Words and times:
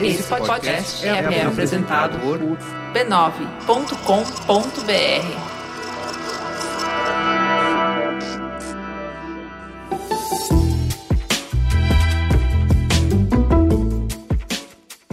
Esse 0.00 0.22
podcast 0.24 1.06
é, 1.06 1.10
é 1.10 1.44
apresentado 1.44 2.18
por 2.18 2.38
b9.com.br. 2.92 5.52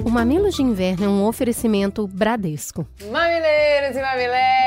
O 0.04 0.10
Mamilos 0.10 0.55
de 0.55 0.64
Inverno 0.64 1.05
é 1.05 1.07
um 1.07 1.23
oferecimento 1.25 2.07
Bradesco. 2.07 2.88
Mamileiros 3.11 3.96
e 3.96 4.02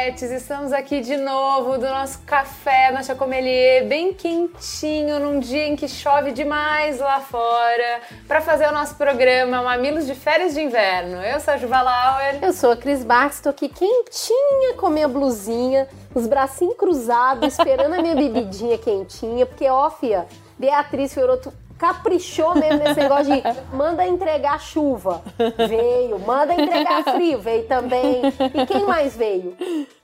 mamiletes, 0.03 0.33
estamos 0.33 0.73
aqui 0.73 1.01
de 1.01 1.17
novo 1.17 1.79
do 1.79 1.89
nosso 1.89 2.19
café 2.27 2.91
na 2.91 3.05
Chacomelier, 3.05 3.87
bem 3.87 4.13
quentinho, 4.13 5.21
num 5.21 5.39
dia 5.39 5.69
em 5.69 5.77
que 5.77 5.87
chove 5.87 6.33
demais 6.33 6.99
lá 6.99 7.21
fora, 7.21 8.01
para 8.27 8.41
fazer 8.41 8.67
o 8.69 8.73
nosso 8.73 8.97
programa 8.97 9.63
Mamilos 9.63 10.07
de 10.07 10.15
Férias 10.17 10.55
de 10.55 10.61
Inverno. 10.61 11.23
Eu 11.23 11.39
sou 11.39 11.55
a 11.55 11.57
Juva 11.57 11.81
Lauer. 11.83 12.43
Eu 12.43 12.53
sou 12.53 12.73
a 12.73 12.77
Cris 12.77 13.05
Barks, 13.05 13.37
estou 13.37 13.51
aqui 13.51 13.69
quentinha 13.69 14.75
com 14.77 14.87
a 14.87 14.91
minha 14.91 15.07
blusinha, 15.07 15.87
os 16.13 16.27
bracinhos 16.27 16.77
cruzados, 16.77 17.53
esperando 17.53 17.95
a 17.95 18.03
minha 18.03 18.17
bebidinha 18.17 18.79
quentinha, 18.79 19.47
porque, 19.47 19.69
ó, 19.69 19.89
fia, 19.89 20.27
Beatriz 20.59 21.15
Fioroto 21.15 21.53
caprichou 21.83 22.55
mesmo 22.55 22.79
nesse 22.79 23.01
negócio 23.01 23.35
de 23.35 23.43
manda 23.77 24.07
entregar 24.07 24.61
chuva. 24.61 25.21
Veio. 25.69 26.17
Manda 26.21 26.55
entregar 26.55 27.03
frio. 27.03 27.41
Veio 27.41 27.65
também. 27.65 28.23
E 28.55 28.67
quem 28.67 28.87
mais 28.87 29.17
veio? 29.17 29.57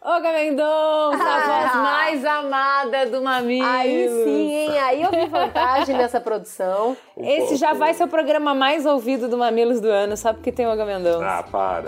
Olga 0.03 0.33
Mendonça, 0.33 1.23
ah, 1.23 1.37
a 1.37 1.41
voz 1.47 1.75
mais 1.77 2.25
amada 2.25 3.07
do 3.07 3.23
Mamilo. 3.23 3.65
Aí 3.65 4.09
sim, 4.25 4.53
hein? 4.53 4.79
Aí 4.79 5.03
eu 5.03 5.11
vi 5.11 5.27
vantagem 5.27 5.97
nessa 5.97 6.21
produção. 6.21 6.97
Esse 7.17 7.55
já 7.55 7.75
vai 7.75 7.95
ser 7.95 8.05
o 8.05 8.09
programa 8.09 8.55
mais 8.55 8.85
ouvido 8.85 9.29
do 9.29 9.39
Mamilos 9.39 9.81
do 9.81 9.89
ano, 9.89 10.17
só 10.17 10.33
porque 10.33 10.51
tem 10.51 10.67
Olga 10.67 10.85
Mendonça. 10.85 11.25
Ah, 11.25 11.43
para. 11.45 11.85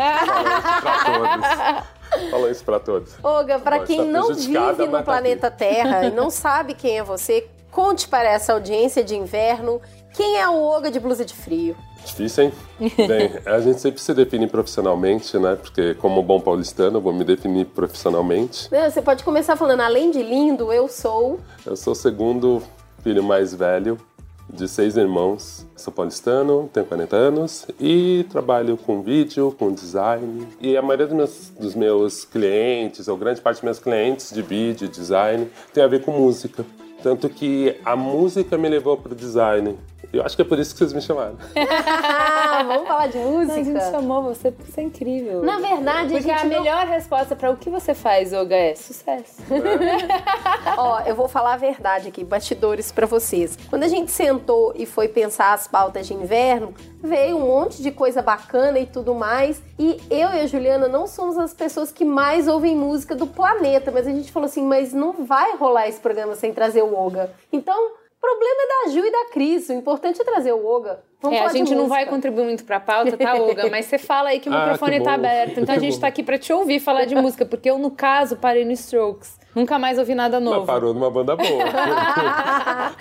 Fala 2.31 2.51
isso 2.51 2.65
pra 2.65 2.79
todos. 2.79 3.17
Olga, 3.23 3.59
pra 3.59 3.81
quem 3.81 3.99
tá 3.99 4.05
não 4.05 4.35
vive 4.35 4.87
no 4.87 4.99
tá 4.99 5.03
planeta 5.03 5.51
Terra 5.51 6.05
e 6.05 6.11
não 6.11 6.31
sabe 6.31 6.75
quem 6.75 6.99
é 6.99 7.03
você, 7.03 7.49
Conte 7.71 8.09
para 8.09 8.29
essa 8.29 8.53
audiência 8.53 9.05
de 9.05 9.15
inverno 9.15 9.81
quem 10.15 10.39
é 10.39 10.49
o 10.49 10.61
Oga 10.61 10.91
de 10.91 10.99
blusa 10.99 11.25
de 11.25 11.35
frio. 11.35 11.77
Difícil, 12.05 12.45
hein? 12.45 12.53
Bem, 13.07 13.33
a 13.47 13.61
gente 13.61 13.81
sempre 13.81 14.01
se 14.01 14.13
define 14.13 14.47
profissionalmente, 14.47 15.39
né? 15.39 15.57
Porque 15.57 15.95
como 15.95 16.23
bom 16.23 16.41
paulistano, 16.41 16.99
eu 16.99 17.01
vou 17.01 17.13
me 17.13 17.25
definir 17.25 17.67
profissionalmente. 17.67 18.69
Você 18.69 19.01
pode 19.01 19.23
começar 19.23 19.57
falando, 19.57 19.81
além 19.81 20.11
de 20.11 20.23
lindo, 20.23 20.73
eu 20.73 20.89
sou... 20.89 21.39
Eu 21.65 21.77
sou 21.77 21.93
o 21.93 21.97
segundo 21.97 22.63
filho 23.03 23.23
mais 23.23 23.55
velho 23.55 23.99
de 24.53 24.69
seis 24.69 24.97
irmãos. 24.97 25.67
Sou 25.77 25.93
paulistano, 25.93 26.69
tenho 26.73 26.87
40 26.87 27.17
anos 27.17 27.67
e 27.79 28.27
trabalho 28.31 28.77
com 28.77 29.03
vídeo, 29.03 29.55
com 29.59 29.73
design. 29.73 30.47
E 30.61 30.77
a 30.77 30.83
maioria 30.83 31.07
dos 31.07 31.17
meus, 31.17 31.53
dos 31.59 31.75
meus 31.75 32.25
clientes, 32.25 33.09
ou 33.09 33.17
grande 33.17 33.41
parte 33.41 33.57
dos 33.57 33.65
meus 33.65 33.79
clientes 33.79 34.31
de 34.33 34.43
vídeo, 34.43 34.89
design, 34.89 35.49
tem 35.73 35.85
a 35.85 35.87
ver 35.87 36.03
com 36.03 36.13
música. 36.13 36.65
Tanto 37.03 37.29
que 37.29 37.79
a 37.85 37.97
música 37.97 38.59
me 38.59 38.69
levou 38.69 38.97
para 38.97 39.13
o 39.13 39.17
design. 39.17 39.77
Eu 40.13 40.25
acho 40.25 40.35
que 40.35 40.43
é 40.43 40.45
por 40.45 40.59
isso 40.59 40.73
que 40.73 40.79
vocês 40.79 40.93
me 40.93 41.01
chamaram. 41.01 41.37
Vamos 42.67 42.89
falar 42.89 43.07
de 43.07 43.19
música? 43.19 43.61
a 43.61 43.63
gente 43.63 43.81
chamou 43.91 44.23
você 44.23 44.51
porque 44.51 44.73
você 44.73 44.81
é 44.81 44.85
incrível. 44.85 45.43
Na 45.43 45.59
verdade, 45.59 46.15
porque 46.15 46.31
a, 46.31 46.41
a 46.41 46.45
melhor 46.45 46.87
resposta 46.87 47.37
para 47.37 47.51
o 47.51 47.57
que 47.57 47.71
você 47.71 47.95
faz, 47.95 48.33
Olga, 48.33 48.57
é 48.57 48.75
sucesso. 48.75 49.41
É. 49.51 50.75
Ó, 50.77 51.01
eu 51.01 51.15
vou 51.15 51.29
falar 51.29 51.55
a 51.55 51.57
verdade 51.57 52.09
aqui, 52.09 52.25
bastidores 52.25 52.91
para 52.91 53.07
vocês. 53.07 53.57
Quando 53.69 53.85
a 53.85 53.89
gente 53.89 54.11
sentou 54.11 54.73
e 54.75 54.85
foi 54.85 55.07
pensar 55.07 55.53
as 55.53 55.69
pautas 55.69 56.09
de 56.09 56.15
inverno, 56.15 56.75
veio 57.01 57.37
um 57.37 57.47
monte 57.47 57.81
de 57.81 57.93
coisa 57.93 58.21
bacana 58.21 58.81
e 58.81 58.87
tudo 58.87 59.15
mais. 59.15 59.63
E 59.79 60.01
eu 60.11 60.31
e 60.31 60.41
a 60.41 60.47
Juliana 60.47 60.89
não 60.89 61.07
somos 61.07 61.39
as 61.39 61.55
pessoas 61.55 61.93
que 61.93 62.05
mais 62.05 62.49
ouvem 62.49 62.75
música 62.75 63.15
do 63.15 63.29
planeta, 63.29 63.93
mas 63.93 64.09
a 64.09 64.11
gente 64.11 64.33
falou 64.33 64.47
assim, 64.47 64.63
mas 64.67 64.93
não 64.93 65.13
vai 65.25 65.57
rolar 65.57 65.89
esse 65.89 66.01
programa 66.01 66.35
sem 66.35 66.53
trazer 66.53 66.83
o 66.83 66.95
Olga. 66.95 67.33
Então, 67.53 67.93
o 68.21 68.29
problema 68.31 68.57
é 68.61 68.85
da 68.85 68.93
Ju 68.93 69.07
e 69.07 69.11
da 69.11 69.25
Cris. 69.33 69.69
O 69.71 69.73
importante 69.73 70.21
é 70.21 70.25
trazer 70.25 70.53
o 70.53 70.65
Olga. 70.65 71.01
Vamos 71.23 71.39
é, 71.39 71.43
a 71.43 71.49
gente 71.49 71.75
não 71.75 71.89
vai 71.89 72.07
contribuir 72.07 72.45
muito 72.45 72.65
pra 72.65 72.79
pauta, 72.79 73.17
tá, 73.17 73.35
Olga? 73.35 73.69
Mas 73.71 73.87
você 73.87 73.99
fala 73.99 74.29
aí 74.29 74.41
que 74.41 74.49
o 74.49 74.53
ah, 74.55 74.61
microfone 74.61 74.99
que 74.99 75.05
tá 75.05 75.15
aberto. 75.15 75.59
Então 75.59 75.75
a 75.75 75.79
gente 75.79 75.99
tá 75.99 76.07
aqui 76.07 76.23
pra 76.23 76.39
te 76.39 76.53
ouvir 76.53 76.81
falar 76.81 77.07
de 77.07 77.15
música, 77.15 77.47
porque 77.47 77.71
eu, 77.71 77.79
no 77.79 77.91
caso, 77.91 78.37
parei 78.37 78.65
no 78.65 78.73
Strokes. 78.73 79.39
Nunca 79.55 79.79
mais 79.79 79.99
ouvi 79.99 80.15
nada 80.15 80.39
novo. 80.39 80.59
Mas 80.59 80.67
parou 80.67 80.95
numa 80.95 81.11
banda 81.11 81.35
boa. 81.35 81.65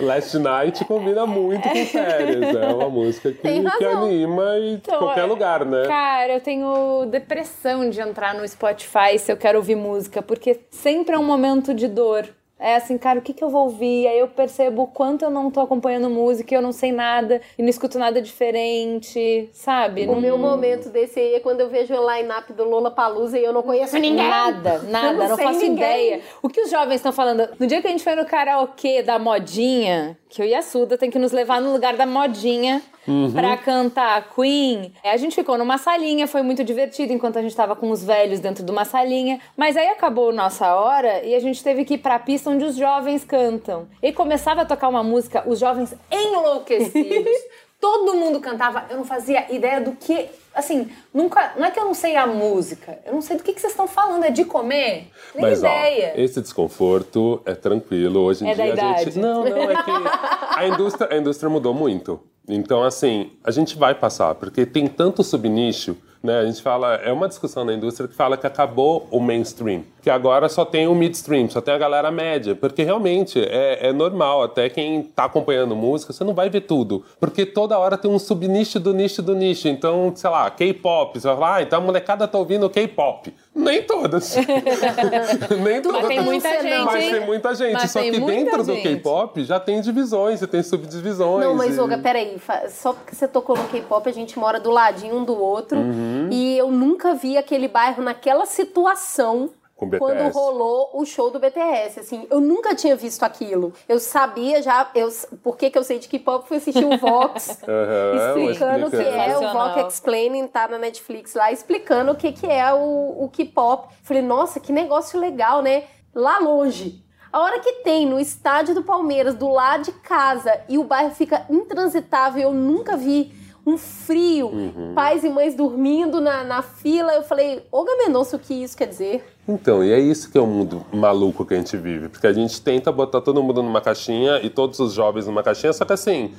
Last 0.00 0.38
Night 0.38 0.84
combina 0.84 1.26
muito 1.26 1.68
com 1.68 1.86
férias. 1.86 2.56
É 2.56 2.66
uma 2.68 2.88
música 2.88 3.30
que, 3.30 3.40
que 3.42 3.84
anima 3.84 4.58
em 4.58 4.74
então, 4.74 4.98
qualquer 4.98 5.24
lugar, 5.24 5.64
né? 5.64 5.84
Cara, 5.86 6.34
eu 6.34 6.40
tenho 6.40 7.06
depressão 7.06 7.88
de 7.88 8.00
entrar 8.00 8.34
no 8.34 8.46
Spotify 8.48 9.18
se 9.18 9.30
eu 9.30 9.36
quero 9.36 9.58
ouvir 9.58 9.76
música, 9.76 10.22
porque 10.22 10.60
sempre 10.70 11.14
é 11.14 11.18
um 11.18 11.24
momento 11.24 11.72
de 11.72 11.86
dor. 11.86 12.28
É 12.60 12.76
assim, 12.76 12.98
cara, 12.98 13.18
o 13.18 13.22
que, 13.22 13.32
que 13.32 13.42
eu 13.42 13.48
vou 13.48 13.64
ouvir? 13.64 14.06
Aí 14.06 14.18
eu 14.18 14.28
percebo 14.28 14.82
o 14.82 14.86
quanto 14.86 15.24
eu 15.24 15.30
não 15.30 15.50
tô 15.50 15.60
acompanhando 15.60 16.10
música, 16.10 16.54
eu 16.54 16.60
não 16.60 16.72
sei 16.72 16.92
nada 16.92 17.40
e 17.56 17.62
não 17.62 17.70
escuto 17.70 17.98
nada 17.98 18.20
diferente, 18.20 19.48
sabe? 19.52 20.02
O 20.02 20.12
não... 20.12 20.20
meu 20.20 20.36
momento 20.36 20.90
desse 20.90 21.18
aí 21.18 21.34
é 21.34 21.40
quando 21.40 21.60
eu 21.60 21.70
vejo 21.70 21.94
o 21.94 22.14
line-up 22.14 22.52
do 22.52 22.64
Lola 22.64 22.90
Palusa 22.90 23.38
e 23.38 23.44
eu 23.44 23.52
não 23.52 23.62
conheço 23.62 23.98
ninguém. 23.98 24.28
Nada, 24.28 24.78
nada, 24.80 25.12
não, 25.12 25.28
não 25.30 25.38
faço 25.38 25.58
ninguém. 25.60 25.72
ideia. 25.72 26.20
O 26.42 26.50
que 26.50 26.60
os 26.60 26.70
jovens 26.70 26.96
estão 26.96 27.12
falando? 27.12 27.48
No 27.58 27.66
dia 27.66 27.80
que 27.80 27.86
a 27.86 27.90
gente 27.90 28.04
foi 28.04 28.14
no 28.14 28.26
karaokê 28.26 29.02
da 29.02 29.18
modinha, 29.18 30.18
que 30.30 30.40
eu 30.40 30.46
e 30.46 30.54
a 30.54 30.62
Suda 30.62 30.96
tem 30.96 31.10
que 31.10 31.18
nos 31.18 31.32
levar 31.32 31.60
no 31.60 31.72
lugar 31.72 31.96
da 31.96 32.06
modinha 32.06 32.80
uhum. 33.06 33.32
pra 33.32 33.56
cantar 33.56 34.32
Queen. 34.32 34.92
A 35.04 35.16
gente 35.16 35.34
ficou 35.34 35.58
numa 35.58 35.76
salinha, 35.76 36.28
foi 36.28 36.40
muito 36.40 36.62
divertido 36.62 37.12
enquanto 37.12 37.36
a 37.36 37.42
gente 37.42 37.54
tava 37.54 37.74
com 37.74 37.90
os 37.90 38.04
velhos 38.04 38.38
dentro 38.38 38.64
de 38.64 38.70
uma 38.70 38.84
salinha. 38.84 39.40
Mas 39.56 39.76
aí 39.76 39.88
acabou 39.88 40.32
nossa 40.32 40.72
hora 40.74 41.24
e 41.24 41.34
a 41.34 41.40
gente 41.40 41.62
teve 41.64 41.84
que 41.84 41.94
ir 41.94 41.98
pra 41.98 42.16
pista 42.20 42.48
onde 42.48 42.64
os 42.64 42.76
jovens 42.76 43.24
cantam. 43.24 43.88
E 44.00 44.12
começava 44.12 44.62
a 44.62 44.64
tocar 44.64 44.88
uma 44.88 45.02
música, 45.02 45.42
os 45.46 45.58
jovens 45.58 45.94
enlouquecidos. 46.10 47.36
Todo 47.80 48.14
mundo 48.14 48.40
cantava, 48.40 48.84
eu 48.90 48.98
não 48.98 49.04
fazia 49.04 49.50
ideia 49.52 49.80
do 49.80 49.92
que. 49.92 50.28
Assim, 50.54 50.90
nunca. 51.14 51.54
Não 51.56 51.64
é 51.64 51.70
que 51.70 51.80
eu 51.80 51.84
não 51.84 51.94
sei 51.94 52.16
a 52.16 52.26
música, 52.26 52.98
eu 53.06 53.14
não 53.14 53.22
sei 53.22 53.36
do 53.36 53.42
que, 53.42 53.52
que 53.52 53.60
vocês 53.60 53.72
estão 53.72 53.88
falando, 53.88 54.24
é 54.24 54.30
de 54.30 54.44
comer? 54.44 55.08
Nem 55.34 55.42
Mas, 55.42 55.60
ideia. 55.60 56.12
Ó, 56.14 56.20
esse 56.20 56.40
desconforto 56.42 57.40
é 57.46 57.54
tranquilo. 57.54 58.20
Hoje 58.20 58.44
em 58.44 58.50
é 58.50 58.54
dia 58.54 58.74
a 58.74 58.98
gente. 58.98 59.18
Não, 59.18 59.44
não, 59.44 59.70
é 59.70 59.82
que 59.82 59.90
a 60.58 60.68
indústria, 60.68 61.08
a 61.10 61.16
indústria 61.16 61.48
mudou 61.48 61.72
muito. 61.72 62.20
Então, 62.46 62.82
assim, 62.82 63.32
a 63.44 63.50
gente 63.50 63.78
vai 63.78 63.94
passar, 63.94 64.34
porque 64.34 64.66
tem 64.66 64.86
tanto 64.86 65.22
subnicho 65.22 65.96
né? 66.22 66.40
A 66.40 66.44
gente 66.44 66.60
fala, 66.62 66.96
é 66.96 67.10
uma 67.12 67.28
discussão 67.28 67.64
na 67.64 67.72
indústria 67.72 68.08
que 68.08 68.14
fala 68.14 68.36
que 68.36 68.46
acabou 68.46 69.08
o 69.10 69.20
mainstream, 69.20 69.84
que 70.00 70.10
agora 70.10 70.48
só 70.48 70.64
tem 70.64 70.86
o 70.86 70.94
midstream, 70.94 71.48
só 71.48 71.60
tem 71.60 71.74
a 71.74 71.78
galera 71.78 72.10
média, 72.10 72.54
porque 72.54 72.82
realmente 72.82 73.38
é, 73.40 73.88
é 73.88 73.92
normal, 73.92 74.42
até 74.42 74.68
quem 74.68 75.00
está 75.00 75.24
acompanhando 75.24 75.76
música, 75.76 76.12
você 76.12 76.24
não 76.24 76.34
vai 76.34 76.48
ver 76.48 76.62
tudo, 76.62 77.04
porque 77.18 77.44
toda 77.44 77.78
hora 77.78 77.96
tem 77.98 78.10
um 78.10 78.18
subnicho 78.18 78.80
do 78.80 78.92
nicho 78.94 79.22
do 79.22 79.34
nicho. 79.34 79.68
Então, 79.68 80.12
sei 80.14 80.30
lá, 80.30 80.50
K-pop, 80.50 81.18
você 81.18 81.26
vai 81.26 81.36
falar, 81.36 81.56
ah, 81.56 81.62
então 81.62 81.78
a 81.78 81.82
molecada 81.82 82.26
tá 82.26 82.38
ouvindo 82.38 82.68
K-pop. 82.70 83.32
Nem 83.54 83.82
todas. 83.82 84.36
Nem 85.62 85.82
todas. 85.82 86.02
Mas 86.02 86.08
tem 86.08 86.20
muita 86.20 86.62
gente. 86.62 86.84
Mas 86.84 87.10
tem 87.10 87.26
muita 87.26 87.54
gente. 87.54 87.72
Mas 87.72 87.90
Só 87.90 88.00
que 88.00 88.20
dentro 88.20 88.64
gente. 88.64 88.76
do 88.76 88.82
K-pop 88.82 89.44
já 89.44 89.58
tem 89.58 89.80
divisões, 89.80 90.38
você 90.38 90.46
tem 90.46 90.62
subdivisões. 90.62 91.44
Não, 91.44 91.54
mas, 91.54 91.76
e... 91.76 91.80
Olga, 91.80 91.98
peraí. 91.98 92.36
Só 92.68 92.92
porque 92.92 93.14
você 93.14 93.26
tocou 93.26 93.56
no 93.56 93.64
K-pop, 93.64 94.08
a 94.08 94.12
gente 94.12 94.38
mora 94.38 94.60
do 94.60 94.70
ladinho 94.70 95.16
um 95.16 95.24
do 95.24 95.36
outro. 95.36 95.78
Uhum. 95.78 96.28
E 96.30 96.56
eu 96.56 96.70
nunca 96.70 97.14
vi 97.14 97.36
aquele 97.36 97.66
bairro 97.66 98.02
naquela 98.02 98.46
situação 98.46 99.50
quando 99.98 100.28
rolou 100.32 100.90
o 100.94 101.04
show 101.04 101.30
do 101.30 101.38
BTS, 101.38 102.00
assim, 102.00 102.26
eu 102.30 102.40
nunca 102.40 102.74
tinha 102.74 102.94
visto 102.94 103.22
aquilo. 103.22 103.72
Eu 103.88 103.98
sabia 103.98 104.62
já, 104.62 104.90
eu, 104.94 105.08
por 105.42 105.56
que, 105.56 105.70
que 105.70 105.78
eu 105.78 105.84
sei 105.84 105.98
de 105.98 106.08
K-pop, 106.08 106.46
fui 106.46 106.58
assistir 106.58 106.84
o 106.84 106.98
Vox, 106.98 107.58
uhum, 107.66 108.50
explicando 108.50 108.86
o 108.86 108.90
que 108.90 108.96
é 108.96 109.38
o 109.38 109.52
Vox 109.52 109.94
Explaining, 109.94 110.46
tá 110.48 110.68
na 110.68 110.78
Netflix 110.78 111.34
lá, 111.34 111.50
explicando 111.50 112.12
o 112.12 112.16
que, 112.16 112.32
que 112.32 112.46
é 112.46 112.72
o, 112.72 113.24
o 113.24 113.30
K-pop. 113.32 113.88
Falei, 114.02 114.22
nossa, 114.22 114.60
que 114.60 114.72
negócio 114.72 115.18
legal, 115.18 115.62
né? 115.62 115.84
Lá 116.14 116.38
longe. 116.38 117.02
A 117.32 117.40
hora 117.40 117.60
que 117.60 117.84
tem 117.84 118.06
no 118.06 118.18
estádio 118.18 118.74
do 118.74 118.82
Palmeiras, 118.82 119.36
do 119.36 119.48
lado 119.48 119.84
de 119.84 119.92
casa, 119.92 120.60
e 120.68 120.76
o 120.76 120.84
bairro 120.84 121.14
fica 121.14 121.46
intransitável, 121.48 122.42
eu 122.42 122.52
nunca 122.52 122.96
vi 122.96 123.32
um 123.66 123.76
frio, 123.76 124.48
uhum. 124.48 124.94
pais 124.94 125.22
e 125.24 125.28
mães 125.28 125.54
dormindo 125.54 126.20
na, 126.20 126.42
na 126.44 126.62
fila. 126.62 127.12
Eu 127.12 127.22
falei, 127.22 127.62
ô 127.70 127.84
Mendonça, 127.96 128.36
o 128.36 128.38
que 128.38 128.54
isso 128.54 128.76
quer 128.76 128.86
dizer? 128.86 129.24
Então, 129.48 129.84
e 129.84 129.92
é 129.92 129.98
isso 129.98 130.30
que 130.30 130.38
é 130.38 130.40
o 130.40 130.46
mundo 130.46 130.84
maluco 130.92 131.44
que 131.44 131.54
a 131.54 131.56
gente 131.56 131.76
vive. 131.76 132.08
Porque 132.08 132.26
a 132.26 132.32
gente 132.32 132.60
tenta 132.60 132.90
botar 132.92 133.20
todo 133.20 133.42
mundo 133.42 133.62
numa 133.62 133.80
caixinha 133.80 134.40
e 134.42 134.48
todos 134.48 134.78
os 134.78 134.92
jovens 134.92 135.26
numa 135.26 135.42
caixinha, 135.42 135.72
só 135.72 135.84
que 135.84 135.92
assim, 135.92 136.32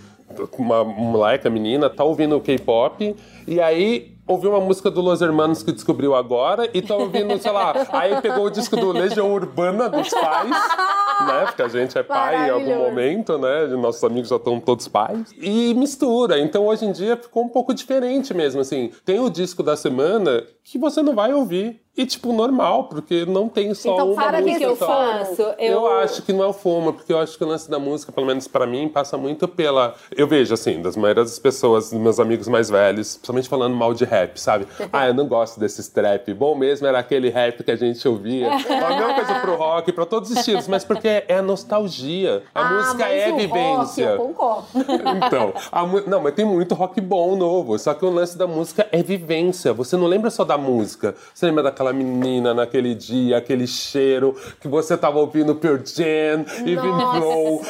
uma 0.57 0.83
moleca, 0.83 1.50
menina, 1.50 1.89
tá 1.89 2.03
ouvindo 2.03 2.38
o 2.38 2.41
K-pop 2.41 3.15
e 3.47 3.59
aí 3.59 4.18
ouviu 4.31 4.51
uma 4.51 4.60
música 4.60 4.89
do 4.89 5.01
Los 5.01 5.22
Hermanos 5.22 5.62
que 5.62 5.72
descobriu 5.72 6.16
agora 6.16 6.69
e 6.74 6.81
tá 6.81 6.95
ouvindo, 6.95 7.38
sei 7.39 7.51
lá, 7.51 7.74
aí 7.92 8.22
pegou 8.22 8.45
o 8.45 8.50
disco 8.50 8.75
do 8.75 8.92
Legião 8.92 9.31
Urbana 9.33 9.89
dos 9.89 10.10
pais, 10.10 10.50
né? 10.50 11.45
Porque 11.45 11.62
a 11.62 11.68
gente 11.68 11.98
é 11.98 12.04
pai 12.04 12.48
em 12.48 12.50
algum 12.50 12.78
momento, 12.78 13.38
né? 13.38 13.68
Nossos 13.68 14.04
amigos 14.04 14.30
já 14.30 14.38
estão 14.38 14.60
todos 14.60 14.88
pais. 14.88 15.31
E 15.38 15.74
mistura. 15.74 16.39
Então 16.39 16.66
hoje 16.66 16.86
em 16.86 16.92
dia 16.92 17.18
ficou 17.18 17.44
um 17.44 17.50
pouco 17.50 17.74
diferente 17.74 18.33
mesmo, 18.33 18.62
assim. 18.62 18.92
Tem 19.06 19.19
o 19.19 19.30
disco 19.30 19.62
da 19.62 19.75
semana 19.75 20.44
que 20.63 20.78
você 20.78 21.01
não 21.01 21.13
vai 21.13 21.33
ouvir. 21.33 21.81
E, 21.96 22.06
tipo, 22.06 22.32
normal, 22.32 22.86
porque 22.86 23.26
não 23.26 23.50
tem 23.50 23.74
só 23.74 23.94
então, 23.94 24.14
uma 24.14 24.24
para 24.24 24.40
música. 24.40 24.60
que 24.60 24.64
eu 24.64 24.76
faço? 24.78 25.42
Eu... 25.42 25.74
eu 25.74 25.88
acho 26.00 26.22
que 26.22 26.32
não 26.32 26.42
é 26.42 26.48
o 26.48 26.54
FOMO, 26.54 26.94
porque 26.94 27.12
eu 27.12 27.20
acho 27.20 27.38
que 27.38 27.44
o 27.44 27.48
lance 27.48 27.70
da 27.70 27.78
música, 27.78 28.14
pelo 28.14 28.26
menos 28.26 28.48
para 28.48 28.66
mim, 28.66 28.88
passa 28.88 29.18
muito 29.18 29.46
pela... 29.46 29.94
Eu 30.16 30.26
vejo, 30.26 30.54
assim, 30.54 30.82
das 30.82 30.96
maioria 30.96 31.24
das 31.24 31.38
pessoas, 31.38 31.90
dos 31.90 32.00
meus 32.00 32.18
amigos 32.18 32.48
mais 32.48 32.70
velhos, 32.70 33.18
principalmente 33.18 33.50
falando 33.50 33.76
mal 33.76 33.94
de 33.94 34.06
rap, 34.06 34.40
sabe? 34.40 34.68
ah, 34.92 35.08
eu 35.08 35.14
não 35.14 35.28
gosto 35.28 35.60
desse 35.60 35.92
trap. 35.92 36.34
Bom 36.34 36.56
mesmo 36.56 36.88
era 36.88 36.98
aquele 36.98 37.30
rap 37.30 37.62
que 37.62 37.72
a 37.72 37.76
gente 37.76 38.08
ouvia. 38.08 38.48
a 38.56 38.90
mesma 38.90 39.14
coisa 39.14 39.36
pro 39.42 39.56
rock, 39.56 39.92
pra 39.92 40.06
todos 40.06 40.32
os 40.32 40.38
estilos, 40.38 40.70
mas 40.70 40.86
porque 40.86 41.24
é 41.28 41.36
a 41.36 41.42
nostalgia. 41.42 42.42
A 42.56 42.62
ah, 42.62 42.74
música 42.74 43.06
é 43.06 43.32
vivência. 43.34 44.16
Rock, 44.16 44.22
eu 44.22 44.28
concordo. 44.28 44.68
Então, 45.32 45.54
a, 45.72 45.86
não, 46.08 46.22
mas 46.22 46.34
tem 46.34 46.46
muito 46.46 46.74
rock 46.74 47.00
bom 47.02 47.36
novo, 47.36 47.78
só 47.78 47.94
que 47.94 48.06
o 48.06 48.10
lance 48.10 48.38
da 48.38 48.48
música 48.48 48.88
é 48.92 49.04
vivência. 49.04 49.74
Você 49.74 49.98
não 49.98 50.08
lembra 50.08 50.30
só 50.30 50.44
da 50.44 50.58
música, 50.58 51.16
você 51.34 51.46
lembra 51.46 51.64
daquela 51.81 51.94
menina 51.94 52.54
naquele 52.54 52.94
dia, 52.94 53.38
aquele 53.38 53.66
cheiro 53.66 54.36
que 54.60 54.68
você 54.68 54.95
tava 54.95 55.19
ouvindo 55.19 55.56
Pure 55.56 55.81
Jam, 55.83 56.45
Even 56.66 56.92
Flow, 57.18 57.62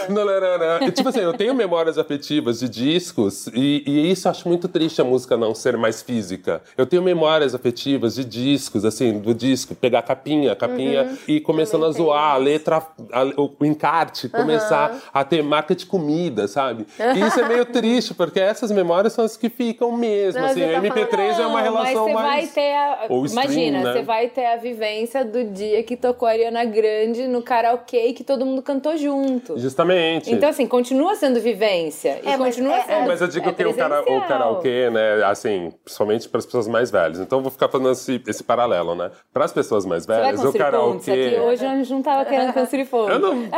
e, 0.81 0.91
tipo 0.91 1.09
assim, 1.09 1.21
eu 1.21 1.33
tenho 1.33 1.55
memórias 1.55 1.97
afetivas 1.97 2.59
de 2.59 2.67
discos 2.67 3.47
e, 3.47 3.83
e 3.87 4.11
isso 4.11 4.27
eu 4.27 4.31
acho 4.31 4.47
muito 4.47 4.67
triste 4.67 5.01
a 5.01 5.03
música 5.03 5.37
não 5.37 5.55
ser 5.55 5.77
mais 5.77 6.01
física. 6.01 6.61
Eu 6.77 6.85
tenho 6.85 7.01
memórias 7.01 7.55
afetivas 7.55 8.15
de 8.15 8.25
discos, 8.25 8.83
assim, 8.83 9.19
do 9.19 9.33
disco, 9.33 9.73
pegar 9.73 9.99
a 9.99 10.03
capinha, 10.03 10.51
a 10.51 10.55
capinha 10.55 11.03
uhum. 11.03 11.17
e 11.27 11.39
começando 11.39 11.85
a 11.85 11.91
zoar 11.91 12.33
a 12.33 12.37
letra, 12.37 12.77
a, 13.11 13.23
o 13.37 13.65
encarte, 13.65 14.25
uhum. 14.27 14.31
começar 14.31 14.99
a 15.13 15.23
ter 15.23 15.41
marca 15.41 15.73
de 15.73 15.85
comida, 15.85 16.47
sabe? 16.47 16.85
E 17.15 17.19
isso 17.25 17.39
é 17.39 17.47
meio 17.47 17.65
triste, 17.65 18.13
porque 18.13 18.39
essas 18.39 18.71
memórias 18.71 19.13
são 19.13 19.23
as 19.23 19.37
que 19.37 19.49
ficam 19.49 19.95
mesmo, 19.95 20.43
assim, 20.43 20.63
o 20.63 20.81
MP3 20.81 21.09
falando, 21.09 21.41
é 21.41 21.47
uma 21.47 21.61
relação 21.61 22.05
mas 22.05 22.23
mais... 22.23 22.45
Vai 22.45 22.53
ter 22.53 22.73
a... 22.73 23.07
Imagina, 23.31 23.83
né? 23.83 24.00
Você 24.01 24.03
vai 24.03 24.27
ter 24.27 24.45
a 24.45 24.57
vivência 24.57 25.23
do 25.23 25.43
dia 25.45 25.83
que 25.83 25.95
tocou 25.95 26.27
a 26.27 26.31
Ariana 26.31 26.65
Grande 26.65 27.27
no 27.27 27.41
karaokê 27.41 28.07
e 28.07 28.13
que 28.13 28.23
todo 28.23 28.45
mundo 28.45 28.61
cantou 28.61 28.97
junto. 28.97 29.57
Justamente. 29.57 30.31
Então, 30.31 30.49
assim, 30.49 30.67
continua 30.67 31.15
sendo 31.15 31.39
vivência. 31.39 32.19
É, 32.25 32.33
e 32.33 32.37
continua 32.37 32.75
é, 32.75 32.81
sendo. 32.81 33.03
É, 33.03 33.07
mas 33.07 33.21
eu 33.21 33.27
digo 33.27 33.49
é 33.49 33.53
que 33.53 33.65
o, 33.65 33.73
cara, 33.73 34.01
o 34.01 34.27
karaokê, 34.27 34.89
né, 34.89 35.23
assim, 35.23 35.71
principalmente 35.83 36.27
para 36.27 36.39
as 36.39 36.45
pessoas 36.45 36.67
mais 36.67 36.91
velhas. 36.91 37.19
Então, 37.19 37.39
eu 37.39 37.43
vou 37.43 37.51
ficar 37.51 37.69
fazendo 37.69 37.91
esse, 37.91 38.21
esse 38.27 38.43
paralelo, 38.43 38.95
né? 38.95 39.11
Para 39.31 39.45
as 39.45 39.53
pessoas 39.53 39.85
mais 39.85 40.05
velhas, 40.05 40.43
o 40.43 40.53
karaokê. 40.53 41.11
Aqui 41.11 41.39
hoje 41.39 41.65
a 41.65 41.75
gente 41.75 41.91
não 41.91 42.01
tava 42.01 42.25
querendo 42.25 42.53
construir 42.53 42.87
Eu 42.91 43.19
não. 43.19 43.49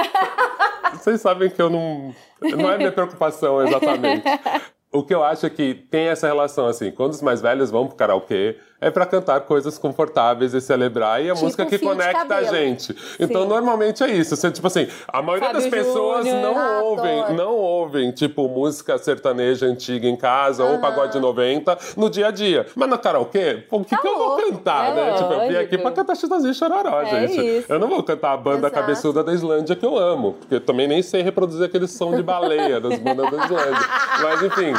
Vocês 0.94 1.22
sabem 1.22 1.50
que 1.50 1.62
eu 1.62 1.70
não. 1.70 2.14
Não 2.42 2.72
é 2.72 2.78
minha 2.78 2.92
preocupação 2.92 3.66
exatamente. 3.66 4.24
O 4.94 5.02
que 5.02 5.14
eu 5.14 5.24
acho 5.24 5.48
é 5.48 5.50
que 5.50 5.74
tem 5.74 6.10
essa 6.10 6.28
relação, 6.28 6.68
assim, 6.68 6.92
quando 6.92 7.14
os 7.14 7.22
mais 7.22 7.42
velhos 7.42 7.72
vão 7.72 7.88
pro 7.88 7.96
karaokê, 7.96 8.60
é 8.84 8.92
para 8.92 9.06
cantar 9.06 9.40
coisas 9.42 9.78
confortáveis 9.78 10.54
e 10.54 10.60
celebrar, 10.60 11.24
e 11.24 11.30
a 11.30 11.34
tipo 11.34 11.46
música 11.46 11.66
que 11.66 11.80
conecta 11.80 12.36
a 12.36 12.44
gente. 12.44 12.96
Então, 13.20 13.44
Sim. 13.44 13.48
normalmente 13.48 14.04
é 14.04 14.12
isso. 14.12 14.34
Assim, 14.34 14.52
tipo 14.52 14.68
assim, 14.68 14.88
a 15.08 15.22
maioria 15.22 15.48
Fábio 15.50 15.62
das 15.62 15.70
pessoas 15.70 16.26
Júnior, 16.26 16.42
não 16.42 16.84
ouvem, 16.84 17.36
não 17.36 17.56
ouvem, 17.56 18.12
tipo, 18.12 18.48
música 18.50 18.98
sertaneja 18.98 19.66
antiga 19.66 20.08
em 20.08 20.18
casa 20.18 20.64
ou 20.66 20.80
pagode 20.80 21.18
90 21.20 21.78
no 21.96 22.10
dia 22.10 22.28
a 22.28 22.32
dia. 22.32 22.66
Mas 22.76 22.90
no 22.90 23.00
karaokê, 23.00 23.64
o 23.72 23.84
que, 23.84 23.92
tá 23.92 23.98
que 23.98 24.08
eu 24.08 24.18
vou 24.18 24.38
cantar, 24.38 24.92
é 24.92 24.96
né? 24.96 25.12
Lógico. 25.12 25.30
Tipo, 25.30 25.42
eu 25.42 25.50
vim 25.50 25.56
aqui 25.56 25.78
pra 25.78 25.92
cantar 25.92 26.16
Chitazinho 26.16 26.54
Chororó, 26.54 27.02
é 27.02 27.06
gente. 27.06 27.60
Isso. 27.60 27.72
Eu 27.72 27.80
não 27.80 27.88
vou 27.88 28.04
cantar 28.04 28.34
a 28.34 28.38
banda 28.38 28.68
Exato. 28.68 28.76
cabeçuda 28.76 29.24
da 29.24 29.34
Islândia 29.34 29.76
que 29.76 29.86
eu 29.86 29.98
amo, 29.98 30.34
porque 30.34 30.56
eu 30.56 30.62
também 30.62 30.88
nem 30.88 31.02
sei 31.02 31.22
reproduzir 31.22 31.66
aquele 31.66 31.88
som 31.88 32.16
de 32.16 32.22
baleia 32.22 32.82
das 32.82 33.00
bandas 33.00 33.32
da 33.32 33.46
Islândia. 33.46 33.88
Mas, 34.22 34.44
enfim, 34.44 34.74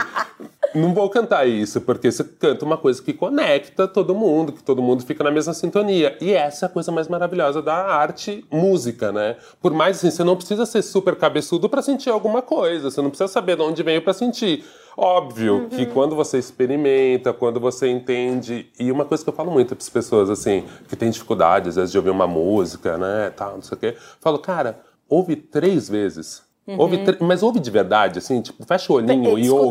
não 0.74 0.94
vou 0.94 1.08
cantar 1.08 1.46
isso, 1.46 1.80
porque 1.80 2.10
você 2.10 2.24
canta 2.24 2.64
uma 2.64 2.76
coisa 2.76 3.02
que 3.02 3.12
conecta 3.12 3.88
todo 3.88 4.14
mundo, 4.14 4.52
que 4.52 4.62
todo 4.62 4.82
mundo 4.82 5.04
fica 5.04 5.24
na 5.24 5.30
mesma 5.30 5.52
sintonia. 5.54 6.16
E 6.20 6.32
essa 6.32 6.66
é 6.66 6.66
a 6.66 6.70
coisa 6.70 6.92
mais 6.92 7.08
maravilhosa 7.08 7.60
da 7.60 7.74
arte 7.74 8.44
música, 8.50 9.12
né? 9.12 9.36
Por 9.60 9.72
mais 9.72 9.98
assim, 9.98 10.10
você 10.10 10.22
não 10.24 10.36
precisa 10.36 10.66
ser 10.66 10.82
super 10.82 11.16
cabeçudo 11.16 11.68
para 11.68 11.82
sentir 11.82 12.10
alguma 12.10 12.42
coisa, 12.42 12.90
você 12.90 13.02
não 13.02 13.10
precisa 13.10 13.28
saber 13.28 13.56
de 13.56 13.62
onde 13.62 13.82
veio 13.82 14.02
para 14.02 14.12
sentir. 14.12 14.64
Óbvio 14.96 15.54
uhum. 15.54 15.68
que 15.68 15.86
quando 15.86 16.14
você 16.14 16.38
experimenta, 16.38 17.32
quando 17.32 17.58
você 17.58 17.88
entende, 17.88 18.70
e 18.78 18.92
uma 18.92 19.04
coisa 19.04 19.24
que 19.24 19.30
eu 19.30 19.34
falo 19.34 19.50
muito 19.50 19.74
para 19.74 19.82
as 19.82 19.88
pessoas 19.88 20.30
assim, 20.30 20.64
que 20.88 20.94
tem 20.94 21.10
dificuldade 21.10 21.68
às 21.68 21.76
vezes 21.76 21.90
de 21.90 21.98
ouvir 21.98 22.10
uma 22.10 22.28
música, 22.28 22.96
né, 22.96 23.30
tal, 23.30 23.54
não 23.54 23.62
sei 23.62 23.76
o 23.76 23.80
quê, 23.80 23.96
falo, 24.20 24.38
cara, 24.38 24.80
ouve 25.08 25.34
três 25.34 25.88
vezes. 25.88 26.42
Uhum. 26.66 26.78
Ouve, 26.78 26.98
mas 27.20 27.42
ouve 27.42 27.60
de 27.60 27.70
verdade, 27.70 28.18
assim, 28.18 28.40
tipo, 28.40 28.64
fecha 28.64 28.90
o 28.90 28.96
olhinho 28.96 29.36
é, 29.36 29.40
e 29.40 29.50
ouve. 29.50 29.70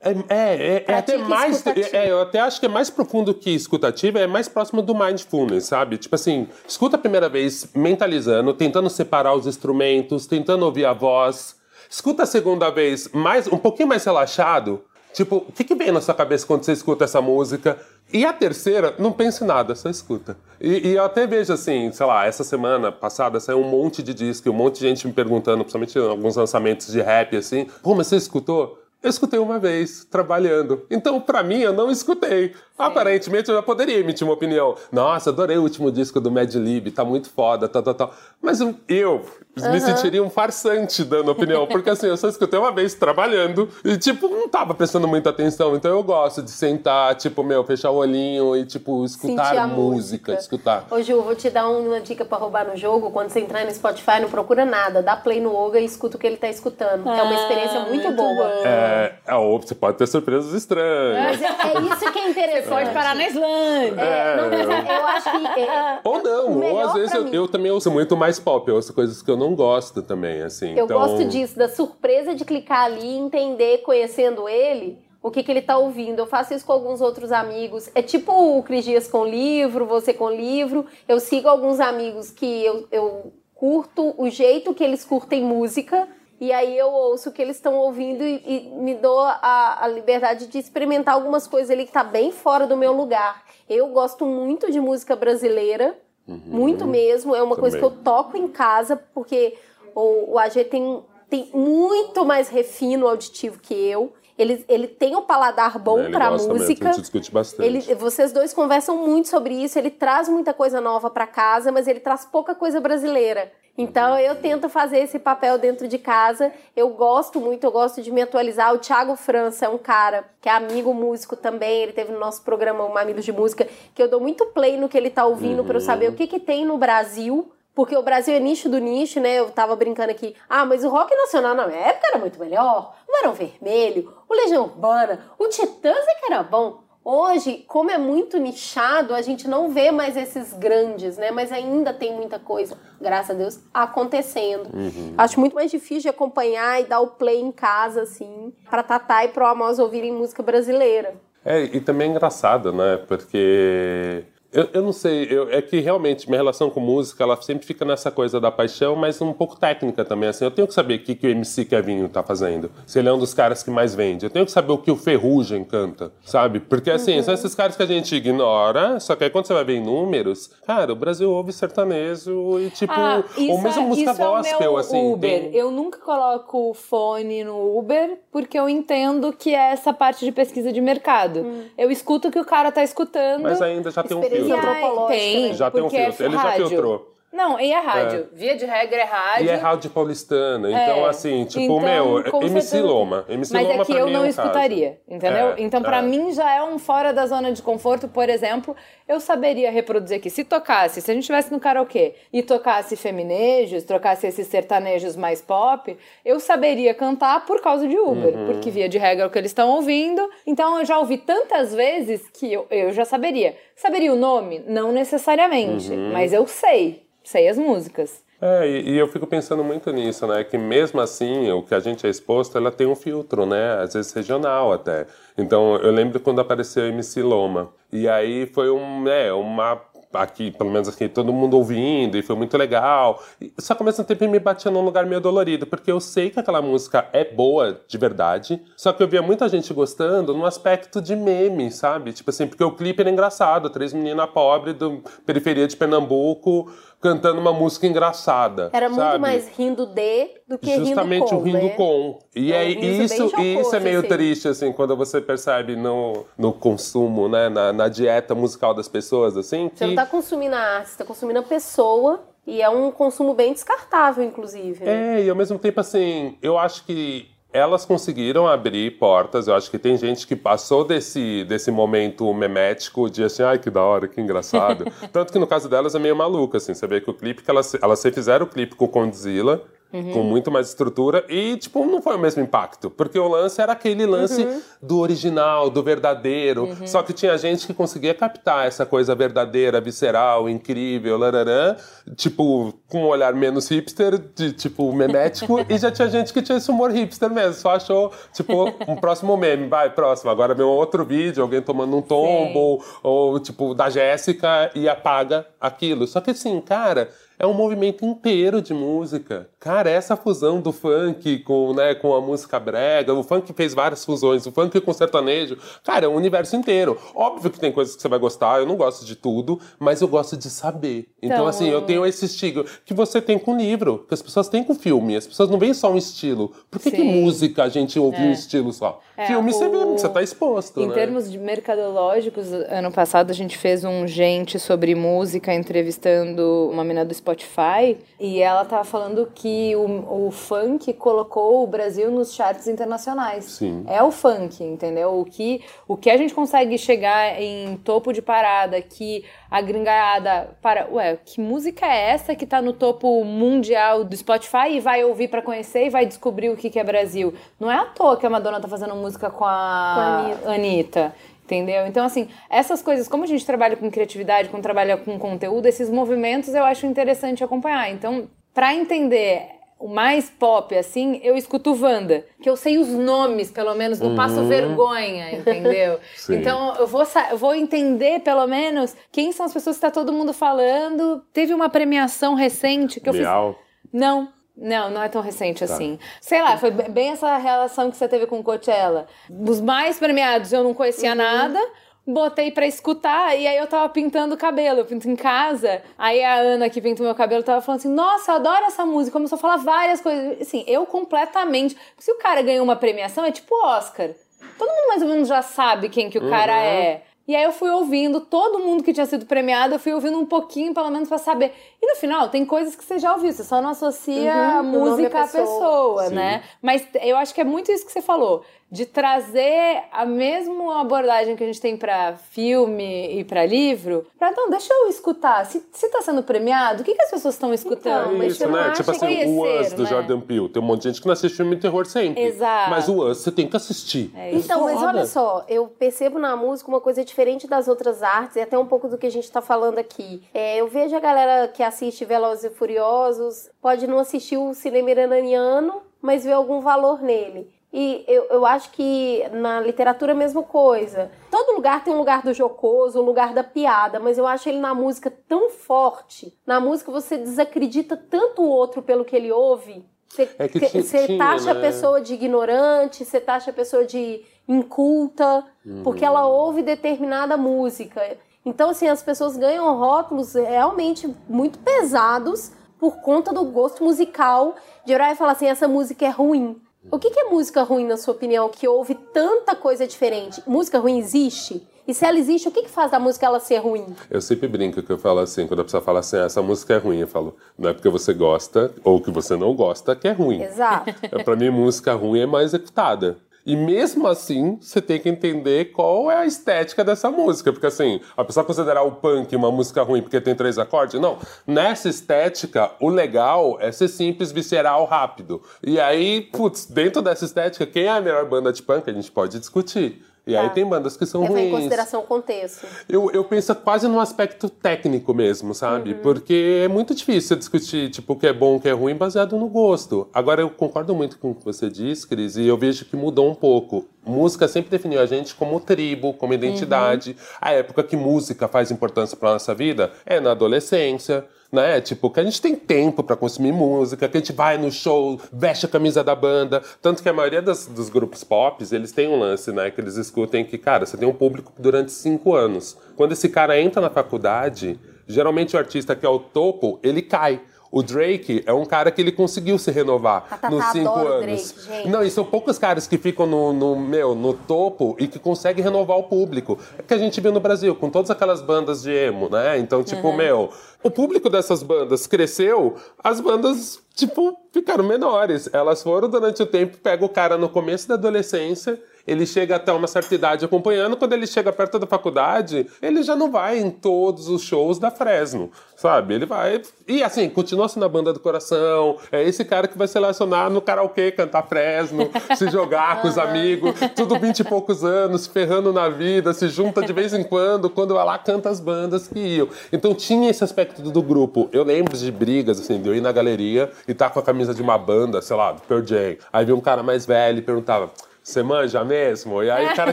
É, 0.00 0.10
é, 0.10 0.16
é, 0.28 0.84
é 0.86 0.94
até 0.94 1.18
mais. 1.18 1.66
É, 1.66 2.10
eu 2.10 2.20
até 2.20 2.38
acho 2.40 2.60
que 2.60 2.66
é 2.66 2.68
mais 2.68 2.88
profundo 2.88 3.34
que 3.34 3.50
escutativa, 3.50 4.20
é 4.20 4.26
mais 4.26 4.48
próximo 4.48 4.80
do 4.80 4.94
mindfulness, 4.94 5.64
sabe? 5.64 5.98
Tipo 5.98 6.14
assim, 6.14 6.48
escuta 6.66 6.96
a 6.96 6.98
primeira 6.98 7.28
vez 7.28 7.68
mentalizando, 7.74 8.54
tentando 8.54 8.88
separar 8.88 9.34
os 9.34 9.46
instrumentos, 9.46 10.26
tentando 10.26 10.64
ouvir 10.64 10.84
a 10.84 10.92
voz. 10.92 11.56
Escuta 11.90 12.22
a 12.22 12.26
segunda 12.26 12.70
vez 12.70 13.08
mais, 13.12 13.48
um 13.48 13.58
pouquinho 13.58 13.88
mais 13.88 14.04
relaxado. 14.04 14.82
Tipo, 15.12 15.36
o 15.48 15.52
que, 15.52 15.64
que 15.64 15.74
vem 15.74 15.90
na 15.90 16.00
sua 16.00 16.14
cabeça 16.14 16.46
quando 16.46 16.62
você 16.62 16.72
escuta 16.72 17.04
essa 17.04 17.20
música? 17.20 17.78
E 18.12 18.24
a 18.24 18.32
terceira, 18.32 18.94
não 18.98 19.10
pense 19.10 19.42
em 19.42 19.46
nada, 19.46 19.74
só 19.74 19.90
escuta. 19.90 20.36
E, 20.60 20.88
e, 20.88 20.94
eu 20.94 21.04
até 21.04 21.26
vejo 21.26 21.52
assim, 21.52 21.90
sei 21.92 22.06
lá, 22.06 22.24
essa 22.24 22.44
semana 22.44 22.92
passada 22.92 23.40
saiu 23.40 23.58
um 23.58 23.68
monte 23.68 24.02
de 24.02 24.14
disco, 24.14 24.48
um 24.48 24.52
monte 24.52 24.80
de 24.80 24.88
gente 24.88 25.06
me 25.06 25.12
perguntando, 25.12 25.64
principalmente 25.64 25.98
alguns 25.98 26.36
lançamentos 26.36 26.92
de 26.92 27.00
rap, 27.00 27.36
assim, 27.36 27.66
pô, 27.82 27.94
mas 27.94 28.06
você 28.06 28.16
escutou? 28.16 28.78
Eu 29.00 29.10
escutei 29.10 29.38
uma 29.38 29.58
vez, 29.58 30.04
trabalhando. 30.04 30.84
Então, 30.90 31.20
para 31.20 31.42
mim, 31.42 31.60
eu 31.60 31.72
não 31.72 31.90
escutei. 31.90 32.54
Aparentemente, 32.78 33.48
eu 33.48 33.56
já 33.56 33.62
poderia 33.62 33.98
emitir 33.98 34.26
uma 34.26 34.34
opinião. 34.34 34.76
Nossa, 34.92 35.30
adorei 35.30 35.56
o 35.58 35.62
último 35.62 35.90
disco 35.90 36.20
do 36.20 36.30
Mad 36.30 36.54
Lib, 36.54 36.90
tá 36.92 37.04
muito 37.04 37.28
foda, 37.28 37.68
tal, 37.68 37.82
tal, 37.82 37.94
tal. 37.94 38.14
Mas 38.40 38.60
eu, 38.60 39.22
uhum. 39.60 39.72
me 39.72 39.80
sentiria 39.80 40.22
um 40.22 40.30
farsante 40.30 41.04
dando 41.04 41.30
opinião, 41.30 41.66
porque 41.66 41.90
assim, 41.90 42.06
eu 42.06 42.16
só 42.16 42.28
escutei 42.28 42.58
uma 42.58 42.70
vez 42.70 42.94
trabalhando 42.94 43.68
e, 43.84 43.96
tipo, 43.96 44.28
não 44.28 44.48
tava 44.48 44.74
prestando 44.74 45.08
muita 45.08 45.30
atenção. 45.30 45.74
Então, 45.74 45.90
eu 45.90 46.02
gosto 46.02 46.42
de 46.42 46.50
sentar, 46.50 47.14
tipo, 47.16 47.42
meu, 47.42 47.64
fechar 47.64 47.90
o 47.90 47.96
olhinho 47.96 48.56
e, 48.56 48.64
tipo, 48.64 49.04
escutar 49.04 49.66
música, 49.66 49.76
música, 49.76 50.34
escutar. 50.34 50.86
Ô, 50.90 51.02
Ju, 51.02 51.20
vou 51.22 51.34
te 51.34 51.50
dar 51.50 51.68
uma 51.68 52.00
dica 52.00 52.24
para 52.24 52.38
roubar 52.38 52.66
no 52.66 52.76
jogo. 52.76 53.10
Quando 53.10 53.30
você 53.30 53.40
entrar 53.40 53.64
no 53.64 53.74
Spotify, 53.74 54.20
não 54.20 54.28
procura 54.28 54.64
nada. 54.64 55.02
Dá 55.02 55.16
play 55.16 55.40
no 55.40 55.54
Oga 55.54 55.80
e 55.80 55.84
escuta 55.84 56.16
o 56.16 56.20
que 56.20 56.26
ele 56.26 56.36
tá 56.36 56.48
escutando. 56.48 57.08
Ah, 57.08 57.16
é 57.16 57.22
uma 57.22 57.34
experiência 57.34 57.80
muito, 57.80 58.04
muito 58.04 58.12
boa. 58.12 58.50
É, 58.64 58.68
é, 58.68 59.14
é, 59.26 59.34
ou 59.34 59.60
você 59.60 59.74
pode 59.74 59.96
ter 59.98 60.06
surpresas 60.06 60.52
estranhas. 60.52 61.40
É, 61.42 61.46
é 61.46 61.80
isso 61.80 62.12
que 62.12 62.18
é 62.18 62.30
interessante. 62.30 62.67
Pode 62.68 62.90
parar 62.90 63.14
na 63.14 63.26
Islândia. 63.26 64.00
É, 64.00 64.36
não, 64.36 64.96
eu 64.96 65.06
acho 65.06 65.30
que. 65.30 65.60
É, 65.60 66.00
ou 66.04 66.22
não, 66.22 66.60
ou 66.60 66.80
às 66.80 66.92
vezes 66.94 67.14
eu, 67.14 67.28
eu, 67.28 67.48
também 67.48 67.70
ouço 67.70 67.90
muito 67.90 68.16
mais 68.16 68.38
pop, 68.38 68.68
eu 68.68 68.76
ouço 68.76 68.92
coisas 68.92 69.22
que 69.22 69.30
eu 69.30 69.36
não 69.36 69.54
gosto 69.54 70.02
também, 70.02 70.42
assim. 70.42 70.74
Eu 70.76 70.84
então... 70.84 70.98
gosto 70.98 71.24
disso, 71.24 71.56
da 71.56 71.68
surpresa 71.68 72.34
de 72.34 72.44
clicar 72.44 72.84
ali 72.84 73.06
e 73.06 73.18
entender, 73.18 73.78
conhecendo 73.78 74.48
ele 74.48 74.98
o 75.22 75.30
que, 75.30 75.42
que 75.42 75.50
ele 75.50 75.58
está 75.58 75.76
ouvindo. 75.76 76.20
Eu 76.20 76.26
faço 76.26 76.54
isso 76.54 76.64
com 76.64 76.72
alguns 76.72 77.00
outros 77.00 77.32
amigos. 77.32 77.90
É 77.94 78.02
tipo 78.02 78.32
o 78.32 78.62
Cris 78.62 78.84
Dias 78.84 79.08
com 79.08 79.24
livro, 79.24 79.86
você 79.86 80.14
com 80.14 80.30
livro. 80.30 80.86
Eu 81.06 81.18
sigo 81.18 81.48
alguns 81.48 81.80
amigos 81.80 82.30
que 82.30 82.64
eu, 82.64 82.86
eu 82.90 83.32
curto 83.54 84.14
o 84.16 84.30
jeito 84.30 84.72
que 84.72 84.84
eles 84.84 85.04
curtem 85.04 85.42
música 85.42 86.08
e 86.40 86.52
aí 86.52 86.78
eu 86.78 86.88
ouço 86.88 87.30
o 87.30 87.32
que 87.32 87.42
eles 87.42 87.56
estão 87.56 87.74
ouvindo 87.74 88.22
e, 88.22 88.42
e, 88.46 88.70
me 88.70 88.94
dou 88.94 89.20
a, 89.20 89.84
a 89.84 89.88
liberdade 89.88 90.46
de 90.46 90.58
experimentar 90.58 91.14
algumas 91.14 91.48
coisas 91.48 91.70
ali 91.70 91.84
que 91.84 91.92
tá 91.92 92.04
bem 92.04 92.30
fora 92.30 92.66
do 92.66 92.76
meu 92.76 92.92
lugar. 92.92 93.44
Eu 93.68 93.88
gosto 93.88 94.24
muito 94.24 94.70
de 94.70 94.80
música 94.80 95.16
brasileira, 95.16 95.98
uhum. 96.28 96.40
muito 96.46 96.86
mesmo. 96.86 97.34
É 97.34 97.42
uma 97.42 97.56
Também. 97.56 97.60
coisa 97.60 97.78
que 97.78 97.84
eu 97.84 97.90
toco 97.90 98.36
em 98.36 98.46
casa, 98.46 98.96
porque 99.12 99.58
o, 99.94 100.34
o 100.34 100.38
AG 100.38 100.64
tem, 100.64 101.02
tem 101.28 101.50
muito 101.52 102.24
mais 102.24 102.48
refino 102.48 103.08
auditivo 103.08 103.58
que 103.58 103.74
eu. 103.74 104.12
Ele, 104.38 104.64
ele 104.68 104.86
tem 104.86 105.16
um 105.16 105.22
paladar 105.22 105.76
bom 105.80 105.98
é, 105.98 106.10
para 106.10 106.30
música. 106.30 106.54
Mesmo, 106.54 106.88
a 106.88 106.92
gente 106.92 107.00
discute 107.00 107.32
bastante. 107.32 107.66
Ele, 107.66 107.94
vocês 107.96 108.30
dois 108.32 108.54
conversam 108.54 108.96
muito 108.96 109.26
sobre 109.26 109.52
isso. 109.52 109.76
Ele 109.76 109.90
traz 109.90 110.28
muita 110.28 110.54
coisa 110.54 110.80
nova 110.80 111.10
para 111.10 111.26
casa, 111.26 111.72
mas 111.72 111.88
ele 111.88 111.98
traz 111.98 112.24
pouca 112.24 112.54
coisa 112.54 112.80
brasileira. 112.80 113.52
Então 113.78 114.18
eu 114.18 114.34
tento 114.34 114.68
fazer 114.68 114.98
esse 114.98 115.20
papel 115.20 115.56
dentro 115.56 115.86
de 115.86 115.98
casa. 115.98 116.52
Eu 116.74 116.88
gosto 116.88 117.40
muito, 117.40 117.62
eu 117.62 117.70
gosto 117.70 118.02
de 118.02 118.10
me 118.10 118.20
atualizar. 118.20 118.74
O 118.74 118.78
Thiago 118.78 119.14
França 119.14 119.66
é 119.66 119.68
um 119.68 119.78
cara 119.78 120.24
que 120.40 120.48
é 120.48 120.52
amigo 120.52 120.92
músico 120.92 121.36
também. 121.36 121.84
Ele 121.84 121.92
teve 121.92 122.10
no 122.10 122.18
nosso 122.18 122.42
programa 122.42 122.84
o 122.84 122.92
Mamilos 122.92 123.24
de 123.24 123.30
Música, 123.30 123.68
que 123.94 124.02
eu 124.02 124.08
dou 124.08 124.20
muito 124.20 124.46
play 124.46 124.76
no 124.76 124.88
que 124.88 124.98
ele 124.98 125.10
tá 125.10 125.24
ouvindo 125.24 125.60
uhum. 125.60 125.64
para 125.64 125.76
eu 125.76 125.80
saber 125.80 126.10
o 126.10 126.14
que, 126.14 126.26
que 126.26 126.40
tem 126.40 126.64
no 126.64 126.76
Brasil. 126.76 127.52
Porque 127.72 127.96
o 127.96 128.02
Brasil 128.02 128.34
é 128.34 128.40
nicho 128.40 128.68
do 128.68 128.78
nicho, 128.78 129.20
né? 129.20 129.38
Eu 129.38 129.50
tava 129.50 129.76
brincando 129.76 130.10
aqui. 130.10 130.34
Ah, 130.48 130.64
mas 130.64 130.82
o 130.82 130.88
rock 130.88 131.14
nacional 131.14 131.54
na 131.54 131.68
minha 131.68 131.78
época 131.78 132.08
era 132.08 132.18
muito 132.18 132.36
melhor. 132.40 132.96
O 133.08 133.12
Barão 133.12 133.32
Vermelho, 133.32 134.12
o 134.28 134.34
Legião 134.34 134.64
Urbana, 134.64 135.20
o 135.38 135.46
Titãs 135.46 136.04
é 136.08 136.14
que 136.16 136.26
era 136.26 136.42
bom. 136.42 136.87
Hoje, 137.10 137.64
como 137.66 137.90
é 137.90 137.96
muito 137.96 138.36
nichado, 138.36 139.14
a 139.14 139.22
gente 139.22 139.48
não 139.48 139.70
vê 139.70 139.90
mais 139.90 140.14
esses 140.14 140.52
grandes, 140.52 141.16
né? 141.16 141.30
Mas 141.30 141.50
ainda 141.50 141.90
tem 141.90 142.14
muita 142.14 142.38
coisa, 142.38 142.76
graças 143.00 143.30
a 143.30 143.38
Deus, 143.38 143.60
acontecendo. 143.72 144.68
Uhum. 144.74 145.14
Acho 145.16 145.40
muito 145.40 145.54
mais 145.54 145.70
difícil 145.70 146.02
de 146.02 146.08
acompanhar 146.10 146.82
e 146.82 146.84
dar 146.84 147.00
o 147.00 147.06
play 147.06 147.40
em 147.40 147.50
casa, 147.50 148.02
assim, 148.02 148.52
pra 148.68 148.82
Tatá 148.82 149.24
e 149.24 149.28
pro 149.28 149.46
Amos 149.46 149.78
ouvirem 149.78 150.12
música 150.12 150.42
brasileira. 150.42 151.14
É, 151.42 151.62
e 151.62 151.80
também 151.80 152.08
é 152.08 152.10
engraçado, 152.10 152.74
né? 152.74 152.98
Porque 153.08 154.24
eu, 154.50 154.68
eu 154.72 154.82
não 154.82 154.92
sei, 154.92 155.26
eu, 155.30 155.50
é 155.50 155.60
que 155.60 155.78
realmente 155.78 156.26
minha 156.26 156.38
relação 156.38 156.70
com 156.70 156.80
música, 156.80 157.22
ela 157.22 157.40
sempre 157.40 157.66
fica 157.66 157.84
nessa 157.84 158.10
coisa 158.10 158.40
da 158.40 158.50
paixão, 158.50 158.96
mas 158.96 159.20
um 159.20 159.32
pouco 159.32 159.56
técnica 159.56 160.04
também, 160.04 160.28
assim, 160.28 160.44
eu 160.44 160.50
tenho 160.50 160.66
que 160.66 160.72
saber 160.72 160.94
o 160.94 160.98
que, 161.00 161.14
que 161.14 161.26
o 161.26 161.30
MC 161.30 161.66
Kevinho 161.66 162.08
tá 162.08 162.22
fazendo, 162.22 162.70
se 162.86 162.98
ele 162.98 163.08
é 163.08 163.12
um 163.12 163.18
dos 163.18 163.34
caras 163.34 163.62
que 163.62 163.70
mais 163.70 163.94
vende, 163.94 164.24
eu 164.24 164.30
tenho 164.30 164.46
que 164.46 164.50
saber 164.50 164.72
o 164.72 164.78
que 164.78 164.90
o 164.90 164.96
Ferrugem 164.96 165.64
canta, 165.64 166.12
sabe? 166.24 166.60
Porque 166.60 166.90
assim, 166.90 167.16
uhum. 167.16 167.22
são 167.22 167.34
esses 167.34 167.54
caras 167.54 167.76
que 167.76 167.82
a 167.82 167.86
gente 167.86 168.14
ignora, 168.14 168.98
só 169.00 169.14
que 169.14 169.24
aí 169.24 169.30
quando 169.30 169.46
você 169.46 169.52
vai 169.52 169.64
ver 169.64 169.74
em 169.74 169.84
números, 169.84 170.50
cara, 170.66 170.92
o 170.92 170.96
Brasil 170.96 171.30
ouve 171.30 171.52
sertanejo 171.52 172.58
e 172.58 172.70
tipo, 172.70 172.92
ah, 172.92 173.22
ou 173.36 173.60
mesmo 173.60 173.82
é, 173.82 173.86
música 173.86 174.14
gospel, 174.14 174.60
é 174.60 174.68
o 174.68 174.76
assim. 174.78 175.12
Uber, 175.12 175.40
tem... 175.42 175.54
eu 175.54 175.70
nunca 175.70 175.98
coloco 175.98 176.70
o 176.70 176.74
fone 176.74 177.44
no 177.44 177.78
Uber, 177.78 178.18
porque 178.32 178.58
eu 178.58 178.68
entendo 178.68 179.32
que 179.32 179.54
é 179.54 179.72
essa 179.72 179.92
parte 179.92 180.24
de 180.24 180.32
pesquisa 180.32 180.72
de 180.72 180.80
mercado. 180.80 181.40
Hum. 181.40 181.64
Eu 181.76 181.90
escuto 181.90 182.28
o 182.28 182.30
que 182.30 182.38
o 182.38 182.44
cara 182.44 182.72
tá 182.72 182.82
escutando. 182.82 183.42
Mas 183.42 183.60
ainda 183.60 183.90
já 183.90 184.02
tem 184.02 184.16
um 184.16 184.20
filtro. 184.44 185.06
Tem, 185.08 185.54
já 185.54 185.70
tem 185.70 185.82
um 185.82 185.90
filtro. 185.90 186.24
Ele 186.24 186.36
já 186.36 186.52
filtrou. 186.52 187.17
Não, 187.30 187.60
e 187.60 187.70
é 187.70 187.78
rádio. 187.78 188.20
É. 188.32 188.36
Via 188.36 188.56
de 188.56 188.64
regra 188.64 188.96
é 188.96 189.04
rádio. 189.04 189.46
E 189.46 189.48
é 189.50 189.54
rádio 189.56 189.90
paulistana. 189.90 190.68
Então, 190.70 191.06
é. 191.06 191.08
assim, 191.08 191.44
tipo, 191.44 191.60
então, 191.60 191.80
meu, 191.80 192.42
MC. 192.42 192.80
Loma. 192.80 193.26
MC 193.28 193.52
Mas 193.52 193.68
Loma 193.68 193.82
é 193.82 193.84
que 193.84 193.92
eu 193.92 194.08
não 194.08 194.20
é 194.20 194.22
um 194.24 194.26
escutaria, 194.26 194.90
caso. 194.90 195.00
entendeu? 195.06 195.48
É, 195.50 195.54
então, 195.58 195.82
para 195.82 195.98
é. 195.98 196.02
mim, 196.02 196.32
já 196.32 196.50
é 196.54 196.62
um 196.62 196.78
fora 196.78 197.12
da 197.12 197.26
zona 197.26 197.52
de 197.52 197.60
conforto. 197.60 198.08
Por 198.08 198.30
exemplo, 198.30 198.74
eu 199.06 199.20
saberia 199.20 199.70
reproduzir 199.70 200.16
aqui. 200.16 200.30
Se 200.30 200.42
tocasse, 200.42 201.02
se 201.02 201.10
a 201.10 201.14
gente 201.14 201.24
estivesse 201.24 201.52
no 201.52 201.60
karaokê 201.60 202.14
e 202.32 202.42
tocasse 202.42 202.96
feminejos, 202.96 203.84
trocasse 203.84 204.26
esses 204.26 204.46
sertanejos 204.46 205.14
mais 205.14 205.42
pop, 205.42 205.94
eu 206.24 206.40
saberia 206.40 206.94
cantar 206.94 207.44
por 207.44 207.60
causa 207.60 207.86
de 207.86 207.98
Uber. 207.98 208.34
Uhum. 208.34 208.46
Porque 208.46 208.70
via 208.70 208.88
de 208.88 208.96
regra 208.96 209.24
é 209.24 209.26
o 209.26 209.30
que 209.30 209.38
eles 209.38 209.50
estão 209.50 209.68
ouvindo. 209.68 210.26
Então, 210.46 210.78
eu 210.78 210.84
já 210.86 210.98
ouvi 210.98 211.18
tantas 211.18 211.74
vezes 211.74 212.22
que 212.30 212.50
eu, 212.50 212.66
eu 212.70 212.90
já 212.90 213.04
saberia. 213.04 213.54
Saberia 213.76 214.14
o 214.14 214.16
nome? 214.16 214.64
Não 214.66 214.90
necessariamente, 214.92 215.92
uhum. 215.92 216.10
mas 216.12 216.32
eu 216.32 216.46
sei 216.46 217.06
sei 217.28 217.48
as 217.48 217.58
músicas. 217.58 218.22
É, 218.40 218.68
e, 218.68 218.90
e, 218.90 218.96
eu 218.96 219.08
fico 219.08 219.26
pensando 219.26 219.62
muito 219.64 219.90
nisso, 219.92 220.26
né? 220.26 220.44
Que 220.44 220.56
mesmo 220.56 221.00
assim, 221.00 221.50
o 221.50 221.62
que 221.62 221.74
a 221.74 221.80
gente 221.80 222.06
é 222.06 222.10
exposto, 222.10 222.56
ela 222.56 222.70
tem 222.70 222.86
um 222.86 222.94
filtro, 222.94 223.44
né? 223.44 223.82
Às 223.82 223.94
vezes 223.94 224.12
regional 224.12 224.72
até. 224.72 225.06
Então, 225.36 225.76
eu 225.76 225.90
lembro 225.90 226.20
quando 226.20 226.40
apareceu 226.40 226.86
MC 226.86 227.20
Loma. 227.22 227.70
E 227.92 228.08
aí 228.08 228.46
foi 228.46 228.70
um, 228.70 229.02
né, 229.02 229.32
uma 229.32 229.80
aqui, 230.12 230.50
pelo 230.50 230.70
menos 230.70 230.88
aqui, 230.88 231.08
todo 231.08 231.32
mundo 231.32 231.56
ouvindo, 231.56 232.16
e 232.16 232.22
foi 232.22 232.34
muito 232.36 232.56
legal. 232.56 233.22
Só 233.58 233.74
que 233.74 233.82
ao 233.82 233.86
mesmo 233.86 234.04
tempo 234.04 234.26
me 234.28 234.38
batia 234.38 234.70
num 234.70 234.80
lugar 234.80 235.04
meio 235.06 235.20
dolorido, 235.20 235.66
porque 235.66 235.90
eu 235.90 236.00
sei 236.00 236.30
que 236.30 236.40
aquela 236.40 236.62
música 236.62 237.08
é 237.12 237.24
boa 237.24 237.80
de 237.86 237.98
verdade, 237.98 238.60
só 238.76 238.92
que 238.92 239.02
eu 239.02 239.08
via 239.08 239.22
muita 239.22 239.48
gente 239.48 239.72
gostando 239.74 240.34
no 240.34 240.46
aspecto 240.46 241.00
de 241.00 241.14
meme, 241.14 241.70
sabe? 241.70 242.12
Tipo 242.12 242.30
assim, 242.30 242.46
porque 242.46 242.64
o 242.64 242.72
clipe 242.72 243.00
era 243.00 243.10
engraçado, 243.10 243.70
três 243.70 243.92
meninas 243.92 244.30
pobres 244.30 244.74
da 244.74 244.90
periferia 245.26 245.66
de 245.66 245.76
Pernambuco 245.76 246.70
cantando 247.00 247.40
uma 247.40 247.52
música 247.52 247.86
engraçada. 247.86 248.70
Era 248.72 248.88
sabe? 248.88 249.00
muito 249.00 249.20
mais 249.20 249.48
rindo 249.56 249.86
de 249.86 250.30
do 250.46 250.58
que 250.58 250.76
Justamente 250.76 250.84
rindo 250.84 250.96
com. 250.96 251.26
Justamente 251.26 251.34
o 251.34 251.42
rindo 251.42 251.64
né? 251.64 251.74
com. 251.76 252.18
E 252.34 252.52
é, 252.52 252.68
isso, 252.68 253.16
jocoso, 253.16 253.42
isso 253.42 253.76
é 253.76 253.80
meio 253.80 253.98
assim. 254.00 254.08
triste, 254.08 254.48
assim, 254.48 254.72
quando 254.72 254.96
você 254.96 255.20
percebe 255.20 255.76
no, 255.76 256.24
no 256.36 256.52
consumo, 256.52 257.28
né? 257.28 257.48
Na, 257.48 257.72
na 257.72 257.88
dieta 257.88 258.34
musical 258.34 258.74
das 258.74 258.88
pessoas, 258.88 259.36
assim. 259.36 259.70
Você 259.74 259.86
não 259.86 259.94
tá 259.94 260.06
consumindo 260.06 260.54
a 260.54 260.60
arte, 260.60 260.90
você 260.90 260.98
tá 260.98 261.04
consumindo 261.04 261.38
a 261.38 261.42
pessoa. 261.42 262.22
E 262.46 262.62
é 262.62 262.70
um 262.70 262.90
consumo 262.90 263.34
bem 263.34 263.52
descartável, 263.52 264.24
inclusive. 264.24 264.82
Né? 264.82 265.20
É, 265.20 265.24
e 265.24 265.28
ao 265.28 265.36
mesmo 265.36 265.58
tempo, 265.58 265.80
assim, 265.80 266.38
eu 266.40 266.56
acho 266.56 266.82
que 266.86 267.28
elas 267.52 267.84
conseguiram 267.84 268.46
abrir 268.46 268.98
portas. 268.98 269.48
Eu 269.48 269.54
acho 269.54 269.70
que 269.70 269.78
tem 269.78 269.96
gente 269.96 270.26
que 270.26 270.36
passou 270.36 270.84
desse, 270.84 271.44
desse 271.44 271.70
momento 271.70 272.32
memético 272.32 273.08
de 273.08 273.24
assim, 273.24 273.42
ai 273.42 273.58
que 273.58 273.70
da 273.70 273.82
hora, 273.82 274.06
que 274.06 274.20
engraçado. 274.20 274.84
Tanto 275.12 275.32
que 275.32 275.38
no 275.38 275.46
caso 275.46 275.68
delas 275.68 275.94
é 275.94 275.98
meio 275.98 276.16
maluco, 276.16 276.56
assim, 276.56 276.74
você 276.74 276.86
vê 276.86 277.00
que 277.00 277.10
o 277.10 277.14
clipe 277.14 277.42
que 277.42 277.50
elas, 277.50 277.74
elas 277.80 278.02
fizeram 278.02 278.46
o 278.46 278.48
clipe 278.48 278.74
com 278.74 278.84
o 278.84 278.88
Condzilla, 278.88 279.62
Uhum. 279.90 280.12
com 280.12 280.22
muito 280.22 280.50
mais 280.50 280.68
estrutura 280.68 281.24
e, 281.30 281.56
tipo, 281.56 281.82
não 281.86 282.02
foi 282.02 282.14
o 282.14 282.18
mesmo 282.18 282.42
impacto. 282.42 282.90
Porque 282.90 283.18
o 283.18 283.26
lance 283.26 283.58
era 283.58 283.72
aquele 283.72 284.04
lance 284.04 284.44
uhum. 284.44 284.60
do 284.82 284.98
original, 284.98 285.70
do 285.70 285.82
verdadeiro. 285.82 286.64
Uhum. 286.64 286.86
Só 286.86 287.02
que 287.02 287.14
tinha 287.14 287.38
gente 287.38 287.66
que 287.66 287.72
conseguia 287.72 288.12
captar 288.12 288.66
essa 288.66 288.84
coisa 288.84 289.14
verdadeira, 289.14 289.80
visceral, 289.80 290.46
incrível, 290.46 291.16
lararã, 291.16 291.74
tipo, 292.16 292.74
com 292.86 293.04
um 293.04 293.06
olhar 293.06 293.32
menos 293.32 293.68
hipster, 293.68 294.18
de 294.34 294.52
tipo, 294.52 294.92
memético, 294.92 295.64
e 295.70 295.78
já 295.78 295.90
tinha 295.90 296.08
gente 296.08 296.34
que 296.34 296.42
tinha 296.42 296.58
esse 296.58 296.70
humor 296.70 296.90
hipster 296.90 297.30
mesmo. 297.30 297.54
Só 297.54 297.70
achou, 297.70 298.12
tipo, 298.34 298.66
um 298.86 298.96
próximo 298.96 299.38
meme, 299.38 299.68
vai, 299.68 299.88
próximo. 299.88 300.30
Agora 300.30 300.54
vem 300.54 300.66
outro 300.66 301.02
vídeo, 301.02 301.42
alguém 301.42 301.62
tomando 301.62 301.96
um 301.96 302.02
tombo, 302.02 302.58
ou, 302.58 302.84
ou, 303.02 303.40
tipo, 303.40 303.74
da 303.74 303.88
Jéssica 303.88 304.70
e 304.74 304.86
apaga 304.86 305.46
aquilo. 305.58 306.06
Só 306.06 306.20
que 306.20 306.32
assim, 306.32 306.60
cara 306.60 307.08
é 307.38 307.46
um 307.46 307.54
movimento 307.54 308.04
inteiro 308.04 308.60
de 308.60 308.74
música. 308.74 309.48
Cara, 309.60 309.88
essa 309.88 310.16
fusão 310.16 310.60
do 310.60 310.72
funk 310.72 311.38
com, 311.40 311.72
né, 311.72 311.94
com 311.94 312.14
a 312.14 312.20
música 312.20 312.58
brega, 312.58 313.14
o 313.14 313.22
funk 313.22 313.52
fez 313.52 313.74
várias 313.74 314.04
fusões, 314.04 314.46
o 314.46 314.52
funk 314.52 314.80
com 314.80 314.90
o 314.90 314.94
sertanejo, 314.94 315.56
cara, 315.84 316.06
é 316.06 316.08
um 316.08 316.14
universo 316.14 316.56
inteiro. 316.56 316.98
Óbvio 317.14 317.50
que 317.50 317.60
tem 317.60 317.70
coisas 317.70 317.94
que 317.94 318.02
você 318.02 318.08
vai 318.08 318.18
gostar, 318.18 318.60
eu 318.60 318.66
não 318.66 318.76
gosto 318.76 319.04
de 319.04 319.14
tudo, 319.14 319.60
mas 319.78 320.00
eu 320.00 320.08
gosto 320.08 320.36
de 320.36 320.50
saber. 320.50 321.10
Então, 321.22 321.36
então 321.36 321.46
assim, 321.46 321.68
eu 321.68 321.82
tenho 321.82 322.04
esse 322.04 322.24
estigma 322.24 322.64
que 322.84 322.94
você 322.94 323.20
tem 323.20 323.38
com 323.38 323.56
livro, 323.56 324.04
que 324.08 324.14
as 324.14 324.22
pessoas 324.22 324.48
têm 324.48 324.64
com 324.64 324.74
filme, 324.74 325.16
as 325.16 325.26
pessoas 325.26 325.48
não 325.48 325.58
veem 325.58 325.74
só 325.74 325.92
um 325.92 325.96
estilo. 325.96 326.52
Por 326.70 326.80
que, 326.80 326.90
que 326.90 327.04
música 327.04 327.64
a 327.64 327.68
gente 327.68 327.98
ouve 327.98 328.18
é. 328.18 328.20
um 328.20 328.32
estilo 328.32 328.72
só? 328.72 329.00
É, 329.18 329.26
filme 329.26 329.50
o... 329.50 329.52
você 329.52 329.68
vê, 329.68 329.84
você 329.84 330.08
tá 330.08 330.22
exposto, 330.22 330.80
Em 330.80 330.86
né? 330.86 330.94
termos 330.94 331.28
de 331.28 331.36
mercadológicos, 331.36 332.52
ano 332.52 332.92
passado 332.92 333.32
a 333.32 333.34
gente 333.34 333.58
fez 333.58 333.82
um 333.82 334.06
gente 334.06 334.60
sobre 334.60 334.94
música 334.94 335.52
entrevistando 335.52 336.70
uma 336.70 336.84
mina 336.84 337.04
do 337.04 337.12
Spotify 337.12 337.98
e 338.20 338.40
ela 338.40 338.64
tava 338.64 338.84
falando 338.84 339.28
que 339.34 339.74
o, 339.74 340.26
o 340.26 340.30
funk 340.30 340.92
colocou 340.92 341.64
o 341.64 341.66
Brasil 341.66 342.12
nos 342.12 342.32
charts 342.32 342.68
internacionais. 342.68 343.44
Sim. 343.44 343.82
É 343.88 344.00
o 344.04 344.12
funk, 344.12 344.62
entendeu? 344.62 345.18
O 345.18 345.24
que, 345.24 345.62
o 345.88 345.96
que 345.96 346.10
a 346.10 346.16
gente 346.16 346.32
consegue 346.32 346.78
chegar 346.78 347.42
em 347.42 347.76
topo 347.78 348.12
de 348.12 348.22
parada, 348.22 348.80
que 348.80 349.24
a 349.50 349.60
gringaiada 349.60 350.50
para, 350.60 350.88
ué, 350.90 351.18
que 351.24 351.40
música 351.40 351.86
é 351.86 352.10
essa 352.10 352.34
que 352.34 352.46
tá 352.46 352.60
no 352.60 352.72
topo 352.72 353.24
mundial 353.24 354.04
do 354.04 354.16
Spotify 354.16 354.72
e 354.72 354.80
vai 354.80 355.04
ouvir 355.04 355.28
para 355.28 355.40
conhecer 355.40 355.86
e 355.86 355.90
vai 355.90 356.04
descobrir 356.04 356.50
o 356.50 356.56
que, 356.56 356.68
que 356.68 356.78
é 356.78 356.84
Brasil? 356.84 357.34
Não 357.58 357.70
é 357.70 357.76
à 357.76 357.84
toa 357.84 358.16
que 358.16 358.26
a 358.26 358.30
Madonna 358.30 358.60
tá 358.60 358.68
fazendo 358.68 358.94
música 358.94 359.30
com 359.30 359.44
a, 359.44 359.94
com 359.94 360.00
a 360.00 360.18
Anitta. 360.20 360.50
Anitta. 360.50 361.14
Entendeu? 361.44 361.86
Então, 361.86 362.04
assim, 362.04 362.28
essas 362.50 362.82
coisas, 362.82 363.08
como 363.08 363.24
a 363.24 363.26
gente 363.26 363.46
trabalha 363.46 363.74
com 363.74 363.90
criatividade, 363.90 364.50
como 364.50 364.62
trabalha 364.62 364.98
com 364.98 365.18
conteúdo, 365.18 365.64
esses 365.64 365.88
movimentos 365.88 366.54
eu 366.54 366.62
acho 366.62 366.84
interessante 366.84 367.42
acompanhar. 367.42 367.90
Então, 367.90 368.28
para 368.52 368.74
entender 368.74 369.57
o 369.78 369.86
mais 369.86 370.28
pop, 370.28 370.76
assim, 370.76 371.20
eu 371.22 371.36
escuto 371.36 371.72
Wanda, 371.80 372.26
que 372.42 372.50
eu 372.50 372.56
sei 372.56 372.78
os 372.78 372.88
nomes, 372.88 373.50
pelo 373.50 373.74
menos, 373.74 374.00
não 374.00 374.10
uhum. 374.10 374.16
passo 374.16 374.42
vergonha, 374.44 375.36
entendeu? 375.36 376.00
então, 376.28 376.74
eu 376.74 376.86
vou, 376.86 377.06
eu 377.30 377.38
vou 377.38 377.54
entender, 377.54 378.20
pelo 378.20 378.46
menos, 378.46 378.96
quem 379.12 379.30
são 379.30 379.46
as 379.46 379.52
pessoas 379.52 379.76
que 379.76 379.86
está 379.86 379.90
todo 379.90 380.12
mundo 380.12 380.32
falando. 380.32 381.22
Teve 381.32 381.54
uma 381.54 381.68
premiação 381.68 382.34
recente 382.34 383.00
que 383.00 383.08
eu 383.08 383.12
Leal. 383.12 383.54
fiz. 383.54 383.92
Não, 383.92 384.28
não, 384.56 384.90
não 384.90 385.02
é 385.02 385.08
tão 385.08 385.22
recente 385.22 385.64
tá. 385.64 385.72
assim. 385.72 385.98
Sei 386.20 386.42
lá, 386.42 386.56
foi 386.56 386.72
bem 386.72 387.10
essa 387.10 387.36
relação 387.36 387.90
que 387.90 387.96
você 387.96 388.08
teve 388.08 388.26
com 388.26 388.42
Coachella. 388.42 389.06
Os 389.30 389.60
mais 389.60 389.98
premiados 389.98 390.52
eu 390.52 390.64
não 390.64 390.74
conhecia 390.74 391.10
uhum. 391.10 391.16
nada. 391.16 391.60
Botei 392.10 392.50
pra 392.50 392.66
escutar 392.66 393.38
e 393.38 393.46
aí 393.46 393.58
eu 393.58 393.66
tava 393.66 393.86
pintando 393.90 394.34
o 394.34 394.38
cabelo. 394.38 394.78
Eu 394.78 394.86
pinto 394.86 395.06
em 395.06 395.14
casa. 395.14 395.82
Aí 395.98 396.24
a 396.24 396.36
Ana 396.36 396.70
que 396.70 396.80
pinta 396.80 397.02
o 397.02 397.04
meu 397.04 397.14
cabelo 397.14 397.42
tava 397.42 397.60
falando 397.60 397.80
assim: 397.80 397.92
Nossa, 397.92 398.32
eu 398.32 398.36
adoro 398.36 398.64
essa 398.64 398.86
música. 398.86 399.12
Começou 399.12 399.36
a 399.36 399.38
falar 399.38 399.58
várias 399.58 400.00
coisas. 400.00 400.40
Assim, 400.40 400.64
eu 400.66 400.86
completamente. 400.86 401.76
Se 401.98 402.10
o 402.10 402.16
cara 402.16 402.40
ganhou 402.40 402.64
uma 402.64 402.76
premiação, 402.76 403.26
é 403.26 403.30
tipo 403.30 403.54
Oscar. 403.62 404.08
Todo 404.56 404.70
mundo 404.70 404.88
mais 404.88 405.02
ou 405.02 405.08
menos 405.08 405.28
já 405.28 405.42
sabe 405.42 405.90
quem 405.90 406.08
que 406.08 406.16
o 406.16 406.30
cara 406.30 406.54
uhum. 406.54 406.58
é. 406.58 407.02
E 407.28 407.36
aí 407.36 407.44
eu 407.44 407.52
fui 407.52 407.68
ouvindo 407.68 408.22
todo 408.22 408.58
mundo 408.58 408.82
que 408.82 408.90
tinha 408.90 409.04
sido 409.04 409.26
premiado, 409.26 409.74
eu 409.74 409.78
fui 409.78 409.92
ouvindo 409.92 410.18
um 410.18 410.24
pouquinho, 410.24 410.72
pelo 410.72 410.90
menos, 410.90 411.10
para 411.10 411.18
saber. 411.18 411.52
E 411.80 411.86
no 411.86 411.94
final, 411.94 412.30
tem 412.30 412.46
coisas 412.46 412.74
que 412.74 412.82
você 412.82 412.98
já 412.98 413.12
ouviu, 413.12 413.30
você 413.30 413.44
só 413.44 413.60
não 413.60 413.68
associa 413.68 414.34
uhum, 414.34 414.58
a 414.58 414.62
música 414.62 415.18
à 415.18 415.22
pessoa, 415.24 415.44
pessoa 415.44 416.08
né? 416.08 416.42
Mas 416.62 416.88
eu 417.02 417.18
acho 417.18 417.34
que 417.34 417.42
é 417.42 417.44
muito 417.44 417.70
isso 417.70 417.84
que 417.84 417.92
você 417.92 418.00
falou. 418.00 418.42
De 418.70 418.84
trazer 418.84 419.84
a 419.90 420.04
mesma 420.04 420.80
abordagem 420.80 421.34
que 421.36 421.42
a 421.42 421.46
gente 421.46 421.60
tem 421.60 421.76
para 421.76 422.16
filme 422.16 423.18
e 423.18 423.24
para 423.24 423.46
livro, 423.46 424.06
para 424.18 424.30
então, 424.30 424.50
deixa 424.50 424.72
eu 424.72 424.88
escutar. 424.88 425.44
Se, 425.46 425.66
se 425.72 425.88
tá 425.88 426.02
sendo 426.02 426.22
premiado, 426.22 426.82
o 426.82 426.84
que, 426.84 426.94
que 426.94 427.02
as 427.02 427.10
pessoas 427.10 427.34
estão 427.34 427.52
escutando? 427.52 428.14
Então, 428.14 428.22
isso, 428.22 428.48
né? 428.48 428.72
Tipo 428.72 428.90
assim, 428.90 429.24
o 429.24 429.60
Us 429.60 429.72
do 429.72 429.82
né? 429.82 429.88
Jordan 429.88 430.20
Peele. 430.20 430.48
Tem 430.48 430.62
um 430.62 430.66
monte 430.66 430.82
de 430.82 430.88
gente 430.88 431.00
que 431.00 431.06
não 431.06 431.12
assiste 431.12 431.36
filme 431.36 431.56
de 431.56 431.62
terror 431.62 431.86
sempre. 431.86 432.22
Exato. 432.22 432.70
Mas 432.70 432.88
o 432.88 433.02
Us 433.02 433.18
você 433.18 433.32
tem 433.32 433.48
que 433.48 433.56
assistir. 433.56 434.12
É 434.14 434.34
então, 434.34 434.64
mas 434.64 434.82
olha 434.82 435.06
só, 435.06 435.44
eu 435.48 435.66
percebo 435.66 436.18
na 436.18 436.36
música 436.36 436.68
uma 436.70 436.80
coisa 436.80 437.04
diferente 437.04 437.46
das 437.46 437.68
outras 437.68 438.02
artes 438.02 438.36
e 438.36 438.40
até 438.40 438.58
um 438.58 438.66
pouco 438.66 438.88
do 438.88 438.98
que 438.98 439.06
a 439.06 439.10
gente 439.10 439.30
tá 439.30 439.40
falando 439.40 439.78
aqui. 439.78 440.22
É, 440.32 440.58
eu 440.58 440.68
vejo 440.68 440.94
a 440.94 441.00
galera 441.00 441.48
que 441.48 441.62
assiste 441.62 442.04
Velozes 442.04 442.44
e 442.44 442.50
Furiosos, 442.50 443.50
pode 443.60 443.86
não 443.86 443.98
assistir 443.98 444.36
o 444.36 444.54
cinema 444.54 444.90
iraniano, 444.90 445.82
mas 446.00 446.24
ver 446.24 446.32
algum 446.32 446.60
valor 446.60 447.02
nele. 447.02 447.57
E 447.72 448.04
eu, 448.08 448.24
eu 448.30 448.46
acho 448.46 448.70
que 448.70 449.22
na 449.32 449.60
literatura 449.60 450.12
é 450.12 450.14
a 450.14 450.18
mesma 450.18 450.42
coisa. 450.42 451.10
Todo 451.30 451.54
lugar 451.54 451.84
tem 451.84 451.92
um 451.92 451.98
lugar 451.98 452.22
do 452.22 452.32
jocoso, 452.32 453.00
um 453.00 453.04
lugar 453.04 453.34
da 453.34 453.44
piada, 453.44 454.00
mas 454.00 454.16
eu 454.16 454.26
acho 454.26 454.48
ele 454.48 454.58
na 454.58 454.74
música 454.74 455.12
tão 455.28 455.50
forte. 455.50 456.36
Na 456.46 456.58
música 456.60 456.90
você 456.90 457.18
desacredita 457.18 457.96
tanto 457.96 458.42
o 458.42 458.48
outro 458.48 458.80
pelo 458.80 459.04
que 459.04 459.14
ele 459.14 459.30
ouve. 459.30 459.84
Você, 460.08 460.28
é 460.38 460.48
que 460.48 460.58
você 460.82 461.18
taxa 461.18 461.52
né? 461.52 461.58
a 461.58 461.62
pessoa 461.62 462.00
de 462.00 462.14
ignorante, 462.14 463.04
você 463.04 463.20
taxa 463.20 463.50
a 463.50 463.54
pessoa 463.54 463.84
de 463.84 464.24
inculta, 464.48 465.44
uhum. 465.64 465.82
porque 465.82 466.04
ela 466.04 466.26
ouve 466.26 466.62
determinada 466.62 467.36
música. 467.36 468.16
Então, 468.44 468.70
assim, 468.70 468.88
as 468.88 469.02
pessoas 469.02 469.36
ganham 469.36 469.76
rótulos 469.76 470.32
realmente 470.32 471.14
muito 471.28 471.58
pesados 471.58 472.50
por 472.78 473.02
conta 473.02 473.32
do 473.32 473.44
gosto 473.44 473.84
musical 473.84 474.54
de 474.86 474.94
orar 474.94 475.12
e 475.12 475.16
falar 475.16 475.32
assim, 475.32 475.46
essa 475.46 475.68
música 475.68 476.06
é 476.06 476.08
ruim. 476.08 476.58
O 476.90 476.98
que, 476.98 477.08
é 477.18 477.24
música 477.24 477.62
ruim, 477.62 477.84
na 477.84 477.96
sua 477.96 478.14
opinião, 478.14 478.48
que 478.48 478.66
ouve 478.66 478.94
tanta 478.94 479.54
coisa 479.54 479.86
diferente? 479.86 480.42
Música 480.46 480.78
ruim 480.78 480.98
existe? 480.98 481.66
E 481.86 481.92
se 481.92 482.04
ela 482.04 482.18
existe, 482.18 482.46
o 482.48 482.50
que, 482.50 482.62
que 482.62 482.70
faz 482.70 482.90
da 482.90 482.98
música 482.98 483.26
ela 483.26 483.40
ser 483.40 483.58
ruim? 483.58 483.96
Eu 484.10 484.20
sempre 484.20 484.46
brinco 484.46 484.82
que 484.82 484.90
eu 484.90 484.98
falo 484.98 485.20
assim, 485.20 485.46
quando 485.46 485.60
a 485.60 485.64
pessoa 485.64 485.82
fala 485.82 486.00
assim, 486.00 486.18
ah, 486.18 486.24
essa 486.24 486.42
música 486.42 486.74
é 486.74 486.78
ruim, 486.78 486.98
eu 486.98 487.08
falo, 487.08 487.34
não 487.58 487.70
é 487.70 487.72
porque 487.72 487.88
você 487.88 488.12
gosta 488.12 488.72
ou 488.84 489.00
que 489.00 489.10
você 489.10 489.36
não 489.36 489.54
gosta 489.54 489.96
que 489.96 490.06
é 490.06 490.12
ruim. 490.12 490.42
Exato. 490.42 490.94
É, 491.02 491.20
pra 491.24 491.34
mim, 491.34 491.50
música 491.50 491.94
ruim 491.94 492.20
é 492.20 492.26
mais 492.26 492.52
executada. 492.52 493.16
E 493.48 493.56
mesmo 493.56 494.06
assim, 494.06 494.58
você 494.60 494.78
tem 494.78 495.00
que 495.00 495.08
entender 495.08 495.72
qual 495.72 496.10
é 496.10 496.16
a 496.18 496.26
estética 496.26 496.84
dessa 496.84 497.10
música. 497.10 497.50
Porque 497.50 497.66
assim, 497.66 497.98
a 498.14 498.22
pessoa 498.22 498.44
considerar 498.44 498.82
o 498.82 498.92
punk 498.92 499.34
uma 499.34 499.50
música 499.50 499.82
ruim 499.82 500.02
porque 500.02 500.20
tem 500.20 500.34
três 500.34 500.58
acordes, 500.58 501.00
não. 501.00 501.16
Nessa 501.46 501.88
estética, 501.88 502.70
o 502.78 502.90
legal 502.90 503.56
é 503.58 503.72
ser 503.72 503.88
simples, 503.88 504.30
visceral, 504.30 504.84
rápido. 504.84 505.40
E 505.64 505.80
aí, 505.80 506.28
putz, 506.30 506.66
dentro 506.66 507.00
dessa 507.00 507.24
estética, 507.24 507.64
quem 507.64 507.84
é 507.84 507.88
a 507.88 508.02
melhor 508.02 508.26
banda 508.26 508.52
de 508.52 508.62
punk? 508.62 508.90
A 508.90 508.92
gente 508.92 509.10
pode 509.10 509.38
discutir. 509.38 510.04
E 510.28 510.34
tá. 510.34 510.42
aí 510.42 510.50
tem 510.50 510.66
bandas 510.66 510.94
que 510.94 511.06
são 511.06 511.22
Leva 511.22 511.32
ruins. 511.32 511.46
em 511.46 511.50
consideração 511.50 512.00
o 512.00 512.02
contexto. 512.02 512.66
Eu, 512.86 513.10
eu 513.12 513.24
penso 513.24 513.54
quase 513.54 513.88
no 513.88 513.98
aspecto 513.98 514.50
técnico 514.50 515.14
mesmo, 515.14 515.54
sabe? 515.54 515.94
Uhum. 515.94 516.00
Porque 516.02 516.60
é 516.64 516.68
muito 516.68 516.94
difícil 516.94 517.34
discutir 517.34 517.88
tipo, 517.88 518.12
o 518.12 518.16
que 518.16 518.26
é 518.26 518.32
bom 518.32 518.56
o 518.56 518.60
que 518.60 518.68
é 518.68 518.72
ruim 518.72 518.94
baseado 518.94 519.38
no 519.38 519.48
gosto. 519.48 520.06
Agora, 520.12 520.42
eu 520.42 520.50
concordo 520.50 520.94
muito 520.94 521.18
com 521.18 521.30
o 521.30 521.34
que 521.34 521.42
você 521.42 521.70
diz, 521.70 522.04
Cris, 522.04 522.36
e 522.36 522.46
eu 522.46 522.58
vejo 522.58 522.84
que 522.84 522.94
mudou 522.94 523.26
um 523.26 523.34
pouco. 523.34 523.88
Música 524.04 524.46
sempre 524.46 524.70
definiu 524.70 525.00
a 525.00 525.06
gente 525.06 525.34
como 525.34 525.58
tribo, 525.60 526.12
como 526.12 526.34
identidade. 526.34 527.12
Uhum. 527.12 527.36
A 527.40 527.52
época 527.52 527.82
que 527.82 527.96
música 527.96 528.46
faz 528.46 528.70
importância 528.70 529.16
para 529.16 529.32
nossa 529.32 529.54
vida 529.54 529.92
é 530.04 530.20
na 530.20 530.32
adolescência 530.32 531.24
né? 531.50 531.80
Tipo, 531.80 532.10
que 532.10 532.20
a 532.20 532.24
gente 532.24 532.40
tem 532.40 532.54
tempo 532.54 533.02
para 533.02 533.16
consumir 533.16 533.52
música, 533.52 534.08
que 534.08 534.16
a 534.16 534.20
gente 534.20 534.32
vai 534.32 534.58
no 534.58 534.70
show, 534.70 535.20
veste 535.32 535.66
a 535.66 535.68
camisa 535.68 536.04
da 536.04 536.14
banda. 536.14 536.62
Tanto 536.80 537.02
que 537.02 537.08
a 537.08 537.12
maioria 537.12 537.42
das, 537.42 537.66
dos 537.66 537.88
grupos 537.88 538.22
pop, 538.22 538.62
eles 538.70 538.92
têm 538.92 539.08
um 539.08 539.18
lance, 539.18 539.50
né? 539.52 539.70
Que 539.70 539.80
eles 539.80 539.96
escutem 539.96 540.44
que, 540.44 540.58
cara, 540.58 540.84
você 540.84 540.96
tem 540.96 541.08
um 541.08 541.14
público 541.14 541.52
durante 541.58 541.90
cinco 541.90 542.34
anos. 542.34 542.76
Quando 542.96 543.12
esse 543.12 543.28
cara 543.28 543.60
entra 543.60 543.80
na 543.80 543.90
faculdade, 543.90 544.78
geralmente 545.06 545.56
o 545.56 545.58
artista 545.58 545.96
que 545.96 546.04
é 546.04 546.08
o 546.08 546.18
topo, 546.18 546.78
ele 546.82 547.02
cai. 547.02 547.40
O 547.70 547.82
Drake 547.82 548.42
é 548.46 548.52
um 548.52 548.64
cara 548.64 548.90
que 548.90 549.00
ele 549.00 549.12
conseguiu 549.12 549.58
se 549.58 549.70
renovar 549.70 550.26
Tatá, 550.28 550.50
nos 550.50 550.64
cinco 550.66 550.98
anos. 550.98 551.52
Drake, 551.52 551.88
não, 551.88 552.02
e 552.02 552.10
são 552.10 552.24
poucos 552.24 552.58
caras 552.58 552.86
que 552.86 552.96
ficam 552.96 553.26
no, 553.26 553.52
no, 553.52 553.76
meu, 553.76 554.14
no 554.14 554.32
topo 554.32 554.96
e 554.98 555.06
que 555.06 555.18
conseguem 555.18 555.62
renovar 555.62 555.98
o 555.98 556.04
público. 556.04 556.58
É 556.78 556.82
que 556.82 556.94
a 556.94 556.98
gente 556.98 557.20
viu 557.20 557.30
no 557.30 557.40
Brasil, 557.40 557.74
com 557.74 557.90
todas 557.90 558.10
aquelas 558.10 558.40
bandas 558.40 558.82
de 558.82 558.90
emo, 558.90 559.28
né? 559.28 559.58
Então, 559.58 559.84
tipo, 559.84 560.08
uhum. 560.08 560.16
meu, 560.16 560.50
o 560.82 560.90
público 560.90 561.28
dessas 561.28 561.62
bandas 561.62 562.06
cresceu, 562.06 562.76
as 563.04 563.20
bandas, 563.20 563.80
tipo, 563.94 564.38
ficaram 564.52 564.84
menores. 564.84 565.50
Elas 565.52 565.82
foram 565.82 566.08
durante 566.08 566.42
o 566.42 566.46
tempo, 566.46 566.78
pega 566.78 567.04
o 567.04 567.08
cara 567.08 567.36
no 567.36 567.48
começo 567.48 567.86
da 567.86 567.94
adolescência 567.94 568.80
ele 569.08 569.26
chega 569.26 569.56
até 569.56 569.72
uma 569.72 569.86
certa 569.86 570.14
idade 570.14 570.44
acompanhando, 570.44 570.96
quando 570.96 571.14
ele 571.14 571.26
chega 571.26 571.50
perto 571.50 571.78
da 571.78 571.86
faculdade, 571.86 572.66
ele 572.82 573.02
já 573.02 573.16
não 573.16 573.30
vai 573.30 573.58
em 573.58 573.70
todos 573.70 574.28
os 574.28 574.42
shows 574.42 574.78
da 574.78 574.90
Fresno, 574.90 575.50
sabe? 575.74 576.14
Ele 576.14 576.26
vai. 576.26 576.60
E 576.86 577.02
assim, 577.02 577.26
continua 577.30 577.68
sendo 577.70 577.86
a 577.86 577.88
banda 577.88 578.12
do 578.12 578.20
coração. 578.20 578.98
É 579.10 579.22
esse 579.22 579.46
cara 579.46 579.66
que 579.66 579.78
vai 579.78 579.88
selecionar 579.88 580.50
no 580.50 580.60
karaokê, 580.60 581.10
cantar 581.10 581.42
Fresno, 581.44 582.10
se 582.36 582.50
jogar 582.50 583.00
com 583.00 583.08
os 583.08 583.16
amigos, 583.18 583.74
tudo 583.96 584.18
vinte 584.18 584.40
e 584.40 584.44
poucos 584.44 584.84
anos, 584.84 585.26
ferrando 585.26 585.72
na 585.72 585.88
vida, 585.88 586.34
se 586.34 586.48
junta 586.48 586.82
de 586.82 586.92
vez 586.92 587.14
em 587.14 587.24
quando, 587.24 587.70
quando 587.70 587.94
vai 587.94 588.04
lá, 588.04 588.18
canta 588.18 588.50
as 588.50 588.60
bandas 588.60 589.08
que 589.08 589.18
iam. 589.18 589.48
Então 589.72 589.94
tinha 589.94 590.28
esse 590.28 590.44
aspecto 590.44 590.82
do 590.82 591.02
grupo. 591.02 591.48
Eu 591.50 591.64
lembro 591.64 591.96
de 591.96 592.12
brigas, 592.12 592.60
assim, 592.60 592.78
de 592.78 592.88
eu 592.88 592.94
ir 592.94 593.00
na 593.00 593.10
galeria 593.10 593.70
e 593.86 593.92
estar 593.92 594.08
tá 594.08 594.10
com 594.12 594.20
a 594.20 594.22
camisa 594.22 594.52
de 594.52 594.60
uma 594.60 594.76
banda, 594.76 595.22
sei 595.22 595.36
lá, 595.36 595.52
do 595.52 595.62
Pearl 595.62 595.82
Jam. 595.82 596.16
Aí 596.30 596.44
vi 596.44 596.52
um 596.52 596.60
cara 596.60 596.82
mais 596.82 597.06
velho 597.06 597.38
e 597.38 597.42
perguntava 597.42 597.90
você 598.28 598.42
manja 598.42 598.84
mesmo? 598.84 599.42
E 599.42 599.50
aí 599.50 599.66
o 599.66 599.74
cara 599.74 599.92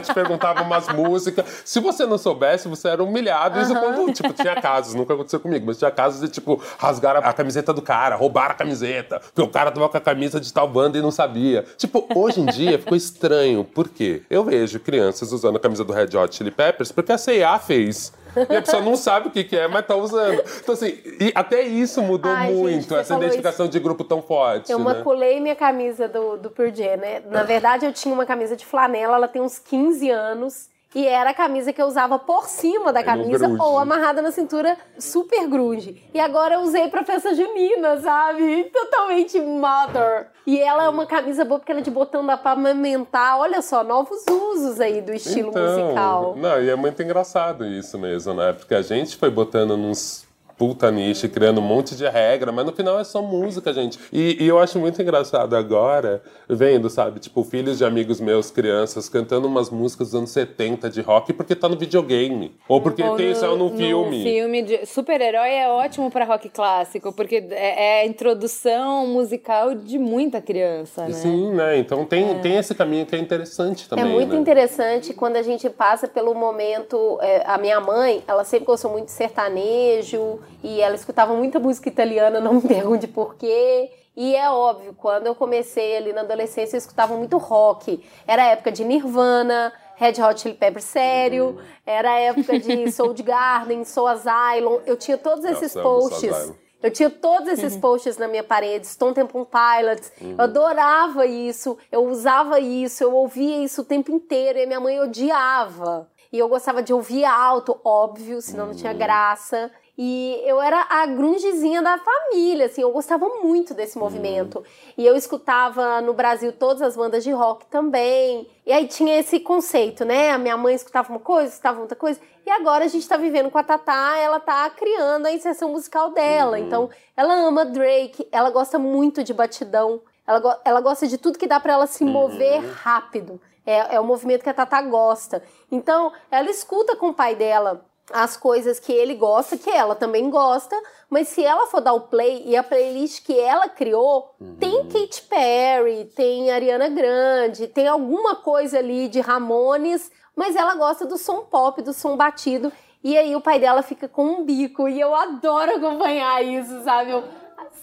te 0.00 0.12
perguntava 0.12 0.62
umas 0.62 0.88
músicas. 0.88 1.44
Se 1.64 1.80
você 1.80 2.04
não 2.04 2.18
soubesse, 2.18 2.68
você 2.68 2.88
era 2.88 3.02
humilhado. 3.02 3.60
Isso 3.60 3.74
quando, 3.74 4.12
tipo, 4.12 4.32
tinha 4.32 4.60
casos, 4.60 4.94
nunca 4.94 5.14
aconteceu 5.14 5.40
comigo, 5.40 5.64
mas 5.66 5.78
tinha 5.78 5.90
casos 5.90 6.20
de, 6.20 6.28
tipo, 6.28 6.62
rasgar 6.78 7.16
a 7.16 7.32
camiseta 7.32 7.72
do 7.72 7.80
cara, 7.80 8.14
roubar 8.16 8.50
a 8.50 8.54
camiseta, 8.54 9.20
porque 9.20 9.42
o 9.42 9.48
cara 9.48 9.70
tava 9.70 9.88
com 9.88 9.96
a 9.96 10.00
camisa 10.00 10.40
de 10.40 10.52
tal 10.52 10.68
banda 10.68 10.98
e 10.98 11.02
não 11.02 11.10
sabia. 11.10 11.64
Tipo, 11.76 12.06
hoje 12.14 12.40
em 12.40 12.46
dia 12.46 12.78
ficou 12.78 12.96
estranho. 12.96 13.64
Por 13.64 13.88
quê? 13.88 14.22
Eu 14.28 14.44
vejo 14.44 14.78
crianças 14.80 15.32
usando 15.32 15.56
a 15.56 15.60
camisa 15.60 15.84
do 15.84 15.92
Red 15.92 16.16
Hot 16.16 16.34
Chili 16.34 16.50
Peppers 16.50 16.92
porque 16.92 17.12
a 17.12 17.18
C&A 17.18 17.58
fez. 17.58 18.12
E 18.50 18.56
a 18.56 18.62
pessoa 18.62 18.82
não 18.82 18.96
sabe 18.96 19.28
o 19.28 19.30
que, 19.30 19.44
que 19.44 19.56
é, 19.56 19.66
mas 19.66 19.86
tá 19.86 19.96
usando. 19.96 20.42
Então, 20.62 20.74
assim, 20.74 20.98
e 21.20 21.32
até 21.34 21.62
isso 21.62 22.02
mudou 22.02 22.30
Ai, 22.30 22.52
muito, 22.52 22.82
gente, 22.82 22.94
essa 22.94 23.16
identificação 23.16 23.66
isso. 23.66 23.72
de 23.72 23.80
grupo 23.80 24.04
tão 24.04 24.20
forte. 24.20 24.70
Eu 24.70 24.78
né? 24.78 24.84
maculei 24.84 25.40
minha 25.40 25.56
camisa 25.56 26.08
do, 26.08 26.36
do 26.36 26.50
Purdue, 26.50 26.96
né? 26.96 27.22
Na 27.30 27.42
verdade, 27.42 27.86
eu 27.86 27.92
tinha 27.92 28.12
uma 28.12 28.26
camisa 28.26 28.56
de 28.56 28.66
flanela, 28.66 29.16
ela 29.16 29.28
tem 29.28 29.40
uns 29.40 29.58
15 29.58 30.10
anos. 30.10 30.68
E 30.96 31.06
era 31.06 31.28
a 31.28 31.34
camisa 31.34 31.74
que 31.74 31.82
eu 31.82 31.84
usava 31.84 32.18
por 32.18 32.46
cima 32.46 32.90
da 32.90 33.04
camisa 33.04 33.54
ou 33.60 33.78
amarrada 33.78 34.22
na 34.22 34.30
cintura, 34.30 34.78
super 34.98 35.46
grunge. 35.46 36.02
E 36.14 36.18
agora 36.18 36.54
eu 36.54 36.60
usei 36.62 36.88
pra 36.88 37.04
festa 37.04 37.34
junina, 37.34 38.00
sabe? 38.00 38.64
Totalmente 38.72 39.38
mother. 39.38 40.28
E 40.46 40.58
ela 40.58 40.84
é 40.84 40.88
uma 40.88 41.04
camisa 41.04 41.44
boa 41.44 41.60
porque 41.60 41.70
ela 41.70 41.82
é 41.82 41.84
de 41.84 41.90
botão 41.90 42.24
dá 42.24 42.38
pra 42.38 42.52
amamentar. 42.52 43.38
Olha 43.38 43.60
só, 43.60 43.84
novos 43.84 44.24
usos 44.26 44.80
aí 44.80 45.02
do 45.02 45.12
estilo 45.12 45.50
então, 45.50 45.62
musical. 45.62 46.34
Não, 46.34 46.62
e 46.62 46.70
é 46.70 46.74
muito 46.74 47.02
engraçado 47.02 47.66
isso 47.66 47.98
mesmo, 47.98 48.32
né? 48.32 48.54
Porque 48.54 48.74
a 48.74 48.80
gente 48.80 49.18
foi 49.18 49.28
botando 49.28 49.76
nos 49.76 50.26
puta 50.58 50.90
nicho, 50.90 51.28
criando 51.28 51.60
um 51.60 51.64
monte 51.64 51.94
de 51.94 52.08
regra, 52.08 52.50
mas 52.50 52.64
no 52.64 52.72
final 52.72 52.98
é 52.98 53.04
só 53.04 53.20
música, 53.20 53.72
gente. 53.72 53.98
E, 54.12 54.42
e, 54.42 54.48
eu 54.48 54.58
acho 54.58 54.78
muito 54.78 55.00
engraçado 55.00 55.54
agora, 55.54 56.22
vendo, 56.48 56.88
sabe, 56.88 57.20
tipo, 57.20 57.44
filhos 57.44 57.78
de 57.78 57.84
amigos 57.84 58.20
meus, 58.20 58.50
crianças, 58.50 59.08
cantando 59.08 59.46
umas 59.46 59.70
músicas 59.70 60.08
dos 60.08 60.14
anos 60.14 60.30
70 60.30 60.88
de 60.88 61.00
rock 61.00 61.32
porque 61.32 61.54
tá 61.54 61.68
no 61.68 61.76
videogame. 61.76 62.54
Ou 62.68 62.80
porque 62.80 63.02
Ou 63.02 63.16
tem 63.16 63.32
isso 63.32 63.46
no, 63.46 63.70
no 63.70 63.76
filme. 63.76 64.22
filme 64.22 64.62
de 64.62 64.86
super-herói 64.86 65.50
é 65.50 65.68
ótimo 65.68 66.10
para 66.10 66.24
rock 66.24 66.48
clássico, 66.48 67.12
porque 67.12 67.46
é, 67.50 68.00
é, 68.00 68.02
a 68.02 68.06
introdução 68.06 69.06
musical 69.06 69.74
de 69.74 69.98
muita 69.98 70.40
criança, 70.40 71.02
né? 71.02 71.12
Sim, 71.12 71.52
né? 71.52 71.78
Então 71.78 72.04
tem, 72.04 72.30
é. 72.30 72.34
tem 72.38 72.56
esse 72.56 72.74
caminho 72.74 73.04
que 73.04 73.14
é 73.14 73.18
interessante 73.18 73.88
também. 73.88 74.04
É 74.04 74.08
muito 74.08 74.32
né? 74.32 74.38
interessante 74.38 75.12
quando 75.12 75.36
a 75.36 75.42
gente 75.42 75.68
passa 75.68 76.08
pelo 76.08 76.34
momento. 76.34 77.18
É, 77.20 77.42
a 77.46 77.58
minha 77.58 77.80
mãe, 77.80 78.22
ela 78.26 78.44
sempre 78.44 78.66
gostou 78.66 78.90
muito 78.90 79.06
de 79.06 79.12
sertanejo 79.12 80.38
e 80.62 80.80
ela 80.80 80.94
escutava 80.94 81.34
muita 81.34 81.58
música 81.58 81.88
italiana, 81.88 82.40
não 82.40 82.54
me 82.54 82.62
pergunte 82.62 83.06
por 83.06 83.34
quê. 83.36 83.90
E 84.16 84.34
é 84.34 84.50
óbvio, 84.50 84.94
quando 84.94 85.26
eu 85.26 85.34
comecei 85.34 85.96
ali 85.96 86.12
na 86.12 86.22
adolescência, 86.22 86.76
eu 86.76 86.78
escutava 86.78 87.14
muito 87.14 87.36
rock. 87.36 88.02
Era 88.26 88.44
a 88.44 88.46
época 88.46 88.72
de 88.72 88.82
Nirvana, 88.82 89.72
Red 89.96 90.22
Hot 90.22 90.40
Chili 90.40 90.54
Peppers 90.54 90.84
sério, 90.84 91.58
era 91.84 92.12
a 92.12 92.18
época 92.18 92.58
de 92.58 92.90
Soundgarden, 92.90 93.84
Soul 93.84 94.08
Asylum. 94.08 94.80
Eu 94.86 94.96
tinha 94.96 95.18
todos 95.18 95.44
esses 95.44 95.74
Nossa, 95.74 95.82
posts. 95.82 96.52
Eu 96.82 96.90
tinha 96.90 97.10
todos 97.10 97.48
esses 97.48 97.74
uhum. 97.74 97.80
posts 97.80 98.16
na 98.16 98.28
minha 98.28 98.44
parede, 98.44 98.86
Stone 98.86 99.14
Temple 99.14 99.46
Pilots. 99.46 100.12
Uhum. 100.20 100.34
Eu 100.38 100.44
adorava 100.44 101.26
isso, 101.26 101.76
eu 101.90 102.06
usava 102.06 102.60
isso, 102.60 103.02
eu 103.02 103.14
ouvia 103.14 103.64
isso 103.64 103.82
o 103.82 103.84
tempo 103.84 104.12
inteiro 104.12 104.58
e 104.58 104.62
a 104.62 104.66
minha 104.66 104.80
mãe 104.80 105.00
odiava. 105.00 106.08
E 106.32 106.38
eu 106.38 106.48
gostava 106.48 106.82
de 106.82 106.92
ouvir 106.92 107.24
alto, 107.24 107.80
óbvio, 107.82 108.40
senão 108.42 108.66
não 108.66 108.74
tinha 108.74 108.92
uhum. 108.92 108.98
graça. 108.98 109.70
E 109.98 110.42
eu 110.44 110.60
era 110.60 110.86
a 110.90 111.06
grungezinha 111.06 111.80
da 111.80 111.96
família, 111.96 112.66
assim, 112.66 112.82
eu 112.82 112.92
gostava 112.92 113.26
muito 113.42 113.72
desse 113.72 113.96
movimento. 113.96 114.62
E 114.96 115.06
eu 115.06 115.16
escutava 115.16 116.02
no 116.02 116.12
Brasil 116.12 116.52
todas 116.52 116.82
as 116.82 116.96
bandas 116.96 117.24
de 117.24 117.30
rock 117.30 117.64
também. 117.66 118.46
E 118.66 118.72
aí 118.72 118.86
tinha 118.86 119.18
esse 119.18 119.40
conceito, 119.40 120.04
né? 120.04 120.32
A 120.32 120.38
minha 120.38 120.56
mãe 120.56 120.74
escutava 120.74 121.08
uma 121.08 121.18
coisa, 121.18 121.50
escutava 121.50 121.80
outra 121.80 121.96
coisa. 121.96 122.20
E 122.44 122.50
agora 122.50 122.84
a 122.84 122.88
gente 122.88 123.08
tá 123.08 123.16
vivendo 123.16 123.50
com 123.50 123.56
a 123.56 123.62
Tatá, 123.62 124.18
ela 124.18 124.38
tá 124.38 124.68
criando 124.68 125.26
a 125.26 125.32
inserção 125.32 125.72
musical 125.72 126.10
dela. 126.10 126.58
Uhum. 126.58 126.64
Então, 126.64 126.90
ela 127.16 127.34
ama 127.34 127.64
Drake, 127.64 128.28
ela 128.30 128.50
gosta 128.50 128.78
muito 128.78 129.24
de 129.24 129.32
batidão. 129.32 130.02
Ela, 130.26 130.60
ela 130.64 130.80
gosta 130.82 131.06
de 131.06 131.16
tudo 131.16 131.38
que 131.38 131.46
dá 131.46 131.58
para 131.58 131.72
ela 131.72 131.86
se 131.86 132.04
mover 132.04 132.62
uhum. 132.62 132.70
rápido. 132.70 133.40
É, 133.64 133.96
é 133.96 134.00
o 134.00 134.04
movimento 134.04 134.42
que 134.42 134.50
a 134.50 134.54
Tatá 134.54 134.82
gosta. 134.82 135.42
Então, 135.72 136.12
ela 136.30 136.50
escuta 136.50 136.96
com 136.96 137.08
o 137.08 137.14
pai 137.14 137.34
dela 137.34 137.84
as 138.12 138.36
coisas 138.36 138.78
que 138.78 138.92
ele 138.92 139.14
gosta, 139.14 139.56
que 139.56 139.70
ela 139.70 139.94
também 139.94 140.30
gosta, 140.30 140.76
mas 141.10 141.28
se 141.28 141.44
ela 141.44 141.66
for 141.66 141.80
dar 141.80 141.92
o 141.92 142.02
play 142.02 142.42
e 142.46 142.56
a 142.56 142.62
playlist 142.62 143.24
que 143.24 143.38
ela 143.38 143.68
criou, 143.68 144.34
uhum. 144.40 144.56
tem 144.56 144.86
Katy 144.86 145.22
Perry, 145.22 146.04
tem 146.14 146.50
Ariana 146.50 146.88
Grande, 146.88 147.66
tem 147.66 147.88
alguma 147.88 148.36
coisa 148.36 148.78
ali 148.78 149.08
de 149.08 149.20
Ramones, 149.20 150.10
mas 150.34 150.54
ela 150.54 150.74
gosta 150.74 151.06
do 151.06 151.16
som 151.16 151.42
pop, 151.42 151.80
do 151.82 151.92
som 151.92 152.16
batido, 152.16 152.72
e 153.02 153.16
aí 153.16 153.34
o 153.34 153.40
pai 153.40 153.58
dela 153.58 153.82
fica 153.82 154.08
com 154.08 154.24
um 154.24 154.44
bico, 154.44 154.88
e 154.88 155.00
eu 155.00 155.14
adoro 155.14 155.76
acompanhar 155.76 156.42
isso, 156.44 156.82
sabe? 156.82 157.10
Eu, 157.10 157.24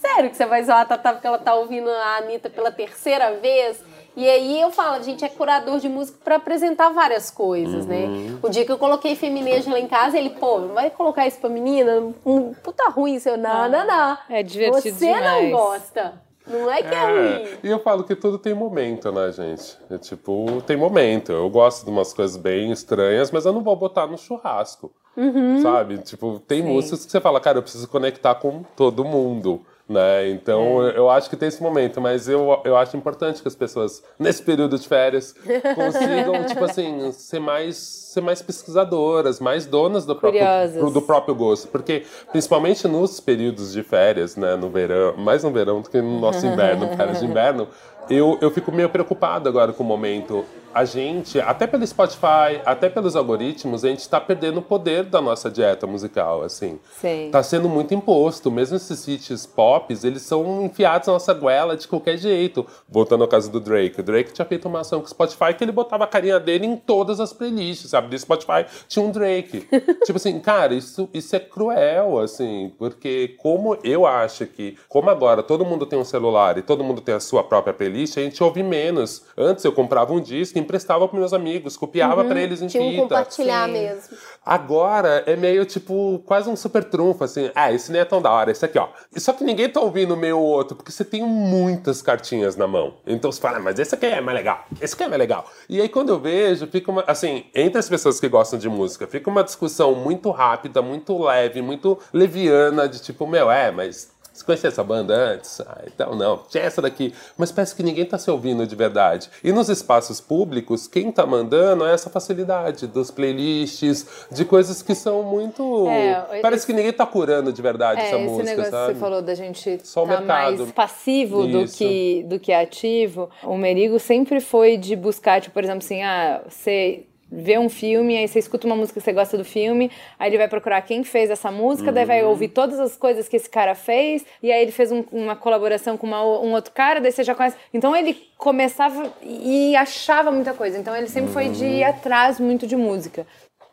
sério 0.04 0.30
que 0.30 0.36
você 0.36 0.46
vai 0.46 0.64
zoar 0.64 0.82
a 0.82 0.86
Tatá 0.86 1.14
porque 1.14 1.28
ela 1.28 1.38
tá 1.38 1.56
ouvindo 1.56 1.90
a 1.90 2.18
Anitta 2.18 2.50
pela 2.50 2.72
terceira 2.72 3.40
vez? 3.40 3.82
E 4.16 4.30
aí 4.30 4.62
eu 4.62 4.72
falo, 4.72 4.96
a 4.96 5.02
gente 5.02 5.26
é 5.26 5.30
curador 5.30 5.80
de 5.80 5.90
música 5.90 6.20
para 6.24 6.36
apresentar 6.36 6.90
várias 6.90 7.32
coisas, 7.32 7.86
né? 7.86 8.06
uhum. 8.06 8.30
né? 8.30 8.40
O 8.44 8.50
dia 8.50 8.66
que 8.66 8.72
eu 8.72 8.78
coloquei 8.78 9.16
feminejo 9.16 9.72
lá 9.72 9.80
em 9.80 9.88
casa, 9.88 10.18
ele, 10.18 10.30
pô, 10.32 10.60
não 10.60 10.74
vai 10.76 10.90
colocar 10.90 11.26
isso 11.26 11.40
pra 11.40 11.50
menina? 11.50 12.14
Um 12.26 12.54
puta 12.54 12.90
ruim, 12.90 13.18
seu 13.20 13.38
não, 13.38 13.68
não, 13.68 13.86
não. 13.86 14.18
É 14.30 14.44
divertido 14.44 14.96
Você 14.96 15.06
demais. 15.08 15.44
não 15.44 15.52
gosta. 15.52 16.14
Não 16.46 16.70
é 16.70 16.84
que 16.84 16.94
é, 16.94 16.98
é 16.98 17.06
ruim. 17.06 17.58
E 17.64 17.70
eu 17.70 17.80
falo 17.80 18.04
que 18.04 18.16
tudo 18.16 18.38
tem 18.38 18.54
momento, 18.54 19.12
né, 19.12 19.32
gente? 19.32 19.78
É 19.90 19.98
tipo, 19.98 20.62
tem 20.68 20.76
momento. 20.76 21.32
Eu 21.32 21.50
gosto 21.50 21.86
de 21.86 21.90
umas 21.90 22.14
coisas 22.14 22.38
bem 22.38 22.72
estranhas, 22.72 23.32
mas 23.32 23.46
eu 23.46 23.54
não 23.54 23.64
vou 23.64 23.76
botar 23.76 24.06
no 24.08 24.18
churrasco. 24.18 24.92
Uhum. 25.16 25.62
Sabe? 25.62 26.00
Tipo, 26.00 26.40
tem 26.40 26.62
Sim. 26.62 26.68
músicas 26.68 27.06
que 27.06 27.12
você 27.12 27.22
fala, 27.22 27.40
cara, 27.40 27.60
eu 27.60 27.64
preciso 27.64 27.88
conectar 27.88 28.36
com 28.36 28.64
todo 28.76 29.06
mundo. 29.06 29.62
Né? 29.88 30.30
Então 30.30 30.88
é. 30.88 30.98
eu 30.98 31.10
acho 31.10 31.30
que 31.30 31.36
tem 31.36 31.50
esse 31.50 31.62
momento, 31.62 32.00
mas 32.00 32.30
eu, 32.30 32.62
eu 32.64 32.78
acho 32.78 32.96
importante 32.96 33.42
que 33.42 33.48
as 33.48 33.56
pessoas, 33.56 34.02
nesse 34.18 34.42
período 34.42 34.80
de 34.80 34.88
férias, 34.88 35.36
consigam, 35.76 36.46
tipo 36.46 36.64
assim, 36.64 37.12
ser 37.12 37.40
mais, 37.40 37.76
ser 37.76 38.22
mais 38.22 38.42
pesquisadoras, 38.42 39.42
mais 39.42 39.66
donas 39.66 40.06
do 40.06 40.16
próprio, 40.16 40.92
do 40.92 41.02
próprio 41.02 41.36
gosto. 41.36 41.68
Porque, 41.68 42.06
principalmente 42.32 42.88
nos 42.88 43.20
períodos 43.20 43.74
de 43.74 43.84
férias, 43.84 44.38
né? 44.38 44.56
No 44.56 44.70
verão, 44.70 45.18
mais 45.18 45.44
no 45.44 45.52
verão 45.52 45.82
do 45.82 45.90
que 45.90 46.02
no 46.02 46.20
nosso 46.20 46.46
inverno, 46.48 46.96
férias 46.96 47.20
de 47.20 47.26
inverno, 47.26 47.68
eu, 48.10 48.38
eu 48.42 48.52
fico 48.52 48.72
meio 48.72 48.90
preocupado 48.90 49.50
agora 49.50 49.74
com 49.74 49.84
o 49.84 49.86
momento 49.86 50.46
a 50.74 50.86
gente, 50.86 51.40
até 51.40 51.68
pelo 51.68 51.86
Spotify, 51.86 52.62
até 52.66 52.90
pelos 52.90 53.16
algoritmos, 53.16 53.86
a 53.86 53.90
gente 53.90 54.00
está 54.00 54.20
perdendo 54.20 54.58
o 54.58 54.62
poder 54.62 55.04
da 55.04 55.22
nossa 55.22 55.50
dieta 55.50 55.86
musical, 55.86 56.42
assim. 56.44 56.80
Sim. 57.00 57.30
Tá 57.32 57.44
sendo 57.44 57.70
muito 57.70 57.94
imposto. 57.94 58.50
Mesmo 58.52 58.78
esses 58.78 59.08
hits 59.08 59.46
pop, 59.46 59.94
eles 60.04 60.24
são 60.24 60.64
enfiados 60.64 61.08
na 61.08 61.14
nossa 61.14 61.34
goela 61.34 61.78
de 61.78 61.88
qualquer 61.88 62.18
jeito. 62.18 62.66
Voltando 62.90 63.24
ao 63.24 63.28
caso 63.28 63.52
do 63.52 63.60
Drake. 63.60 64.00
O 64.00 64.04
Drake 64.04 64.34
tinha 64.34 64.46
feito 64.46 64.68
uma 64.68 64.82
ação 64.82 65.00
com 65.00 65.06
o 65.06 65.10
Spotify 65.10 65.54
que 65.54 65.64
ele 65.64 65.72
botava 65.72 66.06
a 66.06 66.08
carinha 66.08 66.40
dele 66.40 66.66
em 66.66 66.76
todas 66.76 67.20
as 67.20 67.32
playlists, 67.32 67.90
sabe? 67.90 68.08
Do 68.08 68.18
Spotify 68.18 68.66
tinha 68.88 69.06
um 69.06 69.12
Drake. 69.12 69.68
tipo 70.06 70.18
assim, 70.18 70.40
cara, 70.40 70.74
isso, 70.74 71.08
isso 71.14 71.36
é 71.36 71.40
cruel, 71.40 72.20
assim, 72.20 72.74
porque 72.78 73.36
como 73.38 73.78
eu 73.84 74.06
acho 74.06 74.46
que, 74.48 74.78
como 74.88 75.10
agora 75.10 75.44
todo 75.44 75.66
mundo 75.66 75.86
tem 75.86 76.00
um 76.00 76.06
celular 76.06 76.58
e 76.58 76.62
todo 76.62 76.84
mundo 76.84 77.02
tem 77.02 77.14
a 77.14 77.20
sua 77.20 77.44
própria 77.44 77.74
playlist, 77.74 78.18
a 78.18 78.22
gente 78.22 78.44
ouve 78.44 78.64
menos. 78.64 79.24
Antes 79.38 79.64
eu 79.64 79.72
comprava 79.72 80.14
um 80.14 80.20
disco 80.20 80.58
emprestava 80.64 81.08
para 81.08 81.20
meus 81.20 81.34
amigos, 81.34 81.78
copiava 81.78 82.22
uhum, 82.22 82.28
para 82.28 82.42
eles 82.42 82.62
em 82.62 82.68
tinha 82.68 82.84
fita. 82.84 83.00
Um 83.02 83.04
compartilhar 83.04 83.68
Sim. 83.68 83.74
mesmo. 83.74 84.18
Agora 84.46 85.24
é 85.26 85.36
meio 85.36 85.66
tipo 85.66 86.22
quase 86.26 86.50
um 86.50 86.56
super 86.56 86.84
trunfo, 86.84 87.24
assim. 87.24 87.52
Ah, 87.54 87.72
esse 87.72 87.92
nem 87.92 88.02
é 88.02 88.06
tão 88.06 88.22
da 88.22 88.32
hora, 88.32 88.52
esse 88.52 88.66
aqui, 88.66 88.80
ó. 88.80 88.88
Só 89.18 89.34
que 89.34 89.44
ninguém 89.44 89.70
tá 89.70 89.80
ouvindo 89.80 90.14
o 90.14 90.18
meu 90.18 90.40
ou 90.40 90.46
outro, 90.46 90.76
porque 90.76 90.92
você 90.92 91.06
tem 91.06 91.24
muitas 91.24 92.02
cartinhas 92.02 92.56
na 92.56 92.68
mão. 92.68 92.96
Então 93.06 93.32
você 93.32 93.40
fala, 93.40 93.58
ah, 93.58 93.62
mas 93.62 93.80
esse 93.80 93.94
aqui 93.94 94.06
é 94.06 94.22
mais 94.22 94.38
legal, 94.38 94.66
esse 94.82 94.94
aqui 94.94 95.04
é 95.04 95.08
mais 95.08 95.20
legal. 95.20 95.46
E 95.70 95.82
aí 95.82 95.90
quando 95.90 96.10
eu 96.10 96.20
vejo, 96.20 96.68
fica 96.68 96.92
uma, 96.92 97.04
assim, 97.08 97.46
entre 97.54 97.80
as 97.80 97.88
pessoas 97.88 98.20
que 98.20 98.28
gostam 98.28 98.58
de 98.58 98.70
música, 98.70 99.06
fica 99.08 99.30
uma 99.30 99.44
discussão 99.44 99.94
muito 99.94 100.32
rápida, 100.32 100.82
muito 100.82 101.18
leve, 101.22 101.62
muito 101.62 102.00
leviana, 102.14 102.88
de 102.88 103.02
tipo, 103.02 103.28
meu, 103.28 103.52
é, 103.52 103.72
mas 103.72 104.13
você 104.34 104.44
conhecia 104.44 104.70
essa 104.70 104.84
banda 104.84 105.14
antes? 105.14 105.62
Ah, 105.62 105.84
então 105.86 106.16
não. 106.16 106.42
Tinha 106.50 106.64
essa 106.64 106.82
daqui. 106.82 107.14
Mas 107.38 107.52
parece 107.52 107.76
que 107.76 107.84
ninguém 107.84 108.04
está 108.04 108.18
se 108.18 108.32
ouvindo 108.32 108.66
de 108.66 108.76
verdade. 108.76 109.30
E 109.44 109.52
nos 109.52 109.70
espaços 109.70 110.20
públicos, 110.20 110.88
quem 110.88 111.10
está 111.10 111.24
mandando 111.24 111.86
é 111.86 111.94
essa 111.94 112.10
facilidade 112.10 112.88
dos 112.88 113.12
playlists, 113.12 114.28
de 114.32 114.44
coisas 114.44 114.82
que 114.82 114.96
são 114.96 115.22
muito. 115.22 115.88
É, 115.88 116.40
parece 116.42 116.66
que 116.66 116.74
ninguém 116.74 116.90
está 116.90 117.06
curando 117.06 117.54
de 117.54 117.62
verdade 117.62 118.02
é, 118.02 118.08
essa 118.08 118.16
esse 118.16 118.26
música. 118.26 118.44
Negócio 118.44 118.72
sabe? 118.72 118.88
que 118.88 118.94
você 118.96 119.00
falou 119.00 119.22
da 119.22 119.36
gente 119.36 119.80
Só 119.84 120.06
tá 120.08 120.22
mais 120.22 120.72
passivo 120.72 121.46
do 121.46 121.68
que, 121.68 122.24
do 122.24 122.40
que 122.40 122.52
ativo. 122.52 123.30
O 123.44 123.56
Merigo 123.56 124.00
sempre 124.00 124.40
foi 124.40 124.78
de 124.78 124.96
buscar, 124.96 125.42
tipo, 125.42 125.54
por 125.54 125.64
exemplo, 125.64 125.86
assim, 125.86 126.02
ah, 126.02 126.42
você 126.50 127.06
vê 127.36 127.58
um 127.58 127.68
filme, 127.68 128.16
aí 128.16 128.28
você 128.28 128.38
escuta 128.38 128.68
uma 128.68 128.76
música 128.76 129.00
que 129.00 129.04
você 129.04 129.12
gosta 129.12 129.36
do 129.38 129.44
filme, 129.44 129.90
aí 130.20 130.30
ele 130.30 130.38
vai 130.38 130.48
procurar 130.48 130.82
quem 130.84 131.04
fez 131.04 131.32
essa 131.32 131.52
música, 131.52 131.90
uhum. 131.90 131.94
daí 131.94 132.06
vai 132.06 132.24
uhum. 132.24 132.30
ouvir 132.30 132.50
todas 132.50 132.80
as 132.80 132.96
coisas 132.96 133.28
que 133.28 133.36
esse 133.36 133.50
cara 133.50 133.74
fez, 133.74 134.24
e 134.42 134.52
aí 134.52 134.62
ele 134.62 134.72
fez 134.72 134.92
um, 134.92 135.04
uma 135.12 135.36
colaboração 135.36 135.98
com 135.98 136.06
uma, 136.06 136.24
um 136.24 136.54
outro 136.54 136.72
cara, 136.72 137.02
daí 137.02 137.12
você 137.12 137.24
já 137.24 137.34
conhece. 137.34 137.58
Então 137.74 137.96
ele 137.96 138.14
começava 138.38 139.12
e 139.24 139.76
achava 139.76 140.32
muita 140.32 140.54
coisa. 140.54 140.78
Então 140.78 140.96
ele 140.96 141.08
sempre 141.08 141.30
uhum. 141.30 141.34
foi 141.34 141.50
de 141.50 141.66
ir 141.66 141.84
atrás 141.84 142.40
muito 142.40 142.68
de 142.68 142.76
música. 142.76 143.26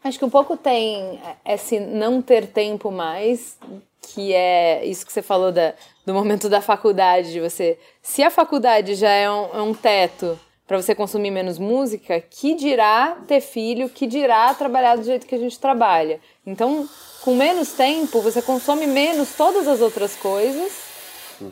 Acho 0.03 0.19
que 0.19 0.25
um 0.25 0.31
pouco 0.31 0.57
tem 0.57 1.21
esse 1.45 1.79
não 1.79 2.23
ter 2.23 2.47
tempo 2.47 2.91
mais, 2.91 3.59
que 4.01 4.33
é 4.33 4.85
isso 4.87 5.05
que 5.05 5.13
você 5.13 5.21
falou 5.21 5.53
da, 5.53 5.75
do 6.07 6.15
momento 6.15 6.49
da 6.49 6.63
faculdade, 6.63 7.33
de 7.33 7.41
você. 7.41 7.79
Se 8.01 8.23
a 8.23 8.31
faculdade 8.31 8.95
já 8.95 9.11
é 9.11 9.31
um, 9.31 9.45
é 9.55 9.63
um 9.63 9.75
teto 9.75 10.39
para 10.71 10.81
você 10.81 10.95
consumir 10.95 11.33
menos 11.33 11.59
música, 11.59 12.21
que 12.21 12.55
dirá 12.55 13.19
ter 13.27 13.41
filho, 13.41 13.89
que 13.89 14.07
dirá 14.07 14.55
trabalhar 14.55 14.95
do 14.95 15.03
jeito 15.03 15.27
que 15.27 15.35
a 15.35 15.39
gente 15.39 15.59
trabalha. 15.59 16.21
Então, 16.47 16.89
com 17.23 17.35
menos 17.35 17.73
tempo, 17.73 18.21
você 18.21 18.41
consome 18.41 18.87
menos 18.87 19.35
todas 19.37 19.67
as 19.67 19.81
outras 19.81 20.15
coisas. 20.15 20.73
Uhum. 21.41 21.51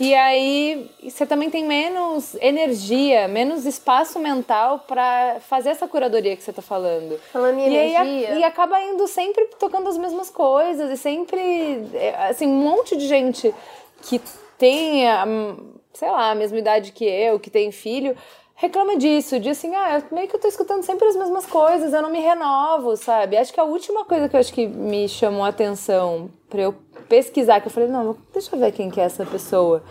E 0.00 0.12
aí 0.12 0.90
você 1.04 1.24
também 1.24 1.48
tem 1.50 1.64
menos 1.64 2.34
energia, 2.40 3.28
menos 3.28 3.64
espaço 3.64 4.18
mental 4.18 4.80
para 4.88 5.36
fazer 5.48 5.68
essa 5.68 5.86
curadoria 5.86 6.36
que 6.36 6.42
você 6.42 6.50
está 6.50 6.62
falando. 6.62 7.16
Falando 7.32 7.60
em 7.60 7.62
e 7.62 7.76
energia. 7.76 8.32
Aí, 8.32 8.38
e 8.40 8.42
acaba 8.42 8.80
indo 8.80 9.06
sempre 9.06 9.44
tocando 9.56 9.88
as 9.88 9.96
mesmas 9.96 10.30
coisas 10.30 10.90
e 10.90 10.96
sempre 10.96 11.40
é, 11.94 12.26
assim 12.28 12.48
um 12.48 12.60
monte 12.60 12.96
de 12.96 13.06
gente 13.06 13.54
que 14.02 14.20
tem, 14.58 15.04
sei 15.92 16.10
lá, 16.10 16.32
a 16.32 16.34
mesma 16.34 16.58
idade 16.58 16.90
que 16.90 17.04
eu, 17.04 17.38
que 17.38 17.50
tem 17.50 17.70
filho, 17.70 18.16
reclama 18.60 18.96
disso, 18.96 19.38
de 19.38 19.48
assim, 19.50 19.72
ah, 19.72 20.02
meio 20.10 20.26
que 20.26 20.34
eu 20.34 20.40
tô 20.40 20.48
escutando 20.48 20.82
sempre 20.82 21.06
as 21.06 21.14
mesmas 21.14 21.46
coisas, 21.46 21.92
eu 21.92 22.02
não 22.02 22.10
me 22.10 22.18
renovo, 22.18 22.96
sabe? 22.96 23.36
Acho 23.36 23.52
que 23.52 23.60
a 23.60 23.64
última 23.64 24.04
coisa 24.04 24.28
que 24.28 24.34
eu 24.34 24.40
acho 24.40 24.52
que 24.52 24.66
me 24.66 25.08
chamou 25.08 25.44
a 25.44 25.48
atenção 25.48 26.28
para 26.50 26.62
eu 26.62 26.74
pesquisar, 27.08 27.60
que 27.60 27.68
eu 27.68 27.70
falei, 27.70 27.88
não, 27.88 28.16
deixa 28.32 28.54
eu 28.54 28.58
ver 28.58 28.72
quem 28.72 28.90
que 28.90 29.00
é 29.00 29.04
essa 29.04 29.24
pessoa. 29.24 29.84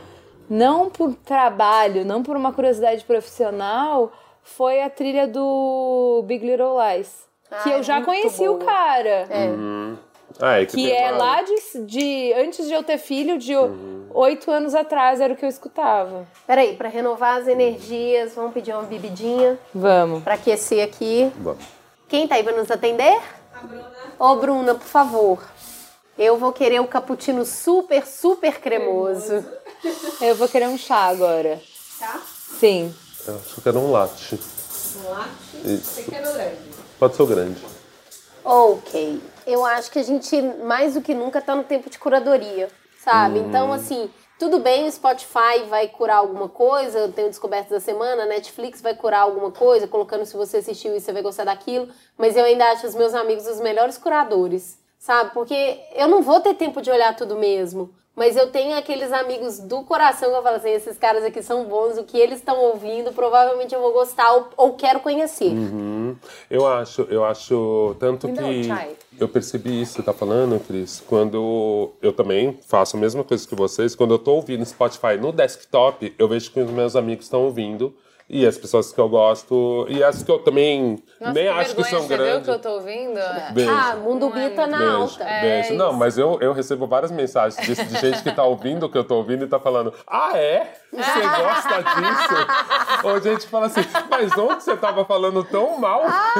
Não 0.50 0.90
por 0.90 1.14
trabalho, 1.16 2.04
não 2.04 2.22
por 2.22 2.36
uma 2.36 2.52
curiosidade 2.52 3.06
profissional, 3.06 4.12
foi 4.44 4.82
a 4.82 4.90
trilha 4.90 5.26
do 5.26 6.24
Big 6.28 6.46
Little 6.46 6.76
Lies. 6.78 7.26
Ah, 7.50 7.64
que 7.64 7.70
eu 7.70 7.82
já 7.82 8.02
conheci 8.02 8.46
boa. 8.46 8.58
o 8.58 8.66
cara. 8.66 9.28
É. 9.30 9.48
Uhum. 9.48 9.98
Ah, 10.40 10.62
é 10.62 10.66
que, 10.66 10.76
que 10.76 10.92
é 10.92 11.12
lá 11.12 11.42
de, 11.42 11.82
de. 11.86 12.34
Antes 12.34 12.68
de 12.68 12.74
eu 12.74 12.84
ter 12.84 12.98
filho, 12.98 13.38
de 13.38 13.56
uhum. 13.56 14.06
oito 14.12 14.52
anos 14.52 14.76
atrás 14.76 15.20
era 15.20 15.34
o 15.34 15.36
que 15.36 15.44
eu 15.44 15.50
escutava. 15.50 16.28
Peraí, 16.46 16.76
pra 16.76 16.90
renovar 16.90 17.40
as 17.42 17.48
energias, 17.48 18.34
vamos 18.36 18.54
pedir 18.54 18.74
uma 18.74 18.84
bebidinha? 18.84 19.58
Vamos. 19.74 20.24
Pra 20.24 20.36
aquecer 20.36 20.84
aqui. 20.84 21.32
Vamos. 21.38 21.64
Quem 22.08 22.28
tá 22.28 22.36
aí 22.36 22.44
pra 22.44 22.54
nos 22.54 22.70
atender? 22.70 23.20
A 23.54 23.66
Bruna. 23.66 23.92
Ô, 24.20 24.36
Bruna, 24.36 24.76
por 24.76 24.88
favor. 24.88 25.44
Eu 26.18 26.38
vou 26.38 26.52
querer 26.52 26.80
um 26.82 26.88
cappuccino 26.88 27.46
super, 27.46 28.06
super 28.08 28.60
cremoso. 28.60 29.46
Eu 30.22 30.36
vou 30.36 30.48
querer 30.48 30.68
um 30.68 30.78
chá 30.78 31.06
agora. 31.06 31.62
Chá? 32.00 32.20
Sim. 32.60 32.94
Eu 33.28 33.36
acho 33.36 33.54
que 33.54 33.60
eu 33.60 33.64
quero 33.64 33.80
um 33.80 33.92
latte. 33.92 34.40
Um 35.04 35.10
latte? 35.10 35.30
Isso. 35.66 36.02
Você 36.02 36.04
quer 36.04 36.28
o 36.28 36.34
grande? 36.34 36.58
Pode 36.98 37.16
ser 37.16 37.22
o 37.22 37.28
grande. 37.28 37.62
Ok. 38.44 39.22
Eu 39.48 39.66
acho 39.66 39.90
que 39.90 39.98
a 39.98 40.04
gente, 40.04 40.42
mais 40.64 40.94
do 40.94 41.02
que 41.02 41.14
nunca, 41.14 41.42
tá 41.42 41.56
no 41.56 41.64
tempo 41.64 41.90
de 41.90 41.98
curadoria, 41.98 42.68
sabe? 43.00 43.40
Hum. 43.40 43.48
Então, 43.48 43.72
assim, 43.72 44.10
tudo 44.38 44.60
bem, 44.60 44.86
o 44.86 44.92
Spotify 44.92 45.64
vai 45.68 45.88
curar 45.88 46.18
alguma 46.18 46.50
coisa, 46.50 47.00
eu 47.00 47.12
tenho 47.12 47.30
descobertas 47.30 47.72
da 47.72 47.80
semana, 47.80 48.26
Netflix 48.26 48.82
vai 48.82 48.94
curar 48.94 49.22
alguma 49.22 49.50
coisa, 49.50 49.88
colocando 49.88 50.26
se 50.26 50.38
você 50.38 50.58
assistiu 50.58 50.96
e 50.96 51.00
você 51.00 51.14
vai 51.14 51.22
gostar 51.22 51.46
daquilo, 51.46 51.88
mas 52.18 52.36
eu 52.36 52.44
ainda 52.44 52.66
acho 52.72 52.86
os 52.86 52.94
meus 52.94 53.14
amigos 53.16 53.48
os 53.48 53.60
melhores 53.60 53.98
curadores. 53.98 54.78
Sabe? 55.08 55.32
Porque 55.34 55.80
eu 55.96 56.10
não 56.10 56.22
vou 56.22 56.42
ter 56.42 56.54
tempo 56.54 56.82
de 56.82 56.92
olhar 56.92 57.16
tudo 57.16 57.38
mesmo. 57.38 57.90
Mas 58.14 58.36
eu 58.36 58.50
tenho 58.50 58.76
aqueles 58.76 59.14
amigos 59.14 59.60
do 59.60 59.84
coração 59.84 60.32
que 60.32 60.36
eu 60.36 60.44
falo 60.44 60.58
assim: 60.58 60.72
esses 60.72 60.98
caras 60.98 61.24
aqui 61.24 61.42
são 61.42 61.66
bons, 61.66 61.98
o 61.98 62.04
que 62.04 62.18
eles 62.18 62.40
estão 62.40 62.60
ouvindo, 62.60 63.14
provavelmente 63.14 63.74
eu 63.74 63.80
vou 63.80 63.94
gostar 63.94 64.34
ou, 64.34 64.50
ou 64.58 64.74
quero 64.74 65.00
conhecer. 65.00 65.52
Uhum. 65.52 66.16
Eu 66.50 66.68
acho, 66.68 67.04
eu 67.04 67.24
acho. 67.24 67.96
Tanto 68.00 68.28
que. 68.28 68.98
Eu 69.20 69.28
percebi 69.30 69.82
isso, 69.82 70.04
tá 70.04 70.14
falando, 70.14 70.60
Cris? 70.60 71.02
Quando 71.08 71.92
eu 72.02 72.12
também 72.12 72.60
faço 72.68 72.98
a 72.98 73.00
mesma 73.00 73.24
coisa 73.24 73.48
que 73.48 73.56
vocês, 73.56 73.96
quando 73.96 74.14
eu 74.14 74.20
tô 74.20 74.34
ouvindo 74.34 74.66
Spotify 74.66 75.18
no 75.20 75.32
desktop, 75.32 76.14
eu 76.20 76.28
vejo 76.28 76.52
que 76.52 76.60
os 76.60 76.70
meus 76.70 76.96
amigos 76.96 77.26
estão 77.26 77.44
ouvindo 77.46 77.96
e 78.30 78.46
as 78.46 78.58
pessoas 78.58 78.92
que 78.92 79.00
eu 79.00 79.08
gosto, 79.08 79.86
e 79.90 80.04
as 80.04 80.22
que 80.22 80.30
eu 80.30 80.40
também 80.40 81.02
Nossa, 81.20 81.34
nem 81.34 81.44
que 81.44 81.50
acho 81.50 81.76
que 81.76 81.84
são 81.86 82.08
grandes. 82.08 82.28
Você 82.28 82.34
viu 82.34 82.42
que 82.42 82.50
eu 82.50 82.60
tô 82.60 82.70
ouvindo? 82.72 83.20
Beijo. 83.54 83.72
Ah, 83.72 83.96
Mundo 83.96 84.30
Bita 84.30 84.68
na 84.68 84.78
beijo, 84.78 84.94
alta. 84.94 85.24
Beijo. 85.24 85.74
É 85.74 85.76
não, 85.78 85.94
mas 85.94 86.18
eu, 86.18 86.38
eu 86.42 86.52
recebo 86.52 86.86
várias 86.88 87.10
mensagens 87.10 87.66
de, 87.66 87.86
de, 87.86 88.00
gente 88.02 88.22
que 88.22 88.32
tá 88.32 88.44
ouvindo 88.44 88.86
o 88.86 88.90
que 88.90 88.98
eu 88.98 89.06
tô 89.06 89.16
ouvindo 89.16 89.46
e 89.46 89.48
tá 89.48 89.60
falando: 89.60 89.94
Ah, 90.06 90.38
é? 90.38 90.74
Você 90.92 91.22
gosta 91.24 91.84
disso? 91.84 93.06
Ou 93.08 93.22
gente 93.22 93.48
fala 93.48 93.68
assim, 93.68 93.82
mas 94.10 94.38
ontem 94.38 94.60
você 94.60 94.76
tava 94.76 95.06
falando 95.06 95.44
tão 95.44 95.78
mal 95.78 96.04
ah, 96.06 96.34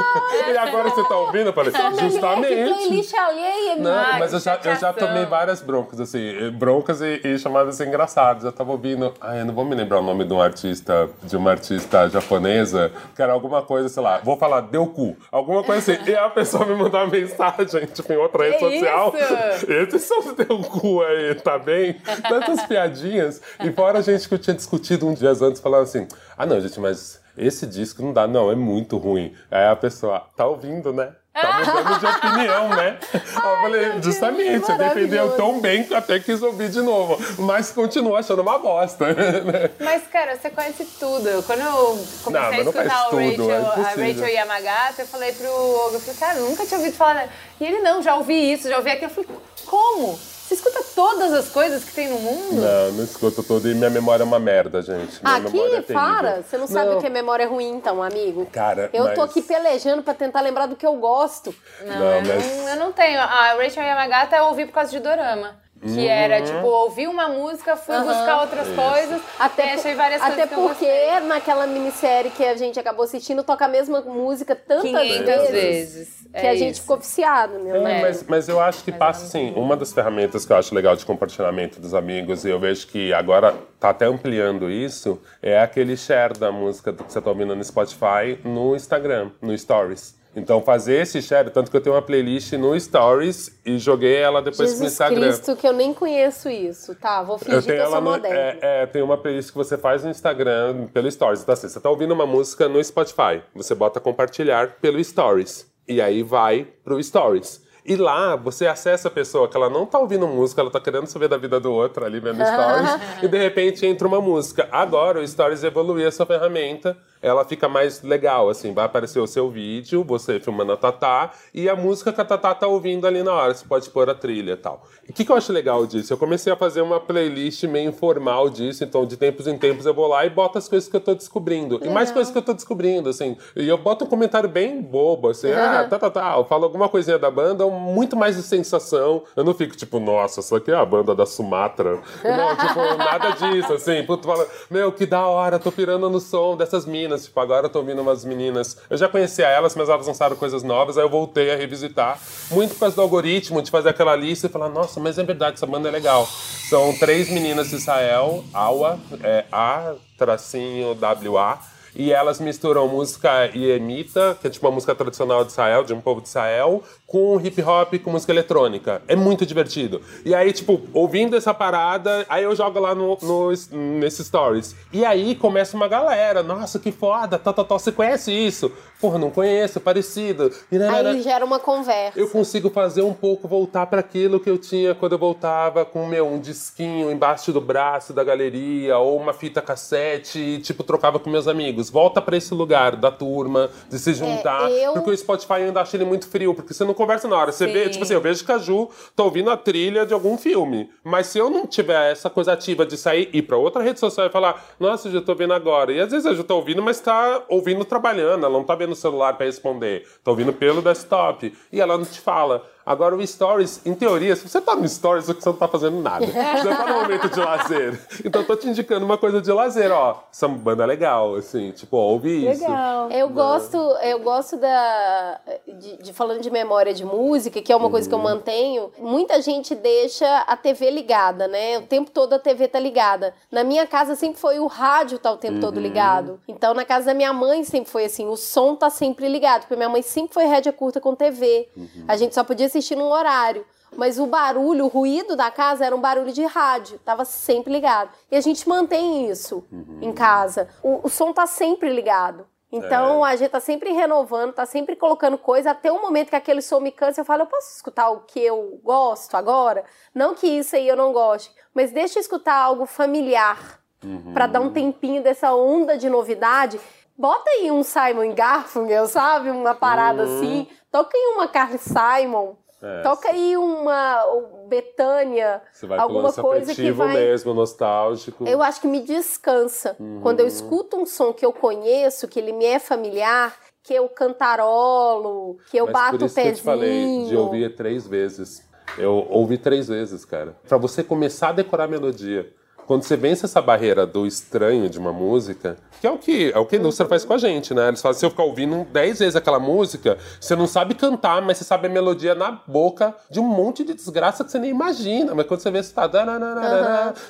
e 0.48 0.56
agora 0.56 0.90
você 0.90 1.04
tá 1.04 1.16
ouvindo? 1.16 1.48
Eu 1.48 1.52
falei, 1.52 1.72
justamente. 1.98 3.16
Alheia, 3.18 3.76
Não, 3.76 4.18
mas 4.18 4.32
eu 4.32 4.40
já, 4.40 4.58
eu 4.62 4.76
já 4.76 4.92
tomei 4.92 5.24
várias 5.24 5.60
broncas, 5.60 6.00
assim, 6.00 6.50
broncas 6.50 7.00
e, 7.00 7.20
e 7.24 7.38
chamadas 7.38 7.80
engraçadas. 7.80 8.44
Eu 8.44 8.52
tava 8.52 8.72
ouvindo, 8.72 9.12
ai, 9.20 9.40
eu 9.40 9.46
não 9.46 9.54
vou 9.54 9.64
me 9.64 9.74
lembrar 9.74 10.00
o 10.00 10.02
nome 10.02 10.24
de 10.24 10.32
um 10.32 10.40
artista, 10.40 11.08
de 11.24 11.36
uma 11.36 11.50
artista 11.50 11.77
artista 11.78 12.08
japonesa, 12.08 12.92
que 13.14 13.22
era 13.22 13.32
alguma 13.32 13.62
coisa, 13.62 13.88
sei 13.88 14.02
lá, 14.02 14.18
vou 14.18 14.36
falar, 14.36 14.62
deu 14.62 14.86
cu. 14.86 15.16
Alguma 15.30 15.62
coisa 15.62 15.92
assim. 15.92 16.10
e 16.10 16.14
a 16.14 16.28
pessoa 16.28 16.66
me 16.66 16.74
mandou 16.74 17.00
uma 17.00 17.06
mensagem, 17.06 17.86
tipo, 17.86 18.12
em 18.12 18.16
outra 18.16 18.44
rede 18.44 18.58
social. 18.58 19.14
Isso? 19.16 19.72
Esses 19.72 20.02
são 20.02 20.34
deu 20.34 20.58
cu 20.60 21.02
aí, 21.02 21.34
tá 21.36 21.58
bem? 21.58 21.94
Tantas 22.28 22.64
piadinhas. 22.66 23.40
E 23.64 23.72
fora 23.72 24.00
a 24.00 24.02
gente 24.02 24.28
que 24.28 24.34
eu 24.34 24.38
tinha 24.38 24.54
discutido 24.54 25.06
uns 25.06 25.18
dias 25.18 25.40
antes, 25.40 25.60
falando 25.60 25.82
assim, 25.84 26.06
ah 26.36 26.44
não, 26.44 26.60
gente, 26.60 26.78
mas 26.80 27.20
esse 27.36 27.66
disco 27.66 28.02
não 28.02 28.12
dá, 28.12 28.26
não, 28.26 28.50
é 28.50 28.54
muito 28.56 28.96
ruim. 28.96 29.32
Aí 29.50 29.66
a 29.66 29.76
pessoa, 29.76 30.26
tá 30.36 30.46
ouvindo, 30.46 30.92
né? 30.92 31.12
Tá 31.40 31.58
mudando 31.58 31.98
de 31.98 32.06
opinião, 32.06 32.68
né? 32.70 32.98
Ai, 33.14 33.54
eu 33.54 33.60
falei, 33.60 34.02
justamente, 34.02 34.66
você 34.66 34.74
defendeu 34.74 35.36
tão 35.36 35.60
bem 35.60 35.84
que 35.84 35.94
até 35.94 36.18
quis 36.18 36.42
ouvir 36.42 36.68
de 36.68 36.80
novo. 36.80 37.18
Mas 37.38 37.70
continua 37.70 38.20
achando 38.20 38.42
uma 38.42 38.58
bosta. 38.58 39.06
Mas, 39.80 40.06
cara, 40.08 40.36
você 40.36 40.50
conhece 40.50 40.84
tudo. 40.98 41.42
Quando 41.44 41.60
eu 41.60 42.06
comecei 42.24 42.64
não, 42.64 42.72
a 42.72 42.84
escutar 42.84 43.08
o 43.08 43.16
Rachel, 43.16 43.50
é 43.50 43.56
a 43.56 43.88
Rachel 43.90 44.28
Yamagata, 44.28 45.02
eu 45.02 45.06
falei 45.06 45.32
pro 45.32 45.48
Hugo, 45.48 45.94
eu 45.94 46.00
falei, 46.00 46.16
cara, 46.18 46.40
nunca 46.40 46.66
tinha 46.66 46.78
ouvido 46.78 46.96
falar. 46.96 47.28
E 47.60 47.64
ele, 47.64 47.80
não, 47.80 48.02
já 48.02 48.14
ouvi 48.16 48.52
isso, 48.52 48.68
já 48.68 48.76
ouvi 48.76 48.90
aquilo. 48.90 49.10
Eu 49.10 49.24
falei, 49.24 49.30
como? 49.66 50.18
Você 50.48 50.54
escuta 50.54 50.82
todas 50.94 51.30
as 51.34 51.50
coisas 51.50 51.84
que 51.84 51.92
tem 51.92 52.08
no 52.08 52.18
mundo? 52.20 52.54
Não, 52.54 52.92
não 52.92 53.04
escuto 53.04 53.42
tudo. 53.42 53.70
E 53.70 53.74
minha 53.74 53.90
memória 53.90 54.22
é 54.22 54.26
uma 54.26 54.38
merda, 54.38 54.80
gente. 54.80 55.22
Minha 55.22 55.36
aqui, 55.36 55.74
é 55.74 55.82
para. 55.82 56.42
Você 56.42 56.56
não, 56.56 56.66
não 56.66 56.72
sabe 56.72 56.94
o 56.94 56.98
que 56.98 57.06
é 57.06 57.10
memória 57.10 57.46
ruim, 57.46 57.68
então, 57.68 58.02
amigo. 58.02 58.46
Cara, 58.46 58.88
Eu 58.94 59.04
mas... 59.04 59.14
tô 59.14 59.20
aqui 59.20 59.42
pelejando 59.42 60.02
pra 60.02 60.14
tentar 60.14 60.40
lembrar 60.40 60.64
do 60.64 60.74
que 60.74 60.86
eu 60.86 60.94
gosto. 60.94 61.54
Não, 61.82 61.98
não 61.98 62.12
eu, 62.14 62.22
mas... 62.22 62.46
não, 62.46 62.68
eu 62.70 62.76
não 62.76 62.92
tenho. 62.92 63.20
A 63.20 63.56
Rachel 63.62 63.82
Yamagata 63.82 64.36
eu 64.36 64.46
ouvi 64.46 64.64
por 64.64 64.72
causa 64.72 64.90
de 64.90 65.00
dorama. 65.00 65.54
Que 65.80 65.88
uhum. 65.88 66.08
era, 66.08 66.42
tipo, 66.42 66.66
ouvi 66.66 67.06
uma 67.06 67.28
música, 67.28 67.76
fui 67.76 67.94
uhum. 67.94 68.04
buscar 68.04 68.40
outras 68.40 68.66
Isso. 68.66 68.76
coisas, 68.76 69.22
até 69.38 69.74
achei 69.74 69.94
várias 69.94 70.20
até 70.20 70.46
coisas 70.46 70.52
Até 70.52 70.74
porque 70.74 71.20
naquela 71.26 71.66
minissérie 71.66 72.30
que 72.32 72.44
a 72.44 72.56
gente 72.56 72.80
acabou 72.80 73.04
assistindo, 73.04 73.44
toca 73.44 73.64
a 73.64 73.68
mesma 73.68 74.00
música 74.00 74.56
tantas 74.56 74.92
vezes, 74.92 75.50
vezes. 75.50 76.08
que 76.32 76.46
é 76.46 76.50
a 76.50 76.56
gente 76.56 76.72
isso. 76.72 76.82
ficou 76.82 76.96
viciado, 76.96 77.58
né? 77.60 77.98
É, 77.98 78.02
mas, 78.02 78.24
mas 78.24 78.48
eu 78.48 78.60
acho 78.60 78.82
que 78.82 78.90
passa, 78.90 79.24
assim, 79.24 79.52
uma 79.54 79.76
das 79.76 79.92
ferramentas 79.92 80.44
que 80.44 80.52
eu 80.52 80.56
acho 80.56 80.74
legal 80.74 80.96
de 80.96 81.06
compartilhamento 81.06 81.80
dos 81.80 81.94
amigos, 81.94 82.44
e 82.44 82.50
eu 82.50 82.58
vejo 82.58 82.86
que 82.88 83.12
agora 83.12 83.54
tá 83.78 83.90
até 83.90 84.06
ampliando 84.06 84.68
isso, 84.68 85.20
é 85.40 85.60
aquele 85.60 85.96
share 85.96 86.36
da 86.36 86.50
música 86.50 86.92
que 86.92 87.04
você 87.04 87.20
tá 87.20 87.30
ouvindo 87.30 87.54
no 87.54 87.62
Spotify 87.62 88.38
no 88.44 88.74
Instagram, 88.74 89.30
no 89.40 89.56
Stories. 89.56 90.17
Então, 90.36 90.62
fazer 90.62 91.02
esse 91.02 91.20
share, 91.20 91.50
tanto 91.50 91.70
que 91.70 91.76
eu 91.76 91.80
tenho 91.80 91.96
uma 91.96 92.02
playlist 92.02 92.52
no 92.52 92.78
Stories 92.78 93.58
e 93.64 93.78
joguei 93.78 94.16
ela 94.16 94.40
depois 94.40 94.70
Jesus 94.70 94.78
pro 94.78 94.86
Instagram. 94.86 95.20
Cristo, 95.20 95.56
que 95.56 95.66
eu 95.66 95.72
nem 95.72 95.92
conheço 95.92 96.48
isso. 96.48 96.94
Tá, 96.94 97.22
vou 97.22 97.38
fingir 97.38 97.54
eu 97.54 97.62
tenho 97.62 97.76
que 97.78 97.82
eu 97.82 97.90
sou 97.90 98.00
no, 98.00 98.26
é, 98.26 98.58
é, 98.60 98.86
tem 98.86 99.02
uma 99.02 99.16
playlist 99.16 99.50
que 99.50 99.56
você 99.56 99.76
faz 99.76 100.04
no 100.04 100.10
Instagram, 100.10 100.86
pelo 100.92 101.10
Stories. 101.10 101.42
Então, 101.42 101.52
assim, 101.52 101.68
você 101.68 101.80
tá 101.80 101.90
ouvindo 101.90 102.12
uma 102.12 102.26
música 102.26 102.68
no 102.68 102.82
Spotify, 102.82 103.42
você 103.54 103.74
bota 103.74 103.98
compartilhar 103.98 104.76
pelo 104.80 105.02
Stories. 105.02 105.66
E 105.88 106.00
aí 106.00 106.22
vai 106.22 106.66
pro 106.84 107.02
Stories. 107.02 107.66
E 107.88 107.96
lá 107.96 108.36
você 108.36 108.66
acessa 108.66 109.08
a 109.08 109.10
pessoa 109.10 109.48
que 109.48 109.56
ela 109.56 109.70
não 109.70 109.86
tá 109.86 109.98
ouvindo 109.98 110.28
música, 110.28 110.60
ela 110.60 110.70
tá 110.70 110.78
querendo 110.78 111.06
saber 111.06 111.26
da 111.26 111.38
vida 111.38 111.58
do 111.58 111.72
outro 111.72 112.04
ali 112.04 112.20
vendo 112.20 112.44
stories, 112.44 113.00
e 113.24 113.26
de 113.26 113.38
repente 113.38 113.86
entra 113.86 114.06
uma 114.06 114.20
música. 114.20 114.68
Agora 114.70 115.20
o 115.20 115.26
Stories 115.26 115.64
evoluiu 115.64 116.06
essa 116.06 116.26
ferramenta 116.26 116.94
ela 117.20 117.44
fica 117.44 117.68
mais 117.68 118.02
legal, 118.02 118.48
assim, 118.48 118.72
vai 118.72 118.84
aparecer 118.84 119.18
o 119.18 119.26
seu 119.26 119.50
vídeo, 119.50 120.04
você 120.04 120.38
filmando 120.38 120.72
a 120.72 120.76
Tatá, 120.76 121.32
e 121.52 121.68
a 121.68 121.74
música 121.74 122.12
que 122.12 122.20
a 122.20 122.24
Tatá 122.24 122.54
tá 122.54 122.66
ouvindo 122.66 123.06
ali 123.06 123.22
na 123.22 123.32
hora, 123.32 123.54
você 123.54 123.64
pode 123.64 123.90
pôr 123.90 124.08
a 124.08 124.14
trilha 124.14 124.52
e 124.52 124.56
tal. 124.56 124.84
O 125.08 125.12
que, 125.12 125.24
que 125.24 125.32
eu 125.32 125.36
acho 125.36 125.52
legal 125.52 125.86
disso? 125.86 126.12
Eu 126.12 126.18
comecei 126.18 126.52
a 126.52 126.56
fazer 126.56 126.80
uma 126.80 127.00
playlist 127.00 127.64
meio 127.64 127.88
informal 127.88 128.48
disso, 128.48 128.84
então 128.84 129.04
de 129.04 129.16
tempos 129.16 129.46
em 129.46 129.56
tempos 129.58 129.86
eu 129.86 129.94
vou 129.94 130.06
lá 130.06 130.24
e 130.24 130.30
boto 130.30 130.58
as 130.58 130.68
coisas 130.68 130.88
que 130.88 130.94
eu 130.94 131.00
tô 131.00 131.14
descobrindo. 131.14 131.76
Legal. 131.76 131.90
E 131.90 131.94
mais 131.94 132.10
coisas 132.10 132.32
que 132.32 132.38
eu 132.38 132.42
tô 132.42 132.54
descobrindo, 132.54 133.08
assim. 133.08 133.36
E 133.56 133.68
eu 133.68 133.78
boto 133.78 134.04
um 134.04 134.08
comentário 134.08 134.48
bem 134.48 134.80
bobo, 134.80 135.28
assim, 135.28 135.48
uhum. 135.48 135.58
ah, 135.58 135.86
tá, 135.88 135.98
tá, 135.98 136.10
tá. 136.10 136.36
Eu 136.36 136.44
falo 136.44 136.64
alguma 136.64 136.88
coisinha 136.88 137.18
da 137.18 137.30
banda, 137.30 137.66
muito 137.78 138.16
mais 138.16 138.36
de 138.36 138.42
sensação. 138.42 139.22
Eu 139.36 139.44
não 139.44 139.54
fico 139.54 139.76
tipo, 139.76 139.98
nossa, 139.98 140.40
isso 140.40 140.54
aqui 140.54 140.70
é 140.70 140.74
a 140.74 140.84
banda 140.84 141.14
da 141.14 141.24
Sumatra. 141.24 142.00
não, 142.24 142.56
tipo, 142.56 142.96
nada 142.96 143.30
disso, 143.30 143.72
assim. 143.72 144.02
Puto, 144.04 144.26
fala, 144.26 144.46
meu, 144.70 144.92
que 144.92 145.06
da 145.06 145.26
hora, 145.26 145.58
tô 145.58 145.70
pirando 145.72 146.08
no 146.10 146.20
som 146.20 146.56
dessas 146.56 146.84
minas. 146.86 147.24
Tipo, 147.24 147.40
agora 147.40 147.66
eu 147.66 147.70
tô 147.70 147.78
ouvindo 147.78 148.02
umas 148.02 148.24
meninas. 148.24 148.76
Eu 148.90 148.96
já 148.96 149.08
conhecia 149.08 149.46
elas, 149.46 149.74
mas 149.74 149.88
elas 149.88 150.06
lançaram 150.06 150.36
coisas 150.36 150.62
novas, 150.62 150.98
aí 150.98 151.04
eu 151.04 151.10
voltei 151.10 151.52
a 151.52 151.56
revisitar. 151.56 152.18
Muito 152.50 152.74
por 152.74 152.80
causa 152.80 152.96
do 152.96 153.02
algoritmo, 153.02 153.62
de 153.62 153.70
fazer 153.70 153.90
aquela 153.90 154.14
lista 154.16 154.46
e 154.46 154.50
falar, 154.50 154.68
nossa, 154.68 155.00
mas 155.00 155.18
é 155.18 155.24
verdade, 155.24 155.54
essa 155.54 155.66
banda 155.66 155.88
é 155.88 155.92
legal. 155.92 156.26
São 156.68 156.92
três 156.98 157.30
meninas 157.30 157.68
de 157.68 157.76
Israel, 157.76 158.44
Awa, 158.52 158.98
é 159.22 159.44
A, 159.50 159.94
tracinho 160.16 160.96
WA 161.00 161.58
e 161.94 162.12
elas 162.12 162.40
misturam 162.40 162.86
música 162.86 163.46
iemita, 163.54 164.38
que 164.40 164.46
é 164.46 164.50
tipo 164.50 164.66
uma 164.66 164.72
música 164.72 164.94
tradicional 164.94 165.44
de 165.44 165.50
Israel, 165.50 165.82
de 165.82 165.92
um 165.92 166.00
povo 166.00 166.20
de 166.20 166.28
Israel, 166.28 166.82
com 167.08 167.40
hip 167.40 167.60
hop, 167.62 167.94
com 168.04 168.10
música 168.10 168.30
eletrônica. 168.30 169.02
É 169.08 169.16
muito 169.16 169.44
divertido. 169.44 170.00
E 170.24 170.34
aí, 170.34 170.52
tipo, 170.52 170.80
ouvindo 170.92 171.36
essa 171.36 171.52
parada, 171.52 172.24
aí 172.28 172.44
eu 172.44 172.54
jogo 172.54 172.78
lá 172.78 172.94
no, 172.94 173.18
no, 173.20 173.50
nesses 173.98 174.26
stories. 174.26 174.76
E 174.92 175.04
aí 175.04 175.34
começa 175.34 175.76
uma 175.76 175.88
galera, 175.88 176.42
nossa, 176.42 176.78
que 176.78 176.92
foda, 176.92 177.38
tal, 177.38 177.54
tal, 177.54 177.64
tal, 177.64 177.78
você 177.78 177.90
conhece 177.90 178.30
isso? 178.30 178.70
Porra, 179.00 179.18
não 179.18 179.30
conheço, 179.30 179.80
parecido. 179.80 180.52
Aí 180.70 181.22
gera 181.22 181.44
uma 181.44 181.58
conversa. 181.58 182.18
Eu 182.18 182.28
consigo 182.28 182.68
fazer 182.68 183.02
um 183.02 183.14
pouco, 183.14 183.48
voltar 183.48 183.86
para 183.86 184.00
aquilo 184.00 184.38
que 184.38 184.50
eu 184.50 184.58
tinha 184.58 184.94
quando 184.94 185.12
eu 185.12 185.18
voltava 185.18 185.84
com, 185.84 186.06
meu, 186.06 186.26
um 186.26 186.38
disquinho 186.38 187.10
embaixo 187.10 187.52
do 187.52 187.60
braço 187.60 188.12
da 188.12 188.22
galeria, 188.22 188.98
ou 188.98 189.16
uma 189.16 189.32
fita 189.32 189.62
cassete, 189.62 190.38
e, 190.38 190.58
tipo, 190.58 190.84
trocava 190.84 191.18
com 191.18 191.30
meus 191.30 191.48
amigos 191.48 191.88
volta 191.88 192.20
para 192.20 192.36
esse 192.36 192.52
lugar 192.54 192.96
da 192.96 193.10
turma, 193.10 193.70
de 193.88 193.98
se 193.98 194.12
juntar. 194.14 194.70
É, 194.70 194.86
eu... 194.86 194.92
Porque 194.92 195.10
o 195.10 195.16
Spotify 195.16 195.54
ainda 195.54 195.80
acha 195.80 195.96
ele 195.96 196.04
muito 196.04 196.28
frio, 196.28 196.54
porque 196.54 196.74
você 196.74 196.84
não 196.84 196.94
conversa 196.98 197.26
na 197.28 197.36
hora. 197.36 197.52
Você 197.52 197.66
Sim. 197.66 197.72
vê, 197.72 197.88
tipo 197.88 198.02
assim, 198.04 198.14
eu 198.14 198.20
vejo 198.20 198.44
que 198.44 198.52
a 198.52 198.58
Ju 198.58 198.90
tá 199.16 199.22
ouvindo 199.22 199.48
a 199.50 199.56
trilha 199.56 200.04
de 200.04 200.12
algum 200.12 200.36
filme. 200.36 200.90
Mas 201.02 201.28
se 201.28 201.38
eu 201.38 201.48
não 201.48 201.66
tiver 201.66 202.12
essa 202.12 202.28
coisa 202.28 202.52
ativa 202.52 202.84
de 202.84 202.96
sair 202.96 203.30
e 203.32 203.38
ir 203.38 203.42
pra 203.42 203.56
outra 203.56 203.82
rede 203.82 204.00
social 204.00 204.26
e 204.26 204.30
falar, 204.30 204.62
nossa, 204.78 205.10
Ju, 205.10 205.22
tô 205.22 205.32
ouvindo 205.32 205.54
agora. 205.54 205.92
E 205.92 206.00
às 206.00 206.10
vezes 206.10 206.26
a 206.26 206.34
Ju 206.34 206.44
tá 206.44 206.54
ouvindo, 206.54 206.82
mas 206.82 207.00
tá 207.00 207.42
ouvindo 207.48 207.84
trabalhando, 207.84 208.44
ela 208.44 208.52
não 208.52 208.64
tá 208.64 208.74
vendo 208.74 208.92
o 208.92 208.96
celular 208.96 209.34
para 209.34 209.46
responder. 209.46 210.06
Tá 210.22 210.30
ouvindo 210.30 210.52
pelo 210.52 210.82
desktop. 210.82 211.54
E 211.72 211.80
ela 211.80 211.96
não 211.96 212.04
te 212.04 212.20
fala. 212.20 212.64
Agora, 212.88 213.14
o 213.14 213.26
Stories, 213.26 213.82
em 213.84 213.94
teoria, 213.94 214.34
se 214.34 214.48
você 214.48 214.62
tá 214.62 214.74
no 214.74 214.88
Stories, 214.88 215.26
você 215.26 215.46
não 215.46 215.56
tá 215.56 215.68
fazendo 215.68 216.00
nada. 216.00 216.24
Você 216.58 216.74
tá 216.74 216.86
no 216.86 217.02
momento 217.02 217.28
de 217.28 217.38
lazer. 217.38 218.00
Então, 218.24 218.40
eu 218.40 218.46
tô 218.46 218.56
te 218.56 218.66
indicando 218.66 219.04
uma 219.04 219.18
coisa 219.18 219.42
de 219.42 219.52
lazer, 219.52 219.92
ó. 219.92 220.22
Essa 220.32 220.48
banda 220.48 220.84
é 220.84 220.86
legal, 220.86 221.34
assim, 221.34 221.70
tipo, 221.72 221.98
ouve 221.98 222.48
isso. 222.48 222.62
Legal. 222.62 223.10
Eu 223.10 223.28
gosto, 223.28 223.76
eu 223.76 224.18
gosto 224.20 224.56
da. 224.56 225.40
De, 225.66 225.96
de, 225.98 226.12
falando 226.14 226.40
de 226.40 226.50
memória 226.50 226.94
de 226.94 227.04
música, 227.04 227.60
que 227.60 227.70
é 227.70 227.76
uma 227.76 227.86
uhum. 227.86 227.90
coisa 227.90 228.08
que 228.08 228.14
eu 228.14 228.18
uhum. 228.18 228.24
mantenho. 228.24 228.90
Muita 228.98 229.42
gente 229.42 229.74
deixa 229.74 230.38
a 230.46 230.56
TV 230.56 230.90
ligada, 230.90 231.46
né? 231.46 231.78
O 231.78 231.82
tempo 231.82 232.10
todo 232.10 232.32
a 232.32 232.38
TV 232.38 232.68
tá 232.68 232.80
ligada. 232.80 233.34
Na 233.52 233.62
minha 233.62 233.86
casa 233.86 234.16
sempre 234.16 234.40
foi 234.40 234.58
o 234.58 234.66
rádio 234.66 235.18
tá 235.18 235.30
o 235.30 235.36
tempo 235.36 235.56
uhum. 235.56 235.60
todo 235.60 235.78
ligado. 235.78 236.40
Então, 236.48 236.72
na 236.72 236.84
casa 236.84 237.06
da 237.06 237.14
minha 237.14 237.32
mãe 237.32 237.64
sempre 237.64 237.90
foi 237.90 238.06
assim, 238.06 238.26
o 238.26 238.36
som 238.36 238.74
tá 238.74 238.88
sempre 238.88 239.28
ligado, 239.28 239.62
porque 239.62 239.76
minha 239.76 239.88
mãe 239.88 240.00
sempre 240.00 240.32
foi 240.32 240.46
rédea 240.46 240.72
curta 240.72 241.00
com 241.00 241.14
TV. 241.14 241.68
Uhum. 241.76 241.88
A 242.06 242.16
gente 242.16 242.34
só 242.34 242.42
podia 242.42 242.68
assistir 242.78 242.96
num 242.96 243.10
horário. 243.10 243.64
Mas 243.96 244.18
o 244.18 244.26
barulho, 244.26 244.84
o 244.84 244.88
ruído 244.88 245.34
da 245.34 245.50
casa 245.50 245.84
era 245.84 245.96
um 245.96 246.00
barulho 246.00 246.30
de 246.30 246.44
rádio, 246.44 246.98
tava 246.98 247.24
sempre 247.24 247.72
ligado. 247.72 248.10
E 248.30 248.36
a 248.36 248.40
gente 248.40 248.68
mantém 248.68 249.30
isso 249.30 249.64
uhum. 249.72 249.98
em 250.02 250.12
casa. 250.12 250.68
O, 250.82 251.06
o 251.06 251.08
som 251.08 251.32
tá 251.32 251.46
sempre 251.46 251.88
ligado. 251.88 252.46
Então 252.70 253.26
é. 253.26 253.32
a 253.32 253.36
gente 253.36 253.50
tá 253.50 253.60
sempre 253.60 253.92
renovando, 253.92 254.52
tá 254.52 254.66
sempre 254.66 254.94
colocando 254.94 255.38
coisa, 255.38 255.70
até 255.70 255.90
o 255.90 256.02
momento 256.02 256.28
que 256.28 256.36
aquele 256.36 256.60
som 256.60 256.80
me 256.80 256.92
cansa, 256.92 257.22
eu 257.22 257.24
falo, 257.24 257.42
eu 257.42 257.46
posso 257.46 257.74
escutar 257.74 258.10
o 258.10 258.20
que 258.20 258.40
eu 258.40 258.78
gosto 258.84 259.36
agora? 259.36 259.84
Não 260.14 260.34
que 260.34 260.46
isso 260.46 260.76
aí 260.76 260.86
eu 260.86 260.96
não 260.96 261.10
goste, 261.10 261.50
mas 261.72 261.92
deixa 261.92 262.18
eu 262.18 262.20
escutar 262.20 262.54
algo 262.54 262.84
familiar, 262.84 263.80
uhum. 264.04 264.34
para 264.34 264.46
dar 264.46 264.60
um 264.60 264.70
tempinho 264.70 265.22
dessa 265.22 265.54
onda 265.54 265.96
de 265.96 266.10
novidade. 266.10 266.78
Bota 267.16 267.50
aí 267.50 267.70
um 267.70 267.82
Simon 267.82 268.34
Garfunkel, 268.34 269.06
sabe? 269.06 269.50
Uma 269.50 269.74
parada 269.74 270.24
uhum. 270.24 270.36
assim. 270.36 270.68
Toca 270.90 271.16
em 271.16 271.34
uma 271.34 271.48
Carly 271.48 271.78
Simon. 271.78 272.54
É, 272.80 273.02
Toca 273.02 273.28
aí 273.30 273.56
uma 273.56 274.24
Betânia, 274.68 275.60
alguma 275.98 276.32
coisa 276.32 276.74
que 276.74 276.92
vai 276.92 277.12
mesmo 277.14 277.52
nostálgico. 277.52 278.46
Eu 278.46 278.62
acho 278.62 278.80
que 278.80 278.86
me 278.86 279.00
descansa 279.00 279.96
uhum. 279.98 280.20
quando 280.22 280.40
eu 280.40 280.46
escuto 280.46 280.96
um 280.96 281.04
som 281.04 281.32
que 281.32 281.44
eu 281.44 281.52
conheço, 281.52 282.28
que 282.28 282.38
ele 282.38 282.52
me 282.52 282.66
é 282.66 282.78
familiar, 282.78 283.56
que 283.82 283.94
eu 283.94 284.08
cantarolo, 284.08 285.58
que 285.70 285.76
eu 285.76 285.86
Mas 285.86 285.92
bato 285.92 286.18
por 286.18 286.26
isso 286.26 286.32
o 286.32 286.42
pezinho. 286.42 286.44
Que 286.44 286.50
eu 286.50 286.54
te 286.54 286.62
falei 286.62 287.24
de 287.24 287.36
ouvir 287.36 287.74
três 287.74 288.06
vezes. 288.06 288.68
Eu 288.96 289.26
ouvi 289.28 289.58
três 289.58 289.88
vezes, 289.88 290.24
cara. 290.24 290.56
Para 290.66 290.78
você 290.78 291.02
começar 291.02 291.48
a 291.48 291.52
decorar 291.52 291.84
a 291.84 291.88
melodia 291.88 292.52
quando 292.88 293.02
você 293.02 293.18
vence 293.18 293.44
essa 293.44 293.60
barreira 293.60 294.06
do 294.06 294.26
estranho 294.26 294.88
de 294.88 294.98
uma 294.98 295.12
música, 295.12 295.76
que 296.00 296.06
é 296.06 296.10
o 296.10 296.16
que, 296.16 296.50
é 296.54 296.58
o 296.58 296.64
que 296.64 296.76
a 296.76 296.78
indústria 296.78 297.06
faz 297.06 297.22
com 297.22 297.34
a 297.34 297.38
gente, 297.38 297.74
né? 297.74 297.88
Eles 297.88 298.00
fazem, 298.00 298.20
se 298.20 298.24
eu 298.24 298.30
ficar 298.30 298.44
ouvindo 298.44 298.82
10 298.90 299.18
vezes 299.18 299.36
aquela 299.36 299.60
música, 299.60 300.16
você 300.40 300.56
não 300.56 300.66
sabe 300.66 300.94
cantar, 300.94 301.42
mas 301.42 301.58
você 301.58 301.64
sabe 301.64 301.86
a 301.86 301.90
melodia 301.90 302.34
na 302.34 302.50
boca 302.66 303.14
de 303.30 303.38
um 303.40 303.46
monte 303.46 303.84
de 303.84 303.92
desgraça 303.92 304.42
que 304.42 304.50
você 304.50 304.58
nem 304.58 304.70
imagina. 304.70 305.34
Mas 305.34 305.46
quando 305.46 305.60
você 305.60 305.70
vê, 305.70 305.82
você 305.82 305.92
tá. 305.92 306.08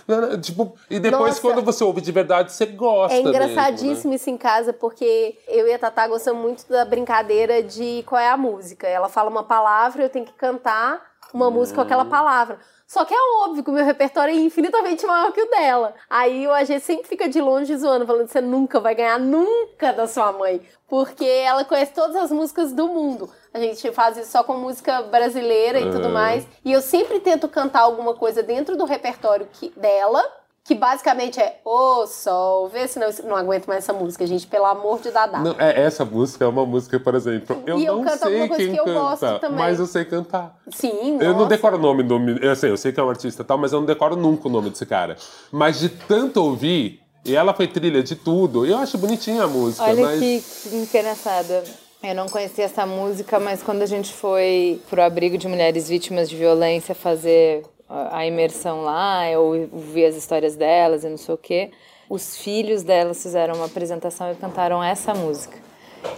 Uhum. 0.07 0.41
Tipo, 0.41 0.77
e 0.89 1.01
depois, 1.01 1.31
Nossa. 1.31 1.41
quando 1.41 1.61
você 1.61 1.83
ouve 1.83 2.03
de 2.03 2.13
verdade, 2.13 2.53
você 2.53 2.67
gosta. 2.67 3.17
É 3.17 3.21
engraçadíssimo 3.21 3.89
mesmo, 3.89 4.11
né? 4.11 4.15
isso 4.15 4.31
em 4.31 4.37
casa, 4.37 4.73
porque 4.73 5.39
eu 5.49 5.67
e 5.67 5.75
a 5.75 5.79
Tatá 5.81 6.07
gostamos 6.07 6.41
muito 6.41 6.69
da 6.69 6.85
brincadeira 6.85 7.65
de 7.65 8.05
qual 8.07 8.21
é 8.21 8.29
a 8.29 8.37
música. 8.37 8.87
Ela 8.87 9.09
fala 9.09 9.29
uma 9.29 9.43
palavra, 9.43 10.05
eu 10.05 10.09
tenho 10.09 10.25
que 10.25 10.35
cantar 10.35 11.03
uma 11.35 11.49
hum. 11.49 11.51
música 11.51 11.75
com 11.75 11.83
aquela 11.83 12.05
palavra. 12.05 12.61
Só 12.89 13.05
que 13.05 13.13
é 13.13 13.45
óbvio 13.45 13.63
que 13.63 13.69
o 13.69 13.73
meu 13.73 13.85
repertório 13.85 14.35
é 14.35 14.39
infinitamente 14.39 15.05
maior 15.05 15.31
que 15.31 15.43
o 15.43 15.51
dela. 15.51 15.95
Aí 16.09 16.47
a 16.47 16.65
gente 16.65 16.83
sempre 16.83 17.07
fica 17.07 17.29
de 17.29 17.39
longe 17.39 17.77
zoando, 17.77 18.07
falando 18.07 18.25
que 18.25 18.33
você 18.33 18.41
nunca 18.41 18.81
vai 18.81 18.95
ganhar 18.95 19.21
nunca 19.21 19.93
da 19.93 20.07
sua 20.07 20.33
mãe. 20.33 20.63
Porque 20.89 21.27
ela 21.27 21.67
conhece 21.67 21.93
todas 21.93 22.17
as 22.17 22.33
músicas 22.33 22.73
do 22.73 22.89
mundo. 22.89 23.29
A 23.53 23.59
gente 23.59 23.93
faz 23.93 24.17
isso 24.17 24.31
só 24.31 24.43
com 24.43 24.55
música 24.55 25.03
brasileira 25.03 25.79
e 25.79 25.91
tudo 25.91 26.09
mais. 26.09 26.47
E 26.65 26.73
eu 26.73 26.81
sempre 26.81 27.21
tento 27.21 27.47
cantar 27.47 27.81
alguma 27.81 28.15
coisa 28.15 28.43
dentro 28.43 28.75
do 28.75 28.87
repertório 28.87 29.47
que, 29.53 29.69
dela 29.77 30.25
que 30.69 30.75
basicamente 30.75 31.41
é 31.41 31.59
Ô 31.65 32.07
Sol, 32.07 32.69
vê 32.69 32.87
se 32.87 32.99
não, 32.99 33.09
não 33.25 33.35
aguento 33.35 33.67
mais 33.67 33.85
essa 33.85 33.93
música, 33.95 34.27
gente, 34.27 34.47
pelo 34.47 34.67
amor 34.67 35.01
de 35.01 35.11
Dadá. 35.11 35.39
Não, 35.39 35.57
é, 35.59 35.81
essa 35.81 36.05
música 36.05 36.45
é 36.45 36.47
uma 36.47 36.67
música, 36.67 37.01
por 37.01 37.15
exemplo, 37.15 37.63
eu, 37.67 37.79
e 37.79 37.87
eu 37.87 37.97
não 37.97 38.19
sei 38.19 38.49
quem 38.51 38.73
que 38.73 38.85
canta, 38.85 39.49
mas 39.49 39.81
eu 39.81 39.87
sei 39.87 40.05
cantar. 40.05 40.55
Sim, 40.71 41.17
Eu 41.19 41.29
nossa. 41.29 41.39
não 41.39 41.49
decoro 41.49 41.77
o 41.77 41.81
nome, 41.81 42.03
do, 42.03 42.19
eu 42.45 42.55
sei, 42.55 42.71
eu 42.71 42.77
sei 42.77 42.93
que 42.93 43.01
é 43.01 43.03
um 43.03 43.09
artista 43.09 43.41
e 43.41 43.45
tal, 43.47 43.57
mas 43.57 43.73
eu 43.73 43.81
não 43.81 43.87
decoro 43.87 44.15
nunca 44.15 44.47
o 44.47 44.51
nome 44.51 44.69
desse 44.69 44.85
cara. 44.85 45.17
Mas 45.51 45.81
de 45.81 45.89
tanto 45.89 46.45
ouvir, 46.45 47.01
e 47.25 47.35
ela 47.35 47.55
foi 47.55 47.67
trilha 47.67 48.03
de 48.03 48.15
tudo, 48.15 48.67
eu 48.67 48.77
acho 48.77 48.99
bonitinha 48.99 49.45
a 49.45 49.49
música. 49.49 49.85
Olha 49.85 50.05
mas... 50.05 50.21
que 50.21 50.77
engraçada. 50.77 51.65
Eu 52.03 52.15
não 52.15 52.29
conhecia 52.29 52.67
essa 52.67 52.85
música, 52.85 53.41
mas 53.41 53.63
quando 53.63 53.81
a 53.81 53.87
gente 53.87 54.13
foi 54.13 54.83
pro 54.91 55.01
abrigo 55.01 55.39
de 55.39 55.49
mulheres 55.49 55.89
vítimas 55.89 56.29
de 56.29 56.37
violência 56.37 56.95
fazer 56.95 57.65
a 57.89 58.27
imersão 58.27 58.83
lá, 58.83 59.31
eu 59.31 59.69
ouvi 59.73 60.05
as 60.05 60.15
histórias 60.15 60.57
delas 60.57 61.05
e 61.05 61.09
não 61.09 61.17
sei 61.17 61.35
o 61.35 61.39
quê. 61.39 61.71
Os 62.09 62.37
filhos 62.37 62.83
delas 62.83 63.23
fizeram 63.23 63.55
uma 63.55 63.67
apresentação 63.67 64.31
e 64.31 64.35
cantaram 64.35 64.83
essa 64.83 65.15
música. 65.15 65.59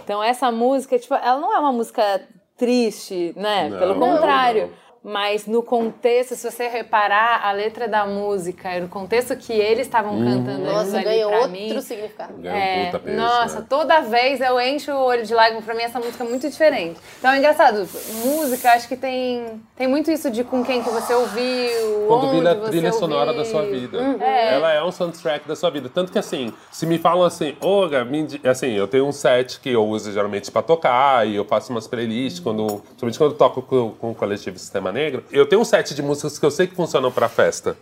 Então 0.03 0.21
essa 0.23 0.51
música, 0.51 0.99
tipo, 0.99 1.13
ela 1.13 1.39
não 1.39 1.53
é 1.55 1.59
uma 1.59 1.71
música 1.71 2.21
triste, 2.57 3.33
né? 3.35 3.69
Não, 3.69 3.79
Pelo 3.79 3.95
contrário. 3.95 4.67
Não. 4.67 4.90
Mas 5.03 5.47
no 5.47 5.63
contexto, 5.63 6.35
se 6.35 6.49
você 6.49 6.67
reparar 6.67 7.43
a 7.43 7.51
letra 7.51 7.87
da 7.87 8.05
música, 8.05 8.79
no 8.79 8.87
contexto 8.87 9.35
que 9.35 9.51
eles 9.51 9.87
estavam 9.87 10.13
hum. 10.13 10.23
cantando 10.23 10.63
nossa, 10.63 10.95
ali 10.97 11.05
ganhou 11.05 11.33
outro 11.33 11.49
mim, 11.49 11.81
significado. 11.81 12.33
É, 12.45 12.91
peso, 12.91 13.17
nossa, 13.17 13.59
né? 13.61 13.65
toda 13.67 14.01
vez 14.01 14.39
eu 14.41 14.61
encho 14.61 14.91
o 14.91 15.03
olho 15.03 15.25
de 15.25 15.33
lágrimas, 15.33 15.65
pra 15.65 15.73
mim 15.73 15.81
essa 15.81 15.97
música 15.97 16.23
é 16.23 16.27
muito 16.27 16.47
diferente. 16.47 16.99
Então 17.17 17.31
é 17.31 17.39
engraçado, 17.39 17.87
música, 18.23 18.73
acho 18.73 18.87
que 18.87 18.95
tem, 18.95 19.59
tem 19.75 19.87
muito 19.87 20.11
isso 20.11 20.29
de 20.29 20.43
com 20.43 20.63
quem 20.63 20.83
que 20.83 20.89
você 20.91 21.15
ouviu, 21.15 22.05
Quando 22.07 22.27
onde 22.27 22.37
vira 22.37 22.53
você 22.53 22.69
trilha 22.69 22.85
ouviu. 22.89 22.99
sonora 22.99 23.33
da 23.33 23.43
sua 23.43 23.63
vida. 23.63 23.97
Uhum. 23.97 24.21
É. 24.21 24.53
Ela 24.53 24.71
é 24.71 24.83
um 24.83 24.91
soundtrack 24.91 25.47
da 25.47 25.55
sua 25.55 25.71
vida. 25.71 25.89
Tanto 25.89 26.11
que 26.11 26.19
assim, 26.19 26.53
se 26.71 26.85
me 26.85 26.99
falam 26.99 27.23
assim, 27.23 27.55
ô, 27.59 27.87
oh, 27.87 28.47
assim, 28.47 28.73
eu 28.73 28.87
tenho 28.87 29.07
um 29.07 29.11
set 29.11 29.59
que 29.59 29.71
eu 29.71 29.83
uso 29.83 30.11
geralmente 30.11 30.51
pra 30.51 30.61
tocar, 30.61 31.27
e 31.27 31.35
eu 31.35 31.45
faço 31.45 31.71
umas 31.71 31.87
playlists, 31.87 32.37
uhum. 32.37 32.43
quando, 32.43 32.83
principalmente 32.99 33.17
quando 33.17 33.31
eu 33.31 33.37
toco 33.37 33.61
com, 33.63 33.91
com 33.99 34.11
o 34.11 34.15
coletivo 34.15 34.59
Sistema 34.59 34.90
Negro, 34.91 35.23
eu 35.31 35.45
tenho 35.45 35.61
um 35.61 35.65
set 35.65 35.93
de 35.93 36.01
músicas 36.01 36.37
que 36.37 36.45
eu 36.45 36.51
sei 36.51 36.67
que 36.67 36.75
funcionam 36.75 37.11
pra 37.11 37.29
festa. 37.29 37.77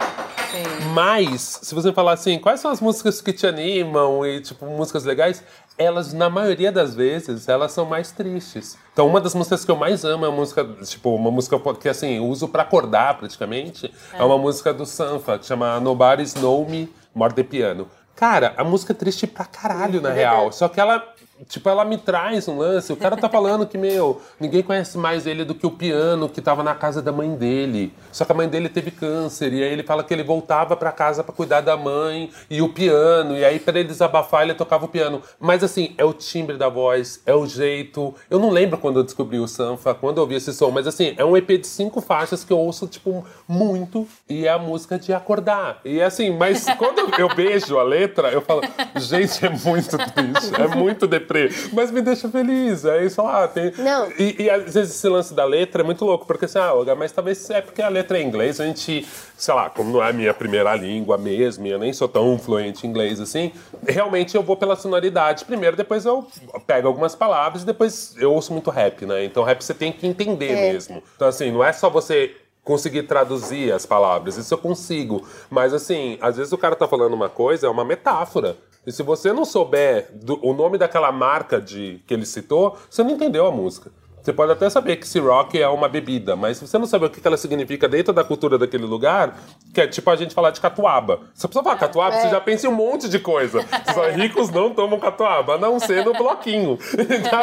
Sim. 0.52 0.90
Mas, 0.94 1.60
se 1.62 1.76
você 1.76 1.94
falar 1.94 2.14
assim, 2.14 2.40
quais 2.40 2.60
são 2.60 2.72
as 2.72 2.82
músicas 2.82 3.22
que 3.22 3.32
te 3.32 3.46
animam 3.46 4.26
e, 4.26 4.42
tipo, 4.42 4.66
músicas 4.66 5.06
legais, 5.06 5.44
elas, 5.78 6.12
na 6.12 6.30
maioria 6.30 6.72
das 6.72 6.96
vezes, 6.96 7.48
elas 7.48 7.72
são 7.72 7.86
mais 7.86 8.12
tristes. 8.12 8.78
Então, 8.92 9.08
uma 9.08 9.22
das 9.22 9.36
músicas 9.36 9.64
que 9.64 9.72
eu 9.72 9.76
mais 9.76 10.04
amo 10.04 10.26
é 10.26 10.30
uma 10.30 10.36
música, 10.36 10.68
tipo, 10.84 11.14
uma 11.14 11.30
música 11.30 11.60
que, 11.80 11.88
assim, 11.88 12.18
eu 12.18 12.26
uso 12.26 12.48
pra 12.48 12.64
acordar, 12.64 13.18
praticamente. 13.18 13.94
É, 14.14 14.20
é 14.20 14.24
uma 14.24 14.38
música 14.38 14.74
do 14.74 14.86
Sanfa, 14.86 15.38
que 15.38 15.46
chama 15.46 15.80
Nobody's 15.80 16.34
Know 16.34 16.68
Me, 16.68 16.92
More 17.14 17.34
de 17.34 17.44
Piano. 17.44 17.88
Cara, 18.16 18.54
a 18.58 18.64
música 18.64 18.92
é 18.92 18.96
triste 18.96 19.26
pra 19.28 19.46
caralho, 19.46 20.02
na 20.02 20.10
real. 20.10 20.52
Só 20.52 20.68
que 20.68 20.80
ela 20.80 21.14
Tipo, 21.48 21.70
ela 21.70 21.86
me 21.86 21.98
traz 21.98 22.48
um 22.48 22.58
lance. 22.58 22.92
O 22.92 22.98
cara 22.98 23.16
tá 23.16 23.30
falando 23.30 23.66
que, 23.66 23.78
meu, 23.78 24.22
ninguém 24.40 24.62
conhece 24.62 24.98
mais 24.98 25.26
ele 25.26 25.46
do 25.46 25.56
que 25.56 25.66
o 25.66 25.72
piano 25.72 26.28
que 26.28 26.42
tava 26.42 26.64
na 26.64 26.76
casa 26.76 27.02
da 27.02 27.12
mãe 27.12 27.34
dele. 27.34 27.94
Só 28.12 28.26
que 28.26 28.32
a 28.32 28.36
mãe 28.36 28.48
dele 28.48 28.68
teve 28.68 28.92
câncer. 28.92 29.54
E 29.54 29.64
aí 29.64 29.72
ele 29.72 29.84
fala 29.84 30.04
que 30.04 30.14
ele 30.14 30.24
voltava 30.24 30.76
para 30.76 30.92
casa 30.92 31.24
para 31.24 31.34
cuidar 31.34 31.62
da 31.62 31.78
mãe 31.78 32.30
e 32.50 32.62
o 32.62 32.70
piano. 32.70 33.38
E 33.38 33.46
aí, 33.46 33.58
para 33.58 33.80
ele 33.80 33.88
desabafar, 33.88 34.44
ele 34.44 34.54
tocava 34.54 34.86
o 34.86 34.90
piano. 34.90 35.22
Mas 35.40 35.64
assim, 35.64 35.94
é 35.98 36.04
o 36.04 36.12
timbre 36.12 36.58
da 36.58 36.68
voz, 36.68 37.22
é 37.26 37.34
o 37.34 37.46
jeito. 37.46 38.14
Eu 38.30 38.40
não 38.40 38.50
lembro 38.50 38.78
quando 38.78 39.00
eu 39.00 39.04
descobri 39.04 39.40
o 39.40 39.48
Sanfa, 39.48 39.94
quando 39.94 40.18
eu 40.18 40.24
ouvi 40.24 40.36
esse 40.36 40.54
som, 40.54 40.72
mas 40.72 40.88
assim, 40.88 41.14
é 41.18 41.24
um 41.24 41.38
EP 41.38 41.48
de 41.60 41.68
cinco 41.68 42.02
faixas 42.02 42.44
que 42.44 42.52
eu 42.52 42.60
ouço, 42.60 42.86
tipo, 42.88 43.26
muito. 43.48 44.06
E 44.28 44.46
é 44.46 44.50
a 44.50 44.58
música 44.58 45.00
de 45.00 45.14
acordar. 45.14 45.80
E 45.86 46.02
assim, 46.02 46.36
mas 46.36 46.66
quando 46.78 47.00
eu 47.18 47.34
beijo 47.34 47.78
a 47.78 47.84
letra, 47.84 48.30
eu 48.30 48.42
falo, 48.42 48.62
gente, 48.98 49.46
é 49.46 49.50
muito 49.50 49.98
triste, 49.98 50.62
é 50.62 50.68
muito 50.68 51.08
depressivo 51.08 51.29
deprê, 51.30 51.50
mas 51.72 51.92
me 51.92 52.02
deixa 52.02 52.28
feliz. 52.28 52.86
Aí 52.86 53.06
é 53.06 53.10
só, 53.10 53.28
ah, 53.28 53.48
tem. 53.48 53.72
Não. 53.78 54.10
E, 54.18 54.44
e, 54.44 54.50
às 54.50 54.74
vezes 54.74 54.96
esse 54.96 55.08
lance 55.08 55.34
da 55.34 55.46
letra 55.46 55.84
é 55.84 55.86
muito 55.86 56.04
louco, 56.04 56.26
porque 56.26 56.46
assim, 56.46 56.58
ah, 56.58 56.74
mas 56.98 57.12
talvez 57.12 57.50
é 57.50 57.62
porque 57.62 57.82
a 57.82 57.88
letra 57.88 58.18
é 58.18 58.22
em 58.22 58.28
inglês, 58.28 58.60
a 58.60 58.66
gente, 58.66 59.08
sei 59.38 59.54
lá, 59.54 59.70
como 59.70 59.92
não 59.92 60.04
é 60.04 60.10
a 60.10 60.14
minha 60.14 60.34
primeira 60.34 60.76
língua 60.76 61.18
mesmo, 61.18 61.68
eu 61.68 61.78
nem 61.78 61.94
sou 61.94 62.08
tão 62.08 62.38
fluente 62.40 62.86
em 62.86 62.90
inglês 62.90 63.20
assim, 63.20 63.52
realmente 63.88 64.36
eu 64.36 64.42
vou 64.42 64.58
pela 64.58 64.76
sonoridade 64.76 65.46
primeiro, 65.46 65.78
depois 65.78 66.06
eu 66.06 66.28
pego 66.66 66.88
algumas 66.88 67.16
palavras 67.16 67.62
e 67.62 67.66
depois 67.66 68.16
eu 68.18 68.34
ouço 68.34 68.52
muito 68.52 68.70
rap, 68.72 69.06
né? 69.06 69.24
Então 69.24 69.44
rap 69.44 69.62
você 69.62 69.74
tem 69.74 69.92
que 69.92 70.08
entender 70.08 70.52
é. 70.52 70.74
mesmo. 70.74 71.04
Então, 71.16 71.28
assim, 71.28 71.52
não 71.52 71.64
é 71.64 71.72
só 71.72 71.90
você 71.90 72.36
conseguir 72.64 73.04
traduzir 73.04 73.72
as 73.72 73.86
palavras. 73.86 74.38
Isso 74.38 74.54
eu 74.54 74.58
consigo. 74.58 75.28
Mas 75.50 75.74
assim, 75.74 76.18
às 76.22 76.38
vezes 76.38 76.54
o 76.54 76.58
cara 76.58 76.76
tá 76.76 76.88
falando 76.88 77.14
uma 77.14 77.30
coisa, 77.30 77.68
é 77.68 77.70
uma 77.70 77.86
metáfora. 77.86 78.58
E 78.90 78.92
se 78.92 79.04
você 79.04 79.32
não 79.32 79.46
souber 79.46 80.10
do, 80.12 80.44
o 80.44 80.52
nome 80.52 80.76
daquela 80.76 81.12
marca 81.12 81.62
de 81.62 82.02
que 82.08 82.14
ele 82.16 82.26
citou, 82.26 82.76
você 82.90 83.04
não 83.04 83.12
entendeu 83.12 83.46
a 83.46 83.52
música. 83.52 83.92
Você 84.22 84.34
pode 84.34 84.52
até 84.52 84.70
saber 84.70 84.98
que 84.98 85.08
Ciroc 85.08 85.56
é 85.56 85.68
uma 85.68 85.88
bebida, 85.88 86.36
mas 86.36 86.58
se 86.58 86.68
você 86.68 86.78
não 86.78 86.86
saber 86.86 87.06
o 87.06 87.10
que 87.10 87.26
ela 87.26 87.38
significa 87.38 87.88
dentro 87.88 88.14
da 88.14 88.24
cultura 88.24 88.58
daquele 88.58 88.86
lugar, 88.86 89.38
que 89.74 89.82
é 89.82 89.88
tipo 89.88 90.10
a 90.10 90.16
gente 90.16 90.34
falar 90.34 90.52
de 90.52 90.60
catuaba. 90.60 91.22
Se 91.34 91.46
a 91.46 91.50
pessoa 91.50 91.64
falar 91.64 91.78
catuaba, 91.78 92.16
é. 92.16 92.22
você 92.22 92.30
já 92.30 92.42
pensa 92.42 92.68
em 92.68 92.70
um 92.70 92.76
monte 92.76 93.08
de 93.08 93.18
coisa. 93.18 93.66
Só 93.94 94.10
ricos 94.10 94.50
não 94.50 94.74
tomam 94.74 95.00
catuaba, 95.00 95.56
a 95.56 95.58
não 95.58 95.80
ser 95.80 96.04
no 96.04 96.14
bloquinho. 96.14 96.78
Então, 97.20 97.40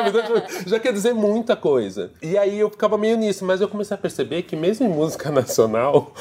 já 0.66 0.78
quer 0.78 0.92
dizer 0.92 1.12
muita 1.12 1.56
coisa. 1.56 2.12
E 2.22 2.36
aí 2.38 2.58
eu 2.58 2.70
ficava 2.70 2.96
meio 2.96 3.16
nisso, 3.16 3.44
mas 3.44 3.60
eu 3.60 3.68
comecei 3.68 3.94
a 3.94 3.98
perceber 3.98 4.42
que 4.42 4.54
mesmo 4.54 4.86
em 4.86 4.90
música 4.90 5.30
nacional, 5.32 6.12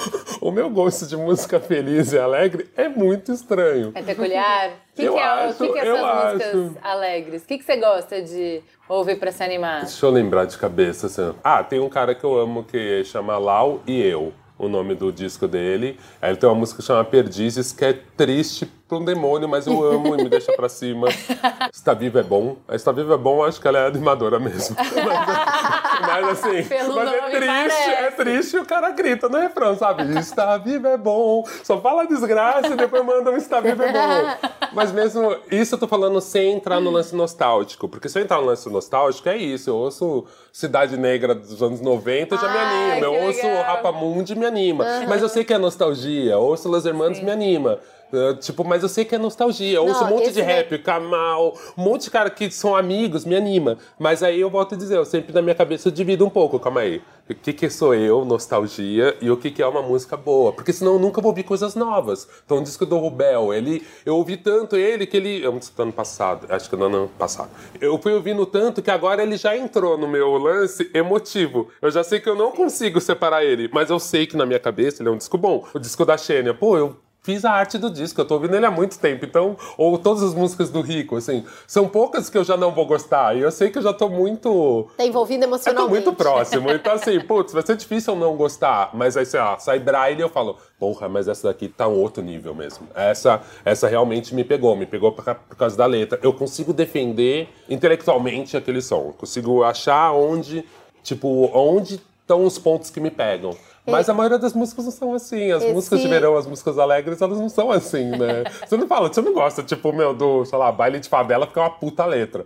o 0.42 0.52
meu 0.52 0.70
gosto 0.70 1.06
de 1.06 1.16
música 1.16 1.60
feliz 1.60 2.12
e 2.12 2.18
alegre 2.18 2.70
é 2.76 2.88
muito 2.88 3.32
estranho. 3.32 3.92
É 3.94 4.02
peculiar? 4.02 4.85
O 4.96 4.98
que, 4.98 5.10
que, 5.10 5.18
é, 5.18 5.54
que, 5.54 5.74
que 5.74 5.80
é 5.80 5.92
acho. 5.92 6.78
alegres? 6.82 7.44
O 7.44 7.46
que, 7.46 7.58
que 7.58 7.66
você 7.66 7.76
gosta 7.76 8.22
de 8.22 8.62
ouvir 8.88 9.20
pra 9.20 9.30
se 9.30 9.44
animar? 9.44 9.82
Deixa 9.82 10.06
eu 10.06 10.10
lembrar 10.10 10.46
de 10.46 10.58
cabeça. 10.58 11.08
Assim. 11.08 11.36
Ah, 11.44 11.62
tem 11.62 11.82
um 11.82 11.90
cara 11.90 12.16
que 12.16 12.24
eu 12.24 12.40
amo 12.40 12.64
que 12.64 13.04
chama 13.04 13.38
Lau 13.38 13.82
e 13.86 14.02
Eu 14.02 14.32
o 14.58 14.70
nome 14.70 14.96
do 14.96 15.12
disco 15.12 15.48
dele. 15.48 16.00
Aí 16.22 16.30
ele 16.32 16.38
tem 16.38 16.48
uma 16.48 16.56
música 16.56 16.82
que 16.82 16.88
chama 16.88 17.04
Perdizes, 17.04 17.72
que 17.72 17.84
é 17.84 17.94
triste 18.16 18.66
pra 18.88 18.98
um 18.98 19.04
demônio, 19.06 19.50
mas 19.50 19.68
eu 19.68 19.84
amo 19.84 20.16
e 20.16 20.24
me 20.24 20.30
deixa 20.30 20.54
pra 20.54 20.70
cima. 20.70 21.08
Está 21.74 21.94
Vivo 21.94 22.18
é 22.20 22.24
bom. 22.24 22.58
A 22.68 22.76
Está 22.76 22.92
Vivo 22.92 23.14
é 23.14 23.18
bom, 23.18 23.44
acho 23.44 23.60
que 23.60 23.68
ela 23.68 23.80
é 23.80 23.88
animadora 23.88 24.40
mesmo. 24.40 24.76
mas, 26.22 26.44
assim, 26.44 26.64
Pelo 26.70 26.96
mas 26.96 27.14
é 27.14 27.22
triste, 27.30 27.46
parece. 27.48 27.90
é 27.90 28.12
triste 28.12 28.56
e 28.56 28.60
o 28.60 28.66
cara 28.66 28.90
grita 28.92 29.30
no 29.30 29.38
refrão, 29.40 29.76
sabe? 29.78 30.18
Está 30.20 30.58
vivo 30.58 30.88
é 30.88 30.98
bom. 30.98 31.44
Só 31.64 31.80
fala 31.82 32.06
desgraça 32.06 32.68
e 32.68 32.76
depois 32.76 33.06
manda 33.06 33.32
um 33.32 33.38
está 33.38 33.60
vivo 33.60 33.84
é 33.84 33.92
bom. 33.92 34.50
Mas 34.74 34.92
mesmo 34.92 35.36
isso 35.50 35.76
eu 35.76 35.80
tô 35.80 35.88
falando 35.88 36.20
sem 36.20 36.54
entrar 36.54 36.82
no 36.82 36.90
lance 36.92 37.16
nostálgico. 37.16 37.88
Porque 37.88 38.10
se 38.10 38.20
eu 38.20 38.24
entrar 38.24 38.38
no 38.38 38.46
lance 38.46 38.70
nostálgico, 38.70 39.30
é 39.30 39.38
isso. 39.38 39.70
Eu 39.70 39.76
ouço 39.78 40.26
Cidade 40.52 40.98
Negra 40.98 41.34
dos 41.34 41.62
anos 41.64 41.80
90, 41.80 42.36
já 42.36 42.50
me 42.50 42.58
anima. 42.58 43.06
Eu 43.06 43.14
ouço. 43.26 43.48
Rapamundi, 43.66 44.36
me 44.36 44.46
anima. 44.46 44.86
Mas 45.08 45.22
eu 45.22 45.30
sei 45.30 45.44
que 45.44 45.54
é 45.54 45.58
nostalgia. 45.58 46.34
Eu 46.34 46.42
ouço 46.42 46.68
Los 46.68 46.86
Hermanos, 46.86 47.22
me 47.22 47.32
anima. 47.32 47.80
Uh, 48.12 48.36
tipo, 48.36 48.64
mas 48.64 48.84
eu 48.84 48.90
sei 48.90 49.06
que 49.06 49.16
é 49.16 49.18
nostalgia. 49.18 49.78
Eu 49.78 49.86
ouço 49.86 50.02
Não, 50.02 50.08
um 50.08 50.18
monte 50.18 50.32
de 50.32 50.42
rap, 50.42 50.78
Kamal, 50.80 51.58
um 51.78 51.84
monte 51.84 52.04
de 52.04 52.12
cara 52.12 52.30
que 52.30 52.50
são 52.52 52.76
amigos, 52.76 53.26
me 53.26 53.36
anima. 53.36 53.78
Mas 54.00 54.24
aí 54.24 54.40
eu 54.40 54.50
volto 54.50 54.76
a 54.76 54.78
dizer, 54.78 54.98
eu 54.98 55.06
sempre 55.06 55.34
na 55.34 55.42
minha 55.42 55.56
cabeça 55.56 55.88
eu 55.88 55.92
divido 55.92 56.26
um 56.26 56.30
pouco, 56.30 56.60
calma 56.60 56.82
aí. 56.82 57.02
O 57.28 57.34
que 57.34 57.54
que 57.54 57.68
sou 57.72 57.96
eu, 57.96 58.24
nostalgia, 58.24 59.18
e 59.20 59.32
o 59.32 59.38
que 59.38 59.50
que 59.50 59.60
é 59.60 59.66
uma 59.66 59.82
música 59.82 60.16
boa? 60.16 60.54
Porque 60.54 60.72
senão 60.72 60.94
eu 60.94 61.00
nunca 61.00 61.20
vou 61.20 61.32
ouvir 61.32 61.42
coisas 61.42 61.74
novas. 61.74 62.28
Então 62.46 62.60
o 62.60 62.64
disco 62.64 62.86
do 62.86 63.00
Rubel, 63.00 63.52
ele, 63.52 63.84
eu 64.06 64.16
ouvi 64.16 64.38
tanto 64.38 64.76
ele 64.76 65.08
que 65.08 65.18
ele, 65.18 65.44
é 65.44 65.50
um 65.50 65.58
disco 65.58 65.76
do 65.76 65.82
ano 65.82 65.94
passado, 65.94 66.46
acho 66.50 66.70
que 66.70 66.76
no 66.76 66.86
ano 66.86 67.10
passado. 67.18 67.50
Eu 67.82 67.98
fui 67.98 68.14
ouvindo 68.14 68.46
tanto 68.46 68.80
que 68.80 68.92
agora 68.92 69.24
ele 69.24 69.38
já 69.38 69.58
entrou 69.58 69.98
no 69.98 70.08
meu 70.08 70.38
lance 70.38 70.90
emotivo. 70.94 71.70
Eu 71.82 71.90
já 71.90 72.04
sei 72.04 72.20
que 72.20 72.30
eu 72.30 72.36
não 72.36 72.52
consigo 72.52 73.02
separar 73.02 73.44
ele, 73.44 73.72
mas 73.74 73.90
eu 73.90 74.00
sei 74.00 74.28
que 74.28 74.38
na 74.38 74.46
minha 74.46 74.60
cabeça 74.60 75.02
ele 75.02 75.10
é 75.10 75.12
um 75.12 75.18
disco 75.18 75.38
bom. 75.38 75.66
O 75.74 75.80
disco 75.80 76.06
da 76.06 76.18
Xênia, 76.18 76.54
pô, 76.54 76.78
eu 76.78 76.96
fiz 77.26 77.44
a 77.44 77.52
arte 77.52 77.80
do 77.80 77.90
disco, 77.90 78.22
eu 78.22 78.26
tô 78.26 78.36
ouvindo 78.36 78.56
ele 78.56 78.68
há 78.68 78.72
muito 78.72 79.00
tempo, 79.00 79.26
então, 79.26 79.58
ou 79.78 79.98
todas 79.98 80.22
as 80.22 80.36
músicas 80.36 80.70
do 80.70 80.80
Rico, 80.80 81.16
assim, 81.16 81.44
são 81.66 81.88
poucas 81.88 82.30
que 82.30 82.38
eu 82.38 82.44
já 82.44 82.56
não 82.56 82.72
vou 82.72 82.86
gostar, 82.86 83.36
e 83.36 83.42
eu 83.42 83.52
sei 83.52 83.72
que 83.72 83.80
eu 83.80 83.82
já 83.82 83.92
tô 83.92 84.08
muito... 84.08 84.88
Tá 84.96 85.04
envolvido 85.04 85.44
Eu 85.44 85.50
tô 85.50 85.56
emocionalmente. 85.56 85.92
muito 85.92 86.14
próximo, 86.14 86.70
então 86.70 86.94
assim, 86.96 87.20
putz, 87.20 87.52
vai 87.52 87.66
ser 87.66 87.76
difícil 87.76 88.14
eu 88.14 88.20
não 88.20 88.36
gostar, 88.36 88.92
mas 88.94 89.18
aí, 89.18 89.26
sei 89.26 89.40
lá, 89.40 89.58
sai 89.58 89.80
Braille 89.80 90.20
e 90.20 90.22
eu 90.22 90.30
falo, 90.30 90.56
porra, 90.80 91.10
mas 91.10 91.28
essa 91.28 91.48
daqui 91.48 91.68
tá 91.68 91.88
um 91.88 92.00
outro 92.00 92.22
nível 92.22 92.54
mesmo. 92.54 92.88
Essa, 92.94 93.42
essa 93.64 93.88
realmente 93.88 94.36
me 94.36 94.44
pegou, 94.44 94.76
me 94.76 94.86
pegou 94.86 95.12
por 95.12 95.24
causa 95.58 95.76
da 95.76 95.86
letra. 95.86 96.20
Eu 96.22 96.34
consigo 96.34 96.74
defender 96.74 97.50
intelectualmente 97.68 98.56
aquele 98.56 98.82
som, 98.82 99.08
eu 99.08 99.14
consigo 99.14 99.64
achar 99.64 100.12
onde, 100.12 100.64
tipo, 101.02 101.50
onde 101.54 102.00
estão 102.22 102.44
os 102.44 102.60
pontos 102.60 102.90
que 102.90 103.00
me 103.00 103.10
pegam. 103.10 103.56
Mas 103.88 104.10
a 104.10 104.14
maioria 104.14 104.38
das 104.40 104.54
músicas 104.54 104.86
não 104.86 104.92
são 104.92 105.14
assim. 105.14 105.52
As 105.52 105.64
Esse- 105.64 105.74
músicas 105.74 106.02
de 106.02 106.08
verão, 106.08 106.36
as 106.36 106.48
músicas 106.48 106.78
alegres, 106.80 107.22
elas 107.22 107.38
não 107.40 107.50
são 107.50 107.72
assim, 107.72 108.06
né? 108.12 108.44
Você 108.68 108.78
não 108.78 108.88
fala, 108.88 109.12
você 109.14 109.22
não 109.22 109.34
gosta, 109.34 109.62
tipo, 109.64 109.94
meu, 109.94 110.14
do, 110.14 110.44
sei 110.46 110.58
lá, 110.58 110.72
baile 110.72 111.00
de 111.00 111.08
favela 111.08 111.46
porque 111.46 111.60
é 111.60 111.62
uma 111.62 111.70
puta 111.70 112.06
letra. 112.06 112.46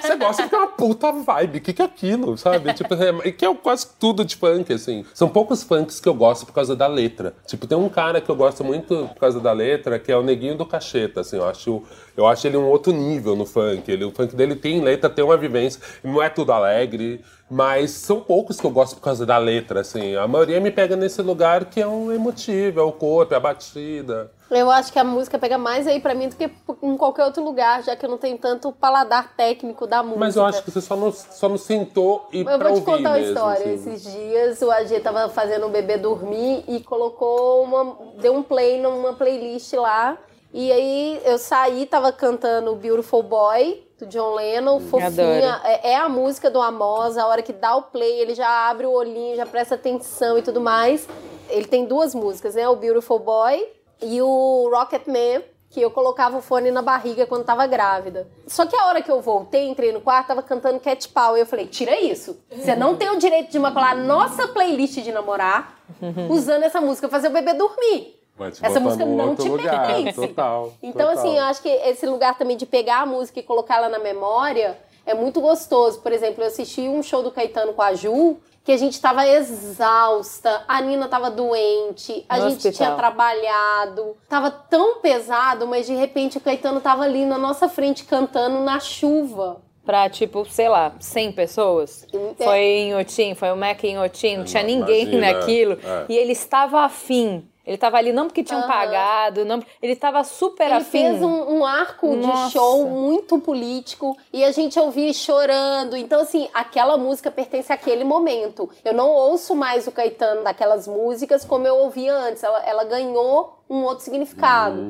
Você 0.00 0.16
gosta 0.16 0.42
porque 0.42 0.54
é 0.54 0.58
uma 0.58 0.66
puta 0.68 1.12
vibe. 1.12 1.58
O 1.58 1.60
que, 1.60 1.72
que 1.72 1.82
é 1.82 1.84
aquilo, 1.84 2.36
sabe? 2.36 2.72
Tipo, 2.74 2.94
é, 2.94 3.30
que 3.30 3.44
é 3.44 3.54
quase 3.54 3.86
tudo 3.98 4.24
de 4.24 4.34
funk, 4.36 4.72
assim. 4.72 5.04
São 5.14 5.28
poucos 5.28 5.62
funks 5.62 6.00
que 6.00 6.08
eu 6.08 6.14
gosto 6.14 6.46
por 6.46 6.52
causa 6.52 6.74
da 6.74 6.86
letra. 6.86 7.34
Tipo, 7.46 7.66
tem 7.66 7.78
um 7.78 7.88
cara 7.88 8.20
que 8.20 8.28
eu 8.30 8.34
gosto 8.36 8.64
muito 8.64 9.08
por 9.14 9.20
causa 9.20 9.38
da 9.40 9.52
letra, 9.52 9.98
que 9.98 10.10
é 10.10 10.16
o 10.16 10.22
Neguinho 10.22 10.56
do 10.56 10.66
Cacheta, 10.66 11.20
assim. 11.20 11.36
Eu 11.36 11.48
acho, 11.48 11.82
eu 12.16 12.26
acho 12.26 12.46
ele 12.46 12.56
um 12.56 12.66
outro 12.66 12.92
nível 12.92 13.36
no 13.36 13.46
funk. 13.46 13.90
Ele, 13.90 14.04
o 14.04 14.10
funk 14.10 14.34
dele 14.34 14.56
tem 14.56 14.80
letra, 14.80 15.08
tem 15.08 15.24
uma 15.24 15.36
vivência. 15.36 15.80
Não 16.02 16.20
é 16.22 16.28
tudo 16.28 16.52
alegre, 16.52 17.20
mas 17.52 17.90
são 17.90 18.18
poucos 18.20 18.58
que 18.58 18.66
eu 18.66 18.70
gosto 18.70 18.94
por 18.96 19.02
causa 19.02 19.26
da 19.26 19.36
letra, 19.36 19.80
assim. 19.80 20.16
A 20.16 20.26
maioria 20.26 20.58
me 20.58 20.70
pega 20.70 20.96
nesse 20.96 21.20
lugar 21.20 21.66
que 21.66 21.82
é 21.82 21.86
um 21.86 22.10
emotivo, 22.10 22.80
é 22.80 22.82
o 22.82 22.90
corpo, 22.90 23.34
é 23.34 23.36
a 23.36 23.40
batida. 23.40 24.30
Eu 24.50 24.70
acho 24.70 24.90
que 24.90 24.98
a 24.98 25.04
música 25.04 25.38
pega 25.38 25.58
mais 25.58 25.86
aí 25.86 26.00
pra 26.00 26.14
mim 26.14 26.30
do 26.30 26.36
que 26.36 26.50
em 26.82 26.96
qualquer 26.96 27.26
outro 27.26 27.44
lugar, 27.44 27.82
já 27.82 27.94
que 27.94 28.06
eu 28.06 28.08
não 28.08 28.16
tenho 28.16 28.38
tanto 28.38 28.72
paladar 28.72 29.34
técnico 29.36 29.86
da 29.86 30.02
música. 30.02 30.18
Mas 30.20 30.36
eu 30.36 30.44
acho 30.46 30.62
que 30.62 30.70
você 30.70 30.80
só 30.80 30.96
não, 30.96 31.12
só 31.12 31.46
não 31.46 31.58
sentou 31.58 32.26
e 32.32 32.40
Eu 32.40 32.58
pra 32.58 32.70
vou 32.70 32.80
te 32.80 32.84
contar 32.84 33.10
uma 33.10 33.18
mesmo, 33.18 33.32
história. 33.34 33.74
assim. 33.74 33.92
Esses 33.92 34.02
dias 34.12 34.62
o 34.62 34.70
AG 34.70 35.00
tava 35.00 35.28
fazendo 35.28 35.66
o 35.66 35.68
bebê 35.68 35.98
dormir 35.98 36.64
e 36.66 36.80
colocou 36.80 37.64
uma. 37.64 37.98
deu 38.18 38.34
um 38.34 38.42
play 38.42 38.80
numa 38.80 39.12
playlist 39.12 39.74
lá. 39.74 40.16
E 40.54 40.70
aí 40.72 41.20
eu 41.24 41.36
saí, 41.38 41.86
tava 41.86 42.12
cantando 42.12 42.74
Beautiful 42.76 43.22
Boy, 43.22 43.82
do 44.02 44.06
John 44.06 44.34
Lennon, 44.34 44.80
fofinha. 44.80 45.06
Adoro. 45.06 45.62
É, 45.64 45.92
é 45.92 45.96
a 45.96 46.08
música 46.08 46.50
do 46.50 46.60
Amos, 46.60 47.16
a 47.16 47.26
hora 47.26 47.40
que 47.40 47.52
dá 47.52 47.76
o 47.76 47.82
play, 47.82 48.20
ele 48.20 48.34
já 48.34 48.68
abre 48.68 48.86
o 48.86 48.90
olhinho, 48.90 49.36
já 49.36 49.46
presta 49.46 49.76
atenção 49.76 50.36
e 50.38 50.42
tudo 50.42 50.60
mais. 50.60 51.08
Ele 51.48 51.66
tem 51.66 51.84
duas 51.84 52.14
músicas, 52.14 52.54
né? 52.54 52.68
O 52.68 52.76
Beautiful 52.76 53.18
Boy 53.18 53.66
e 54.02 54.20
o 54.20 54.68
Rocket 54.72 55.06
Man, 55.06 55.42
que 55.70 55.80
eu 55.80 55.90
colocava 55.90 56.38
o 56.38 56.42
fone 56.42 56.70
na 56.70 56.82
barriga 56.82 57.26
quando 57.26 57.44
tava 57.44 57.66
grávida. 57.66 58.28
Só 58.46 58.66
que 58.66 58.74
a 58.74 58.86
hora 58.86 59.00
que 59.00 59.10
eu 59.10 59.20
voltei, 59.20 59.68
entrei 59.68 59.92
no 59.92 60.00
quarto, 60.00 60.28
tava 60.28 60.42
cantando 60.42 60.80
Cat 60.80 61.08
Power. 61.08 61.40
Eu 61.40 61.46
falei, 61.46 61.66
tira 61.66 61.98
isso. 62.00 62.38
Você 62.50 62.74
não 62.74 62.96
tem 62.96 63.08
o 63.10 63.18
direito 63.18 63.50
de 63.50 63.58
macular 63.58 63.96
nossa 63.96 64.48
playlist 64.48 64.98
de 65.00 65.12
namorar 65.12 65.78
usando 66.28 66.64
essa 66.64 66.80
música, 66.80 67.08
fazer 67.08 67.28
o 67.28 67.32
bebê 67.32 67.54
dormir. 67.54 68.21
Essa 68.46 68.80
música 68.80 69.04
não 69.04 69.34
te 69.36 69.48
lugar, 69.48 69.86
pertence. 69.94 70.20
Total. 70.28 70.72
Então, 70.82 71.08
total. 71.08 71.18
assim, 71.24 71.36
eu 71.38 71.44
acho 71.44 71.62
que 71.62 71.68
esse 71.68 72.06
lugar 72.06 72.36
também 72.38 72.56
de 72.56 72.66
pegar 72.66 73.00
a 73.02 73.06
música 73.06 73.40
e 73.40 73.42
colocar 73.42 73.76
ela 73.76 73.88
na 73.88 73.98
memória 73.98 74.78
é 75.06 75.14
muito 75.14 75.40
gostoso. 75.40 76.00
Por 76.00 76.12
exemplo, 76.12 76.42
eu 76.42 76.46
assisti 76.48 76.82
um 76.82 77.02
show 77.02 77.22
do 77.22 77.30
Caetano 77.30 77.72
com 77.72 77.82
a 77.82 77.94
Ju, 77.94 78.36
que 78.64 78.70
a 78.70 78.76
gente 78.76 79.00
tava 79.00 79.26
exausta, 79.26 80.62
a 80.68 80.80
Nina 80.80 81.08
tava 81.08 81.30
doente, 81.30 82.24
a 82.28 82.36
No 82.38 82.50
gente 82.50 82.68
hospital. 82.68 82.72
tinha 82.72 82.96
trabalhado, 82.96 84.16
tava 84.28 84.50
tão 84.50 85.00
pesado, 85.00 85.66
mas 85.66 85.86
de 85.86 85.94
repente 85.94 86.38
o 86.38 86.40
Caetano 86.40 86.80
tava 86.80 87.02
ali 87.02 87.24
na 87.24 87.38
nossa 87.38 87.68
frente 87.68 88.04
cantando 88.04 88.60
na 88.60 88.78
chuva. 88.78 89.60
Pra, 89.84 90.08
tipo, 90.08 90.44
sei 90.48 90.68
lá, 90.68 90.92
100 91.00 91.32
pessoas. 91.32 92.06
É. 92.38 92.44
Foi 92.44 92.58
em 92.60 92.94
Otim, 92.94 93.34
foi 93.34 93.50
o 93.50 93.56
Mac 93.56 93.82
em 93.82 93.98
Otim, 93.98 94.36
não 94.36 94.44
tinha 94.44 94.62
Não, 94.62 94.70
ninguém 94.70 95.02
imagina, 95.12 95.32
naquilo. 95.32 95.72
é. 95.84 96.04
E 96.08 96.16
ele 96.16 96.30
estava 96.30 96.82
afim. 96.82 97.44
Ele 97.64 97.76
estava 97.76 97.96
ali 97.96 98.12
não 98.12 98.26
porque 98.26 98.42
tinham 98.42 98.60
Aham. 98.60 98.68
pagado, 98.68 99.44
não, 99.44 99.62
ele 99.80 99.92
estava 99.92 100.24
super 100.24 100.64
Ele 100.64 100.74
afim. 100.74 100.90
fez 100.90 101.22
um, 101.22 101.58
um 101.58 101.64
arco 101.64 102.14
Nossa. 102.16 102.46
de 102.46 102.52
show 102.52 102.84
muito 102.88 103.38
político 103.38 104.16
e 104.32 104.42
a 104.42 104.50
gente 104.50 104.78
ouvia 104.80 105.12
chorando. 105.12 105.96
Então, 105.96 106.20
assim, 106.20 106.48
aquela 106.52 106.96
música 106.98 107.30
pertence 107.30 107.72
àquele 107.72 108.02
momento. 108.02 108.68
Eu 108.84 108.92
não 108.92 109.10
ouço 109.10 109.54
mais 109.54 109.86
o 109.86 109.92
Caetano 109.92 110.42
daquelas 110.42 110.88
músicas 110.88 111.44
como 111.44 111.66
eu 111.66 111.76
ouvia 111.76 112.12
antes. 112.12 112.42
Ela, 112.42 112.64
ela 112.66 112.84
ganhou 112.84 113.58
um 113.70 113.84
outro 113.84 114.04
significado. 114.04 114.82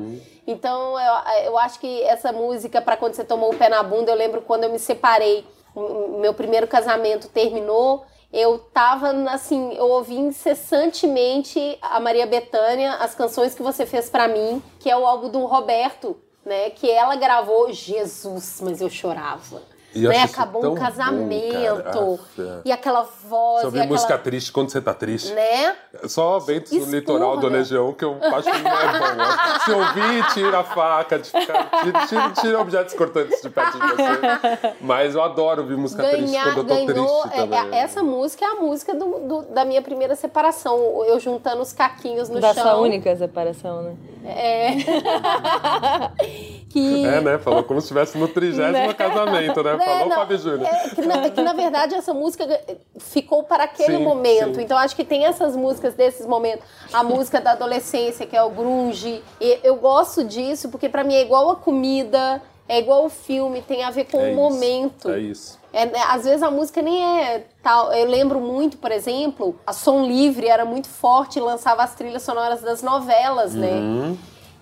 Então, 0.47 0.99
eu, 0.99 1.43
eu 1.45 1.57
acho 1.59 1.79
que 1.79 2.01
essa 2.03 2.31
música, 2.31 2.81
para 2.81 2.97
quando 2.97 3.13
você 3.13 3.23
tomou 3.23 3.51
o 3.51 3.55
pé 3.55 3.69
na 3.69 3.83
bunda, 3.83 4.11
eu 4.11 4.15
lembro 4.15 4.41
quando 4.41 4.63
eu 4.63 4.71
me 4.71 4.79
separei, 4.79 5.45
o 5.75 6.17
meu 6.19 6.33
primeiro 6.33 6.67
casamento 6.67 7.27
terminou. 7.29 8.03
Eu 8.33 8.57
tava, 8.57 9.11
assim, 9.29 9.75
eu 9.75 9.85
ouvi 9.85 10.15
incessantemente 10.15 11.77
a 11.79 11.99
Maria 11.99 12.25
Bethânia, 12.25 12.93
as 12.95 13.13
canções 13.13 13.53
que 13.53 13.61
você 13.61 13.85
fez 13.85 14.09
pra 14.09 14.27
mim, 14.27 14.59
que 14.79 14.89
é 14.89 14.97
o 14.97 15.05
álbum 15.05 15.29
do 15.29 15.45
Roberto, 15.45 16.17
né? 16.43 16.71
Que 16.71 16.89
ela 16.89 17.15
gravou. 17.15 17.71
Jesus, 17.71 18.59
mas 18.59 18.81
eu 18.81 18.89
chorava. 18.89 19.61
E 19.95 20.07
né? 20.07 20.23
Acabou 20.23 20.65
um 20.65 20.69
bom, 20.69 20.75
casamento. 20.75 21.53
cara. 21.83 21.91
Ah, 22.39 22.61
e 22.65 22.71
aquela 22.71 23.03
voz. 23.29 23.61
E 23.61 23.65
ouvir 23.65 23.79
aquela, 23.81 23.93
música 23.93 24.17
triste 24.17 24.51
quando 24.51 24.69
você 24.69 24.81
tá 24.81 24.93
triste. 24.93 25.31
Né? 25.33 25.75
Só 26.05 26.39
ventos 26.39 26.71
do 26.71 26.77
Expurga. 26.77 26.97
litoral 26.97 27.37
do 27.37 27.47
Legião 27.47 27.93
que 27.93 28.03
eu 28.03 28.17
acho 28.21 28.51
que 28.51 28.57
não 28.59 28.71
é 28.71 28.99
bom. 28.99 29.59
Se 29.65 29.71
ouvir, 29.71 30.27
tira 30.33 30.59
a 30.59 30.63
faca, 30.63 31.19
de 31.19 31.29
ficar, 31.29 31.69
tira, 31.83 32.05
tira, 32.07 32.29
tira 32.31 32.59
objetos 32.59 32.93
cortantes 32.95 33.41
de 33.41 33.49
perto 33.49 33.79
de 33.79 33.87
você. 33.87 34.73
Mas 34.81 35.13
eu 35.15 35.21
adoro 35.23 35.61
ouvir 35.61 35.77
música 35.77 36.03
triste 36.03 36.25
Ganhar, 36.31 36.43
quando 36.53 36.57
eu 36.57 36.65
tô 36.65 36.85
ganhou. 36.85 37.21
triste 37.21 37.37
é, 37.37 37.41
também. 37.41 37.59
é, 37.79 37.83
essa 37.83 38.01
música 38.03 38.45
é 38.45 38.47
a 38.47 38.55
música 38.55 38.93
do, 38.95 39.19
do- 39.19 39.41
da 39.53 39.63
minha 39.63 39.81
primeira 39.81 40.15
separação. 40.15 41.03
Eu 41.05 41.19
juntando 41.19 41.61
os 41.61 41.71
caquinhos 41.71 42.29
no 42.29 42.39
da 42.39 42.53
chão. 42.53 42.63
sua 42.63 42.75
única 42.77 43.15
separação, 43.15 43.81
né? 43.83 43.95
É. 44.25 44.73
que. 46.73 47.05
É, 47.05 47.21
né? 47.21 47.37
Falou 47.37 47.63
como 47.63 47.79
se 47.79 47.85
estivesse 47.85 48.17
no 48.17 48.27
trigésimo 48.27 48.95
casamento, 48.95 49.61
né? 49.63 49.75
É, 49.75 49.77
Falou, 49.77 50.09
não, 50.09 50.15
Fábio 50.17 50.37
Júnior. 50.39 50.65
É 50.67 50.89
que, 50.89 51.01
na, 51.03 51.29
que, 51.29 51.41
na 51.41 51.53
verdade 51.53 51.93
essa 51.93 52.13
música 52.13 52.45
ficou 52.97 53.43
para 53.43 53.65
aquele 53.65 53.97
Sim, 53.97 54.03
momento. 54.03 54.55
sim. 54.55 54.63
Então 54.63 54.75
acho 54.75 54.95
que 54.95 55.03
tem 55.05 55.25
essas 55.25 55.55
músicas 55.55 55.93
desses 55.93 56.25
momentos. 56.25 56.65
A 56.91 57.03
música 57.03 57.39
da 57.39 57.51
adolescência, 57.51 58.25
que 58.25 58.35
é 58.35 58.41
o 58.41 58.49
grunge. 58.49 59.23
E 59.39 59.59
eu 59.63 59.75
gosto 59.75 60.23
disso 60.23 60.69
porque 60.69 60.89
para 60.89 61.03
mim 61.03 61.13
é 61.13 61.21
igual 61.21 61.51
a 61.51 61.55
comida, 61.55 62.41
é 62.67 62.79
igual 62.79 63.05
o 63.05 63.09
filme, 63.09 63.61
tem 63.61 63.83
a 63.83 63.91
ver 63.91 64.05
com 64.05 64.19
É 64.19 64.23
o 64.23 64.27
isso, 64.29 64.35
momento. 64.35 65.11
É 65.11 65.19
isso. 65.19 65.59
É, 65.71 65.85
né, 65.85 65.99
às 66.09 66.23
vezes 66.23 66.41
a 66.41 66.49
música 66.49 66.81
nem 66.81 67.03
é 67.03 67.45
tal. 67.61 67.93
Eu 67.93 68.07
lembro 68.07 68.39
muito, 68.39 68.77
por 68.77 68.91
exemplo, 68.91 69.55
a 69.65 69.73
Som 69.73 70.05
Livre 70.05 70.47
era 70.47 70.65
muito 70.65 70.87
forte 70.87 71.37
e 71.37 71.41
lançava 71.41 71.83
as 71.83 71.93
trilhas 71.93 72.23
sonoras 72.23 72.61
das 72.61 72.81
novelas, 72.81 73.53
né? 73.53 74.15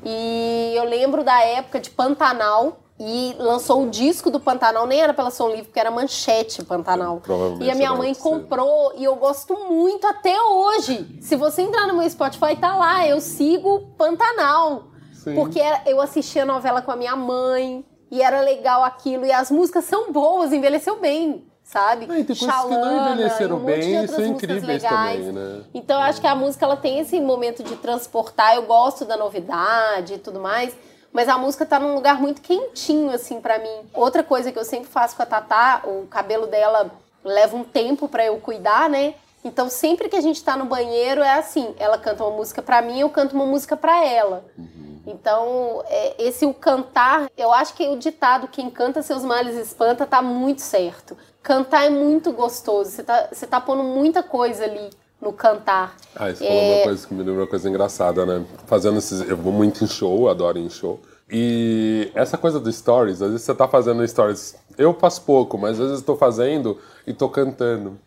E 0.03 0.73
eu 0.75 0.83
lembro 0.85 1.23
da 1.23 1.41
época 1.41 1.79
de 1.79 1.89
Pantanal. 1.89 2.77
E 3.03 3.35
lançou 3.39 3.81
o 3.85 3.89
disco 3.89 4.29
do 4.29 4.39
Pantanal, 4.39 4.85
nem 4.85 5.01
era 5.01 5.11
pela 5.11 5.31
Som 5.31 5.47
Livre, 5.47 5.63
porque 5.63 5.79
era 5.79 5.89
manchete 5.89 6.63
Pantanal. 6.63 7.19
E 7.59 7.71
a 7.71 7.73
minha 7.73 7.95
mãe 7.95 8.13
comprou 8.13 8.93
e 8.95 9.03
eu 9.03 9.15
gosto 9.15 9.55
muito 9.55 10.05
até 10.05 10.39
hoje. 10.39 11.17
Se 11.19 11.35
você 11.35 11.63
entrar 11.63 11.87
no 11.87 11.95
meu 11.95 12.07
Spotify, 12.07 12.55
tá 12.55 12.75
lá. 12.75 13.07
Eu 13.07 13.19
sigo 13.19 13.95
Pantanal. 13.97 14.83
Sim. 15.15 15.33
Porque 15.33 15.59
eu 15.87 15.99
assistia 15.99 16.43
a 16.43 16.45
novela 16.45 16.83
com 16.83 16.91
a 16.91 16.95
minha 16.95 17.15
mãe 17.15 17.83
e 18.11 18.21
era 18.21 18.41
legal 18.41 18.83
aquilo. 18.83 19.25
E 19.25 19.31
as 19.31 19.49
músicas 19.49 19.85
são 19.85 20.11
boas, 20.11 20.53
envelheceu 20.53 20.99
bem. 20.99 21.43
Sabe? 21.71 22.05
Ah, 22.05 22.15
tem 22.15 22.25
coisas 22.25 22.37
que 22.37 22.67
não 22.69 23.11
envelheceram 23.11 23.55
um 23.57 23.63
bem 23.63 24.03
e 24.03 24.07
são 24.07 24.25
incríveis 24.25 24.83
também, 24.83 25.31
né? 25.31 25.63
Então 25.73 25.95
eu 25.95 26.03
acho 26.03 26.19
que 26.19 26.27
a 26.27 26.35
música 26.35 26.65
ela 26.65 26.75
tem 26.75 26.99
esse 26.99 27.19
momento 27.19 27.63
de 27.63 27.75
transportar. 27.77 28.55
Eu 28.55 28.63
gosto 28.63 29.05
da 29.05 29.15
novidade 29.15 30.15
e 30.15 30.17
tudo 30.17 30.39
mais. 30.39 30.75
Mas 31.13 31.27
a 31.27 31.37
música 31.37 31.65
tá 31.65 31.79
num 31.79 31.93
lugar 31.93 32.21
muito 32.21 32.41
quentinho, 32.41 33.11
assim, 33.11 33.41
para 33.41 33.59
mim. 33.59 33.89
Outra 33.93 34.23
coisa 34.23 34.51
que 34.51 34.57
eu 34.57 34.63
sempre 34.63 34.89
faço 34.89 35.15
com 35.15 35.23
a 35.23 35.25
Tatá, 35.25 35.81
o 35.83 36.07
cabelo 36.07 36.47
dela 36.47 36.89
leva 37.23 37.55
um 37.55 37.63
tempo 37.63 38.07
para 38.07 38.25
eu 38.25 38.37
cuidar, 38.37 38.89
né? 38.89 39.13
Então, 39.43 39.69
sempre 39.69 40.07
que 40.07 40.15
a 40.15 40.21
gente 40.21 40.41
tá 40.43 40.55
no 40.55 40.65
banheiro, 40.65 41.21
é 41.21 41.33
assim: 41.33 41.73
ela 41.77 41.97
canta 41.97 42.23
uma 42.23 42.35
música 42.37 42.61
para 42.61 42.81
mim, 42.81 42.99
eu 42.99 43.09
canto 43.09 43.35
uma 43.35 43.45
música 43.45 43.75
para 43.75 44.05
ela. 44.05 44.45
Uhum. 44.57 44.90
Então, 45.05 45.83
é, 45.87 46.23
esse 46.23 46.45
o 46.45 46.53
cantar, 46.53 47.29
eu 47.37 47.51
acho 47.51 47.73
que 47.73 47.87
o 47.87 47.97
ditado 47.97 48.47
quem 48.47 48.69
canta 48.69 49.01
seus 49.01 49.23
males 49.23 49.55
espanta 49.55 50.05
tá 50.05 50.21
muito 50.21 50.61
certo. 50.61 51.17
Cantar 51.41 51.85
é 51.85 51.89
muito 51.89 52.31
gostoso, 52.31 52.91
você 52.91 53.03
tá, 53.03 53.29
você 53.31 53.47
tá 53.47 53.59
pondo 53.59 53.83
muita 53.83 54.21
coisa 54.21 54.63
ali 54.63 54.89
no 55.19 55.33
cantar. 55.33 55.95
Ah, 56.15 56.29
isso 56.29 56.43
é... 56.43 56.47
falou 56.47 56.75
uma 56.75 56.83
coisa 56.83 57.07
que 57.07 57.13
me 57.13 57.23
lembra 57.23 57.41
uma 57.41 57.47
coisa 57.47 57.69
engraçada, 57.69 58.25
né? 58.25 58.45
Fazendo 58.65 58.97
esses. 58.97 59.21
Eu 59.21 59.37
vou 59.37 59.53
muito 59.53 59.83
em 59.83 59.87
show, 59.87 60.29
adoro 60.29 60.57
em 60.57 60.69
show. 60.69 60.99
E 61.29 62.11
essa 62.13 62.37
coisa 62.37 62.59
do 62.59 62.71
stories, 62.71 63.21
às 63.21 63.29
vezes 63.29 63.45
você 63.45 63.55
tá 63.55 63.67
fazendo 63.67 64.05
stories. 64.05 64.55
Eu 64.77 64.93
faço 64.93 65.21
pouco, 65.21 65.57
mas 65.57 65.79
às 65.79 65.87
vezes 65.87 65.99
eu 65.99 66.05
tô 66.05 66.15
fazendo 66.15 66.77
e 67.07 67.13
tô 67.13 67.29
cantando. 67.29 67.97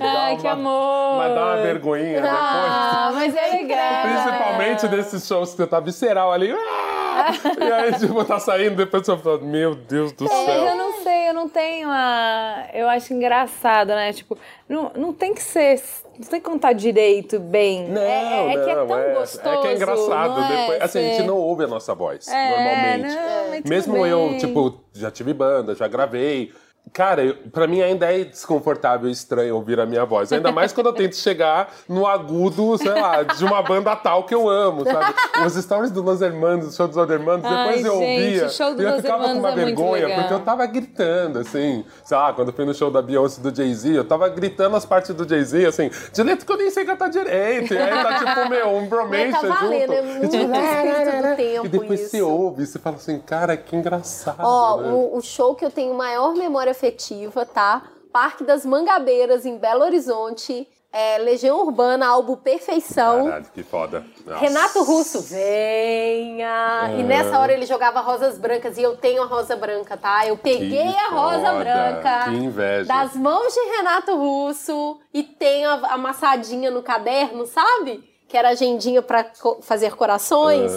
Ai, 0.00 0.36
que 0.36 0.46
amor! 0.46 1.18
Mas 1.18 1.34
dá 1.34 1.44
uma 1.44 1.56
vergonhinha 1.62 2.22
ah, 2.24 3.10
depois. 3.12 3.34
mas 3.34 3.36
é 3.36 3.56
legal. 3.56 4.02
Principalmente 4.02 4.86
né? 4.86 4.96
nesses 4.96 5.26
shows 5.26 5.50
que 5.50 5.56
você 5.56 5.66
tá 5.66 5.80
visceral 5.80 6.32
ali. 6.32 6.52
Ah! 6.52 7.30
e 7.60 7.72
aí, 7.72 7.92
tipo, 7.98 8.24
tá 8.24 8.38
saindo, 8.40 8.76
depois 8.76 9.06
você 9.06 9.16
fala, 9.16 9.38
meu 9.38 9.74
Deus 9.74 10.12
do 10.12 10.24
é, 10.24 10.28
céu. 10.28 10.64
Eu 10.66 10.76
não 10.76 11.02
sei, 11.02 11.28
eu 11.28 11.34
não 11.34 11.48
tenho 11.48 11.88
a. 11.90 12.66
Eu 12.72 12.88
acho 12.88 13.14
engraçado, 13.14 13.88
né? 13.88 14.12
Tipo, 14.12 14.36
não, 14.68 14.90
não 14.96 15.12
tem 15.12 15.32
que 15.32 15.42
ser. 15.42 15.80
Não 16.18 16.26
tem 16.26 16.40
que 16.40 16.48
contar 16.48 16.72
direito, 16.72 17.38
bem. 17.38 17.88
Não, 17.88 18.00
é, 18.00 18.54
é 18.54 18.64
que 18.64 18.70
é 18.70 18.74
tão 18.74 18.98
é, 18.98 19.14
gostoso. 19.14 19.48
É 19.48 19.62
que 19.62 19.68
é 19.68 19.74
engraçado. 19.74 20.48
Depois, 20.48 20.82
assim, 20.82 20.98
a 20.98 21.02
gente 21.02 21.26
não 21.26 21.36
ouve 21.36 21.64
a 21.64 21.66
nossa 21.66 21.94
voz, 21.94 22.26
normalmente. 22.26 23.14
Não, 23.14 23.70
Mesmo 23.70 24.06
eu, 24.06 24.36
tipo, 24.38 24.80
já 24.92 25.10
tive 25.10 25.32
banda, 25.32 25.74
já 25.74 25.88
gravei. 25.88 26.52
Cara, 26.92 27.36
para 27.52 27.66
mim 27.66 27.80
ainda 27.80 28.12
é 28.12 28.22
desconfortável 28.22 29.08
e 29.08 29.12
estranho 29.12 29.56
ouvir 29.56 29.80
a 29.80 29.86
minha 29.86 30.04
voz. 30.04 30.32
Ainda 30.32 30.52
mais 30.52 30.72
quando 30.72 30.86
eu 30.86 30.92
tento 30.92 31.16
chegar 31.16 31.74
no 31.88 32.06
agudo, 32.06 32.78
sei 32.78 32.92
lá, 32.92 33.24
de 33.24 33.44
uma 33.44 33.60
banda 33.62 33.96
tal 33.96 34.22
que 34.22 34.32
eu 34.32 34.48
amo, 34.48 34.84
sabe? 34.84 35.12
Os 35.44 35.54
stories 35.54 35.90
do 35.90 36.02
Los 36.02 36.22
Hermanos, 36.22 36.68
o 36.68 36.76
show 36.76 36.86
dos 36.86 36.96
Los 36.96 37.10
Hermanos, 37.10 37.42
depois 37.42 37.84
Ai, 37.84 37.90
eu 37.90 37.98
gente, 37.98 38.24
ouvia 38.24 38.48
show 38.48 38.74
do 38.74 38.82
e 38.82 38.84
eu 38.84 38.92
Los 38.92 39.00
ficava 39.00 39.24
com 39.24 39.32
uma 39.32 39.50
é 39.50 39.54
vergonha, 39.54 40.14
porque 40.14 40.34
eu 40.34 40.40
tava 40.40 40.66
gritando, 40.66 41.40
assim. 41.40 41.84
Sei 42.04 42.16
lá, 42.16 42.32
quando 42.32 42.48
eu 42.48 42.54
fui 42.54 42.64
no 42.64 42.74
show 42.74 42.90
da 42.90 43.02
Beyoncé 43.02 43.40
do 43.40 43.54
Jay-Z, 43.54 43.90
eu 43.90 44.04
tava 44.04 44.28
gritando 44.28 44.76
as 44.76 44.84
partes 44.84 45.12
do 45.14 45.28
Jay-Z, 45.28 45.66
assim, 45.66 45.90
de 46.12 46.22
letra 46.22 46.46
que 46.46 46.52
eu 46.52 46.56
nem 46.56 46.70
sei 46.70 46.84
cantar 46.84 47.08
direito. 47.08 47.74
E 47.74 47.78
aí 47.78 48.02
tá 48.02 48.18
tipo, 48.18 48.48
meu, 48.48 48.68
um 48.68 48.86
bromance 48.88 49.32
tá 49.32 49.40
valendo, 49.40 49.80
junto. 49.80 49.92
É 49.92 50.02
muito 50.02 50.24
e, 50.24 50.28
tipo, 50.28 50.46
do 50.46 50.52
tempo 51.36 51.66
e 51.66 51.68
depois 51.68 52.00
isso. 52.00 52.10
você 52.10 52.22
ouve, 52.22 52.66
você 52.66 52.78
fala 52.78 52.96
assim, 52.96 53.18
cara, 53.18 53.56
que 53.56 53.74
engraçado. 53.74 54.36
Ó, 54.38 54.76
né? 54.76 54.92
o, 54.92 55.16
o 55.16 55.22
show 55.22 55.54
que 55.54 55.64
eu 55.64 55.70
tenho 55.70 55.92
maior 55.94 56.34
memória 56.34 56.73
afetiva, 56.74 57.46
tá? 57.46 57.82
Parque 58.12 58.44
das 58.44 58.66
Mangabeiras, 58.66 59.46
em 59.46 59.56
Belo 59.56 59.82
Horizonte. 59.84 60.68
É, 60.92 61.18
Legião 61.18 61.60
Urbana, 61.60 62.06
álbum 62.06 62.36
Perfeição. 62.36 63.24
Caralho, 63.24 63.46
que 63.52 63.64
foda. 63.64 64.04
Nossa. 64.24 64.38
Renato 64.38 64.82
Russo, 64.84 65.20
venha! 65.22 66.90
E 66.98 67.02
nessa 67.02 67.38
hora 67.38 67.52
ele 67.52 67.66
jogava 67.66 68.00
rosas 68.00 68.38
brancas 68.38 68.78
e 68.78 68.82
eu 68.82 68.96
tenho 68.96 69.22
a 69.22 69.26
rosa 69.26 69.56
branca, 69.56 69.96
tá? 69.96 70.26
Eu 70.26 70.36
peguei 70.36 70.70
Que 70.92 70.96
a 70.96 71.08
rosa 71.08 71.38
foda, 71.46 71.52
branca 71.58 72.24
que 72.24 72.36
inveja. 72.36 72.84
das 72.86 73.14
mãos 73.16 73.52
de 73.52 73.60
Renato 73.76 74.16
Russo 74.16 75.00
e 75.12 75.22
tenho 75.24 75.68
a- 75.68 75.94
amassadinha 75.94 76.70
no 76.70 76.82
caderno, 76.82 77.44
sabe? 77.46 78.08
Que 78.28 78.36
era 78.36 78.50
agendinha 78.50 79.02
pra 79.02 79.24
co- 79.24 79.58
fazer 79.62 79.94
corações. 79.96 80.70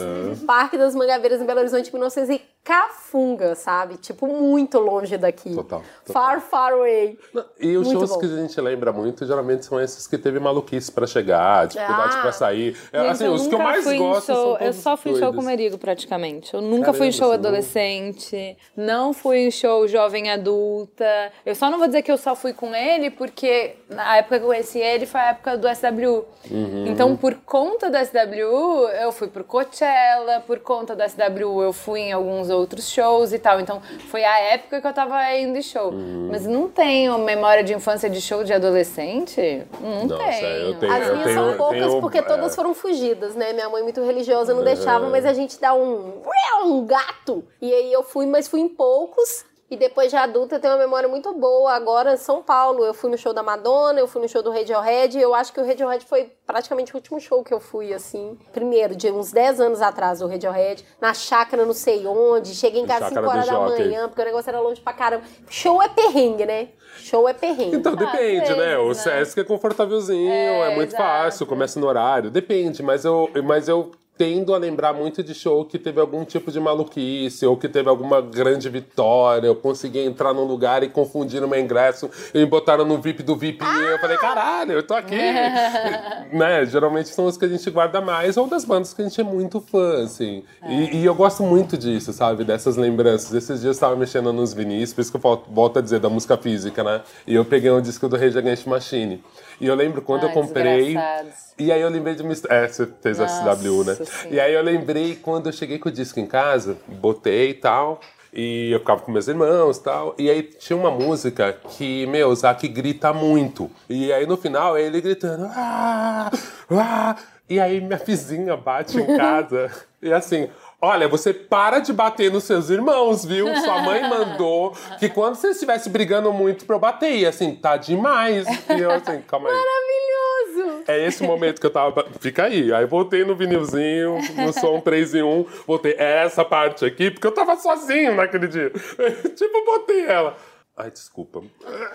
Parque 0.45 0.77
das 0.77 0.93
Mangabeiras 0.95 1.41
em 1.41 1.45
Belo 1.45 1.59
Horizonte, 1.59 1.91
1900 1.93 2.29
e 2.29 2.41
cafunga, 2.67 3.55
sabe? 3.55 3.95
Tipo, 3.97 4.27
muito 4.27 4.77
longe 4.79 5.17
daqui. 5.17 5.55
Total, 5.55 5.81
total. 6.05 6.13
Far, 6.13 6.41
far 6.41 6.73
away. 6.73 7.17
E 7.59 7.77
os 7.77 7.87
Muito 7.87 7.99
shows 7.99 8.09
bom. 8.11 8.19
que 8.19 8.25
a 8.25 8.29
gente 8.41 8.59
lembra 8.59 8.91
muito, 8.91 9.25
geralmente 9.25 9.65
são 9.65 9.79
esses 9.79 10.05
que 10.05 10.17
teve 10.17 10.39
maluquice 10.39 10.91
pra 10.91 11.07
chegar, 11.07 11.67
dificuldade 11.67 12.15
Ah. 12.17 12.21
pra 12.21 12.31
sair. 12.31 12.77
É, 12.91 12.99
Gente, 12.99 13.11
assim, 13.11 13.27
os 13.29 13.47
que 13.47 13.55
eu 13.55 13.59
mais 13.59 13.85
gosto 13.97 14.25
show, 14.33 14.57
Eu 14.59 14.73
só 14.73 14.97
fui 14.97 15.11
em 15.13 15.15
show 15.15 15.33
com 15.33 15.41
o 15.41 15.45
Merigo, 15.45 15.77
praticamente. 15.77 16.53
Eu 16.53 16.61
nunca 16.61 16.87
Caramba, 16.87 16.97
fui 16.97 17.07
em 17.07 17.11
show 17.11 17.27
não- 17.27 17.33
adolescente, 17.35 18.57
não 18.75 19.13
fui 19.13 19.37
em 19.47 19.51
show 19.51 19.87
jovem 19.87 20.29
adulta. 20.31 21.31
Eu 21.45 21.55
só 21.55 21.69
não 21.69 21.77
vou 21.77 21.87
dizer 21.87 22.01
que 22.01 22.11
eu 22.11 22.17
só 22.17 22.35
fui 22.35 22.53
com 22.53 22.75
ele, 22.75 23.09
porque 23.09 23.75
na 23.89 24.17
época 24.17 24.37
que 24.39 24.43
eu 24.43 24.47
conheci 24.49 24.79
ele 24.79 25.05
foi 25.05 25.21
a 25.21 25.29
época 25.29 25.57
do 25.57 25.67
SW. 25.67 26.25
Uhum. 26.51 26.85
Então, 26.87 27.15
por 27.15 27.35
conta 27.45 27.89
do 27.89 27.97
SW, 27.97 28.89
eu 29.01 29.11
fui 29.11 29.27
pro 29.27 29.43
Coachella, 29.43 30.41
por 30.45 30.59
conta 30.59 30.95
do 30.95 31.03
SW, 31.03 31.61
eu 31.63 31.73
fui 31.73 31.99
em 32.01 32.11
alguns 32.13 32.49
outros 32.57 32.89
shows 32.89 33.31
e 33.33 33.39
tal. 33.39 33.59
Então, 33.59 33.81
foi 34.09 34.23
a 34.23 34.39
época 34.39 34.81
que 34.81 34.87
eu 34.87 34.93
tava 34.93 35.33
indo 35.35 35.57
em 35.57 35.61
show. 35.61 35.91
Uhum. 35.91 36.27
Mas 36.31 36.45
não 36.45 36.67
tenho 36.67 37.17
memória 37.19 37.63
de 37.63 37.73
infância 37.73 38.09
de 38.09 38.19
show 38.21 38.43
de 38.43 38.53
adolescente? 38.53 39.63
Não 39.81 40.05
Nossa, 40.05 40.23
tenho. 40.23 40.45
eu 40.45 40.79
tenho- 40.79 40.91
As 40.93 41.09
minhas 41.11 41.23
tenho- 41.23 41.35
são 41.49 41.57
poucas 41.57 41.79
tenho- 41.87 42.01
porque 42.01 42.17
é. 42.17 42.21
todas 42.21 42.55
foram 42.55 42.73
fugidas, 42.73 43.35
né? 43.35 43.53
Minha 43.53 43.69
mãe 43.69 43.83
muito 43.83 44.03
religiosa 44.03 44.53
não 44.53 44.63
deixava, 44.63 45.07
mas 45.09 45.25
a 45.25 45.33
gente 45.33 45.59
dá 45.59 45.73
um 45.73 46.21
um 46.65 46.85
gato. 46.85 47.43
E 47.61 47.71
aí 47.73 47.93
eu 47.93 48.03
fui, 48.03 48.25
mas 48.25 48.47
fui 48.47 48.59
em 48.59 48.67
poucos. 48.67 49.45
E 49.69 49.75
depois 49.75 50.09
de 50.09 50.15
adulta 50.15 50.55
eu 50.55 50.59
tenho 50.61 50.73
uma 50.73 50.79
memória 50.79 51.09
muito 51.09 51.33
boa. 51.33 51.73
Agora 51.73 52.15
São 52.15 52.41
Paulo, 52.41 52.85
eu 52.85 52.93
fui 52.93 53.09
no 53.11 53.17
show 53.17 53.33
da 53.33 53.43
Madonna, 53.43 53.99
eu 53.99 54.07
fui 54.07 54.21
no 54.21 54.29
show 54.29 54.41
do 54.41 54.49
Radiohead. 54.49 55.19
Eu 55.19 55.35
acho 55.35 55.51
que 55.51 55.59
o 55.59 55.65
Radiohead 55.65 56.05
foi 56.05 56.31
praticamente 56.45 56.93
o 56.93 56.95
último 56.95 57.19
show 57.19 57.43
que 57.43 57.53
eu 57.53 57.59
fui 57.59 57.93
assim. 57.93 58.37
Primeiro, 58.53 58.95
de 58.95 59.11
uns 59.11 59.31
10 59.33 59.59
anos 59.59 59.81
atrás, 59.81 60.21
o 60.21 60.27
Radiohead, 60.27 60.85
na 61.01 61.13
chácara 61.13 61.65
não 61.65 61.73
sei 61.73 62.07
onde. 62.07 62.55
Cheguei 62.55 62.81
em 62.81 62.85
casa 62.85 63.07
às 63.07 63.13
Chácara 63.13 63.27
5 63.27 63.37
horas 63.37 63.45
do 63.45 63.51
da 63.51 63.67
Jockey. 63.67 63.83
manhã, 63.89 64.07
porque 64.07 64.21
o 64.21 64.25
negócio 64.25 64.49
era 64.49 64.59
longe 64.61 64.79
pra 64.79 64.93
caramba. 64.93 65.23
Show 65.49 65.81
é 65.81 65.89
perrengue, 65.89 66.45
né? 66.45 66.69
Show 66.99 67.27
é 67.27 67.33
perrengue. 67.33 67.75
Então 67.75 67.93
depende, 67.93 68.49
às 68.51 68.57
né? 68.57 68.77
O 68.77 68.87
né? 68.87 68.93
Sesc 68.93 69.37
é 69.41 69.43
confortávelzinho, 69.43 70.31
é, 70.31 70.71
É, 70.71 70.75
muito 70.75 70.91
exato. 70.95 71.03
fácil, 71.03 71.45
começa 71.45 71.77
no 71.77 71.87
horário. 71.87 72.31
Depende, 72.31 72.81
mas 72.81 73.03
eu, 73.03 73.29
mas 73.43 73.67
eu 73.67 73.91
tendo 74.17 74.53
a 74.53 74.57
lembrar 74.57 74.93
muito 74.93 75.23
de 75.23 75.33
show 75.33 75.63
que 75.63 75.77
teve 75.77 75.99
algum 76.01 76.25
tipo 76.25 76.51
de 76.51 76.59
maluquice, 76.59 77.45
ou 77.45 77.55
que 77.55 77.69
teve 77.69 77.87
alguma 77.87 78.21
grande 78.21 78.67
vitória, 78.69 79.47
eu 79.47 79.55
consegui 79.55 79.99
entrar 79.99 80.33
num 80.33 80.43
lugar 80.43 80.83
e 80.83 80.89
confundir 80.89 81.43
o 81.43 81.47
meu 81.47 81.59
ingresso 81.59 82.09
e 82.33 82.39
me 82.39 82.45
botaram 82.45 82.85
no 82.85 82.99
VIP 82.99 83.23
do 83.23 83.35
VIP 83.35 83.63
e 83.63 83.83
eu 83.91 83.99
falei, 83.99 84.17
caralho, 84.17 84.73
eu 84.73 84.83
tô 84.83 84.93
aqui. 84.93 85.15
né? 86.33 86.65
Geralmente 86.65 87.09
são 87.09 87.25
os 87.25 87.37
que 87.37 87.45
a 87.45 87.47
gente 87.47 87.69
guarda 87.69 88.01
mais, 88.01 88.37
ou 88.37 88.47
das 88.47 88.65
bandas 88.65 88.93
que 88.93 89.01
a 89.01 89.05
gente 89.05 89.19
é 89.21 89.23
muito 89.23 89.61
fã, 89.61 90.03
assim. 90.03 90.43
E, 90.67 90.97
e 90.97 91.05
eu 91.05 91.13
gosto 91.13 91.43
muito 91.43 91.77
disso, 91.77 92.11
sabe? 92.11 92.43
Dessas 92.43 92.75
lembranças. 92.75 93.33
Esses 93.33 93.61
dias 93.61 93.77
eu 93.77 93.79
tava 93.79 93.95
mexendo 93.95 94.33
nos 94.33 94.53
vinis, 94.53 94.93
por 94.93 95.01
isso 95.01 95.11
que 95.11 95.17
eu 95.17 95.43
volto, 95.49 95.79
a 95.79 95.81
dizer 95.81 95.99
da 95.99 96.09
música 96.09 96.37
física, 96.37 96.83
né? 96.83 97.01
E 97.25 97.35
eu 97.35 97.45
peguei 97.45 97.71
um 97.71 97.81
disco 97.81 98.07
do 98.07 98.17
Rage 98.17 98.37
Against 98.37 98.65
Machine. 98.65 99.23
E 99.59 99.65
eu 99.67 99.73
lembro 99.75 100.01
quando 100.01 100.23
eu 100.23 100.29
Ai, 100.29 100.33
comprei. 100.33 100.85
desgraçados. 100.85 101.33
E 101.57 101.71
aí 101.71 101.81
eu 101.81 101.89
lembrei 101.89 102.13
de 102.15 102.21
uma 102.21 102.31
histó- 102.33 102.47
É, 102.51 102.67
você 102.67 102.87
fez 103.01 103.19
a 103.19 103.27
SW, 103.27 103.83
né? 103.83 103.95
Nossa 103.97 104.05
Senhora. 104.05 104.29
E 104.35 104.39
aí 104.39 104.53
eu 104.53 104.61
lembrei 104.61 105.15
quando 105.15 105.47
eu 105.47 105.53
cheguei 105.53 105.79
com 105.79 105.89
o 105.89 105.91
disco 105.91 106.19
em 106.19 106.27
casa, 106.27 106.77
botei 106.87 107.49
e 107.49 107.53
tal. 107.55 107.99
E 108.31 108.71
eu 108.71 108.79
ficava 108.79 109.01
com 109.01 109.11
meus 109.11 109.27
irmãos 109.27 109.77
e 109.77 109.83
tal. 109.83 110.13
E 110.17 110.29
aí 110.29 110.43
tinha 110.43 110.77
uma 110.77 110.91
música 110.91 111.53
que, 111.71 112.05
meu, 112.05 112.29
o 112.29 112.35
Zac 112.35 112.67
grita 112.67 113.11
muito. 113.11 113.71
E 113.89 114.13
aí 114.13 114.27
no 114.27 114.37
final 114.37 114.77
ele 114.77 115.01
gritando. 115.01 115.45
Ah, 115.55 116.29
ah. 116.69 117.15
E 117.49 117.59
aí 117.59 117.79
minha 117.81 117.97
vizinha 117.97 118.55
bate 118.57 118.99
em 118.99 119.05
casa. 119.17 119.71
e 120.01 120.13
assim. 120.13 120.49
Olha, 120.79 121.07
você 121.07 121.33
para 121.33 121.79
de 121.79 121.91
bater 121.91 122.31
nos 122.31 122.43
seus 122.43 122.69
irmãos, 122.69 123.25
viu? 123.25 123.47
Sua 123.55 123.81
mãe 123.81 124.01
mandou 124.07 124.73
que 124.99 125.09
quando 125.09 125.33
você 125.33 125.49
estivesse 125.49 125.89
brigando 125.89 126.31
muito 126.31 126.65
pra 126.65 126.75
eu 126.75 126.79
bater, 126.79 127.15
e 127.15 127.25
assim, 127.25 127.55
tá 127.55 127.77
demais. 127.77 128.45
E 128.69 128.79
eu 128.79 128.91
assim, 128.91 129.21
calma 129.21 129.49
aí. 129.49 129.55
Maravilhoso! 129.55 130.83
É 130.87 131.03
esse 131.03 131.23
momento 131.23 131.59
que 131.59 131.65
eu 131.65 131.71
tava. 131.71 132.05
Fica 132.19 132.43
aí. 132.43 132.71
Aí 132.71 132.85
voltei 132.85 133.25
no 133.25 133.35
vinilzinho, 133.35 134.19
no 134.35 134.53
som 134.53 134.79
3 134.79 135.15
em 135.15 135.23
1. 135.23 135.45
Voltei 135.65 135.95
é 135.97 136.23
essa 136.23 136.45
parte 136.45 136.85
aqui, 136.85 137.09
porque 137.09 137.25
eu 137.25 137.33
tava 137.33 137.55
sozinho 137.55 138.13
naquele 138.13 138.47
dia. 138.47 138.69
tipo, 139.35 139.65
botei 139.65 140.05
ela. 140.05 140.37
Ai, 140.79 140.91
desculpa. 140.91 141.41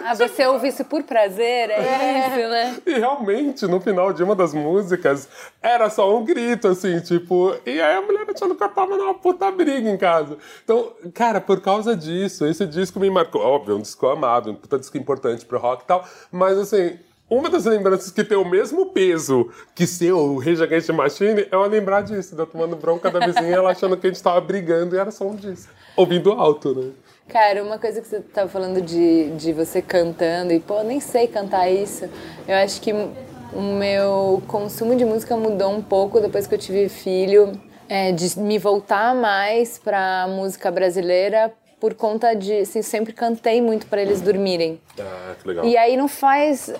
Ah, 0.04 0.12
você 0.12 0.44
ouve 0.44 0.66
isso 0.66 0.84
por 0.84 1.04
prazer? 1.04 1.70
É, 1.70 2.26
isso, 2.26 2.48
né? 2.48 2.76
E 2.84 2.94
realmente, 2.94 3.64
no 3.68 3.80
final 3.80 4.12
de 4.12 4.24
uma 4.24 4.34
das 4.34 4.52
músicas, 4.52 5.28
era 5.62 5.88
só 5.88 6.12
um 6.18 6.24
grito, 6.24 6.66
assim, 6.66 6.98
tipo. 6.98 7.54
E 7.64 7.80
aí 7.80 7.96
a 7.96 8.02
mulher 8.02 8.26
achando 8.34 8.56
que 8.56 8.64
eu 8.64 8.68
tava 8.68 8.96
numa 8.96 9.14
puta 9.14 9.48
briga 9.52 9.88
em 9.88 9.96
casa. 9.96 10.36
Então, 10.64 10.94
cara, 11.14 11.40
por 11.40 11.60
causa 11.60 11.94
disso, 11.94 12.44
esse 12.44 12.66
disco 12.66 12.98
me 12.98 13.08
marcou. 13.08 13.40
Óbvio, 13.40 13.74
é 13.74 13.78
um 13.78 13.82
disco 13.82 14.04
amado, 14.08 14.50
um 14.50 14.54
puta 14.56 14.80
disco 14.80 14.98
importante 14.98 15.46
pro 15.46 15.60
rock 15.60 15.84
e 15.84 15.86
tal. 15.86 16.04
Mas, 16.32 16.58
assim. 16.58 16.98
Uma 17.30 17.48
das 17.48 17.64
lembranças 17.64 18.10
que 18.10 18.22
tem 18.22 18.36
o 18.36 18.44
mesmo 18.44 18.90
peso 18.90 19.48
que 19.74 19.86
ser 19.86 20.12
o 20.12 20.36
Rage 20.36 20.62
Against 20.62 20.88
the 20.88 20.92
Machine 20.92 21.40
é 21.40 21.48
eu 21.50 21.62
lembrar 21.62 22.02
disso, 22.02 22.34
de 22.34 22.42
eu 22.42 22.46
tomando 22.46 22.76
bronca 22.76 23.10
da 23.10 23.24
vizinha, 23.26 23.56
ela 23.56 23.70
achando 23.70 23.96
que 23.96 24.06
a 24.06 24.10
gente 24.10 24.22
tava 24.22 24.38
brigando 24.42 24.94
e 24.94 24.98
era 24.98 25.10
só 25.10 25.24
um 25.24 25.34
disco. 25.34 25.72
Ouvindo 25.96 26.30
alto, 26.32 26.74
né? 26.74 26.90
Cara, 27.28 27.62
uma 27.62 27.78
coisa 27.78 28.00
que 28.00 28.06
você 28.06 28.20
tava 28.20 28.48
falando 28.48 28.82
de, 28.82 29.30
de 29.36 29.52
você 29.52 29.80
cantando 29.80 30.52
e, 30.52 30.60
pô, 30.60 30.82
nem 30.82 31.00
sei 31.00 31.26
cantar 31.26 31.70
isso. 31.70 32.08
Eu 32.46 32.56
acho 32.56 32.80
que 32.80 32.92
o 32.92 33.60
meu 33.60 34.42
consumo 34.46 34.96
de 34.96 35.04
música 35.04 35.36
mudou 35.36 35.70
um 35.70 35.82
pouco 35.82 36.20
depois 36.20 36.46
que 36.46 36.54
eu 36.54 36.58
tive 36.58 36.88
filho, 36.88 37.52
é, 37.88 38.12
de 38.12 38.38
me 38.38 38.58
voltar 38.58 39.14
mais 39.14 39.78
pra 39.78 40.26
música 40.28 40.70
brasileira 40.70 41.52
por 41.80 41.94
conta 41.94 42.34
de, 42.34 42.60
assim, 42.60 42.80
sempre 42.80 43.12
cantei 43.12 43.60
muito 43.60 43.86
para 43.86 44.00
eles 44.00 44.20
dormirem. 44.20 44.80
Ah, 45.00 45.34
que 45.40 45.48
legal. 45.48 45.64
E 45.64 45.76
aí 45.76 45.96
não 45.96 46.06
faz 46.06 46.72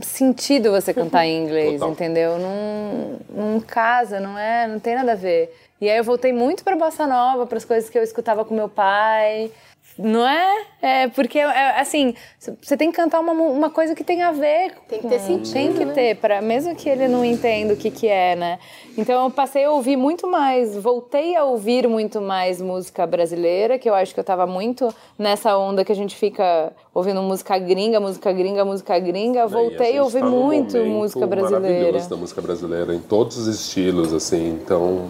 sentido 0.00 0.70
você 0.70 0.92
cantar 0.92 1.26
em 1.26 1.44
inglês, 1.44 1.72
Total. 1.74 1.90
entendeu? 1.90 2.38
Não, 2.38 3.18
não 3.30 3.60
casa, 3.60 4.20
não 4.20 4.38
é, 4.38 4.66
não 4.66 4.78
tem 4.78 4.94
nada 4.94 5.12
a 5.12 5.16
ver. 5.16 5.54
E 5.80 5.88
aí 5.88 5.96
eu 5.96 6.04
voltei 6.04 6.32
muito 6.32 6.62
para 6.62 6.76
bossa 6.76 7.06
nova, 7.06 7.46
para 7.46 7.58
as 7.58 7.64
coisas 7.64 7.88
que 7.90 7.98
eu 7.98 8.02
escutava 8.02 8.44
com 8.44 8.54
meu 8.54 8.68
pai. 8.68 9.50
Não 9.98 10.26
é? 10.26 10.66
É 10.80 11.08
porque, 11.08 11.38
é, 11.38 11.80
assim, 11.80 12.14
você 12.60 12.76
tem 12.76 12.90
que 12.90 12.96
cantar 12.96 13.20
uma, 13.20 13.32
uma 13.32 13.70
coisa 13.70 13.94
que 13.94 14.02
tem 14.02 14.22
a 14.22 14.32
ver. 14.32 14.72
Tem 14.88 15.00
que 15.00 15.08
ter 15.08 15.20
sentido. 15.20 15.52
Tem 15.52 15.72
que 15.72 15.84
né? 15.84 15.92
ter, 15.92 16.16
pra, 16.16 16.40
mesmo 16.40 16.74
que 16.74 16.88
ele 16.88 17.06
não 17.08 17.24
entenda 17.24 17.74
o 17.74 17.76
que, 17.76 17.90
que 17.90 18.08
é, 18.08 18.34
né? 18.34 18.58
Então 18.96 19.24
eu 19.24 19.30
passei 19.30 19.64
a 19.64 19.70
ouvir 19.70 19.96
muito 19.96 20.26
mais, 20.28 20.76
voltei 20.76 21.36
a 21.36 21.44
ouvir 21.44 21.86
muito 21.88 22.20
mais 22.20 22.60
música 22.60 23.06
brasileira, 23.06 23.78
que 23.78 23.88
eu 23.88 23.94
acho 23.94 24.12
que 24.12 24.20
eu 24.20 24.24
tava 24.24 24.46
muito 24.46 24.92
nessa 25.18 25.56
onda 25.56 25.84
que 25.84 25.92
a 25.92 25.96
gente 25.96 26.16
fica 26.16 26.72
ouvindo 26.92 27.22
música 27.22 27.58
gringa, 27.58 28.00
música 28.00 28.32
gringa, 28.32 28.64
música 28.64 28.98
gringa. 28.98 29.46
Voltei 29.46 29.98
a, 29.98 30.00
a 30.00 30.04
ouvir 30.04 30.20
tá 30.20 30.26
muito 30.26 30.78
música 30.78 31.26
brasileira. 31.26 31.98
Da 32.00 32.16
música 32.16 32.40
brasileira, 32.40 32.94
em 32.94 33.00
todos 33.00 33.36
os 33.36 33.46
estilos, 33.46 34.12
assim. 34.12 34.58
Então. 34.62 35.08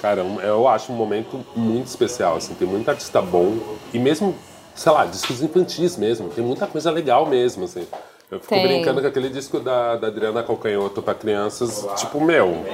Cara, 0.00 0.22
eu 0.22 0.66
acho 0.66 0.92
um 0.92 0.96
momento 0.96 1.44
muito 1.54 1.86
especial, 1.86 2.36
assim, 2.36 2.54
tem 2.54 2.66
muito 2.66 2.88
artista 2.88 3.20
bom 3.20 3.58
e 3.92 3.98
mesmo, 3.98 4.34
sei 4.74 4.92
lá, 4.92 5.04
discos 5.04 5.42
infantis 5.42 5.96
mesmo, 5.96 6.28
tem 6.30 6.42
muita 6.42 6.66
coisa 6.66 6.90
legal 6.90 7.26
mesmo, 7.26 7.64
assim. 7.64 7.86
Eu 8.30 8.40
fico 8.40 8.54
tem. 8.54 8.66
brincando 8.66 9.00
com 9.00 9.06
aquele 9.06 9.28
disco 9.28 9.60
da, 9.60 9.96
da 9.96 10.06
Adriana 10.06 10.42
Calcanhoto 10.42 11.02
para 11.02 11.14
crianças, 11.14 11.86
tipo, 11.96 12.20
meu, 12.20 12.64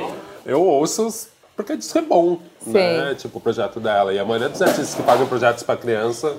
eu 0.45 0.63
ouço 0.63 1.29
porque 1.57 1.73
o 1.73 1.77
disco 1.77 1.99
é 1.99 2.03
bom, 2.03 2.39
Sim. 2.61 2.73
né? 2.75 3.15
Tipo, 3.17 3.39
o 3.39 3.41
projeto 3.41 3.81
dela. 3.81 4.13
E 4.13 4.19
a 4.19 4.25
maioria 4.25 4.51
dos 4.51 4.61
artistas 4.61 4.95
que 4.95 5.03
fazem 5.03 5.27
projetos 5.27 5.63
para 5.63 5.77
criança, 5.77 6.37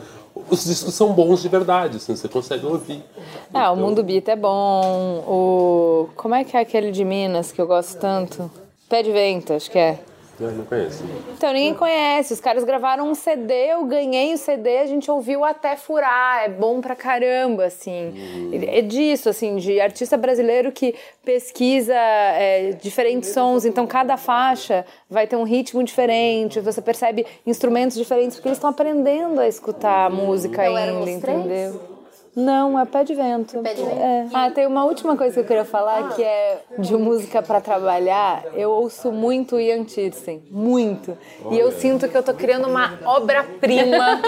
os 0.47 0.63
discos 0.63 0.93
são 0.93 1.11
bons 1.11 1.41
de 1.41 1.49
verdade, 1.49 1.97
assim, 1.97 2.15
você 2.15 2.29
consegue 2.29 2.65
ouvir. 2.65 3.03
Ah, 3.51 3.63
então... 3.63 3.73
o 3.73 3.77
Mundo 3.77 4.03
Beat 4.03 4.27
é 4.27 4.35
bom. 4.35 5.23
O... 5.27 6.09
Como 6.15 6.35
é 6.35 6.43
que 6.43 6.55
é 6.55 6.59
aquele 6.59 6.91
de 6.91 7.03
Minas 7.03 7.51
que 7.51 7.59
eu 7.59 7.65
gosto 7.65 7.99
tanto? 7.99 8.49
Pé 8.87 9.01
de 9.01 9.11
Vento, 9.11 9.53
acho 9.53 9.71
que 9.71 9.79
é. 9.79 9.99
Eu 10.39 10.51
não 10.51 10.65
conheço. 10.65 11.03
Então 11.35 11.51
ninguém 11.51 11.73
conhece. 11.73 12.31
Os 12.31 12.39
caras 12.39 12.63
gravaram 12.63 13.09
um 13.09 13.15
CD, 13.15 13.53
eu 13.71 13.83
ganhei 13.85 14.33
o 14.33 14.37
CD, 14.37 14.77
a 14.77 14.85
gente 14.85 15.09
ouviu 15.09 15.43
até 15.43 15.75
furar. 15.75 16.43
É 16.43 16.49
bom 16.49 16.79
pra 16.79 16.95
caramba, 16.95 17.65
assim. 17.65 18.13
Hum. 18.15 18.51
É 18.67 18.81
disso, 18.81 19.29
assim, 19.29 19.55
de 19.55 19.79
artista 19.79 20.15
brasileiro 20.15 20.71
que 20.71 20.93
pesquisa 21.25 21.95
é, 21.95 22.71
diferentes 22.79 23.29
sons. 23.29 23.65
Então 23.65 23.87
cada 23.87 24.15
faixa 24.15 24.85
vai 25.09 25.25
ter 25.25 25.35
um 25.35 25.43
ritmo 25.43 25.83
diferente. 25.83 26.59
Você 26.59 26.81
percebe 26.81 27.25
instrumentos 27.45 27.97
diferentes 27.97 28.35
porque 28.37 28.49
eles 28.49 28.57
estão 28.57 28.69
aprendendo 28.69 29.39
a 29.39 29.47
escutar 29.47 30.05
a 30.05 30.09
música 30.09 30.61
ainda, 30.61 31.09
entendeu? 31.09 31.96
Não, 32.37 32.77
é 32.79 32.85
pé 32.85 33.03
de 33.03 33.15
vento. 33.15 33.63
Pé 33.63 33.73
de 33.73 33.81
vento. 33.81 33.99
É. 33.99 34.27
Ah, 34.31 34.51
tem 34.51 34.67
uma 34.67 34.85
última 34.85 35.17
coisa 35.17 35.33
que 35.33 35.39
eu 35.39 35.43
queria 35.43 35.65
falar 35.65 36.15
que 36.15 36.23
é 36.23 36.61
de 36.77 36.95
música 36.95 37.41
para 37.41 37.59
trabalhar. 37.59 38.45
Eu 38.53 38.69
ouço 38.69 39.11
muito 39.11 39.59
Ian 39.59 39.83
Tiersen, 39.83 40.43
muito. 40.51 41.17
E 41.49 41.57
eu 41.57 41.71
sinto 41.71 42.07
que 42.07 42.15
eu 42.15 42.21
tô 42.21 42.35
criando 42.35 42.67
uma 42.67 42.99
obra-prima. 43.05 44.21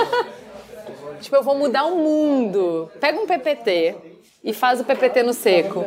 tipo, 1.22 1.36
eu 1.36 1.44
vou 1.44 1.54
mudar 1.54 1.86
o 1.86 1.98
mundo. 1.98 2.90
Pega 3.00 3.20
um 3.20 3.28
PPT 3.28 3.96
e 4.44 4.54
faz 4.54 4.82
o 4.82 4.84
PPT 4.84 5.22
no 5.22 5.32
seco. 5.32 5.86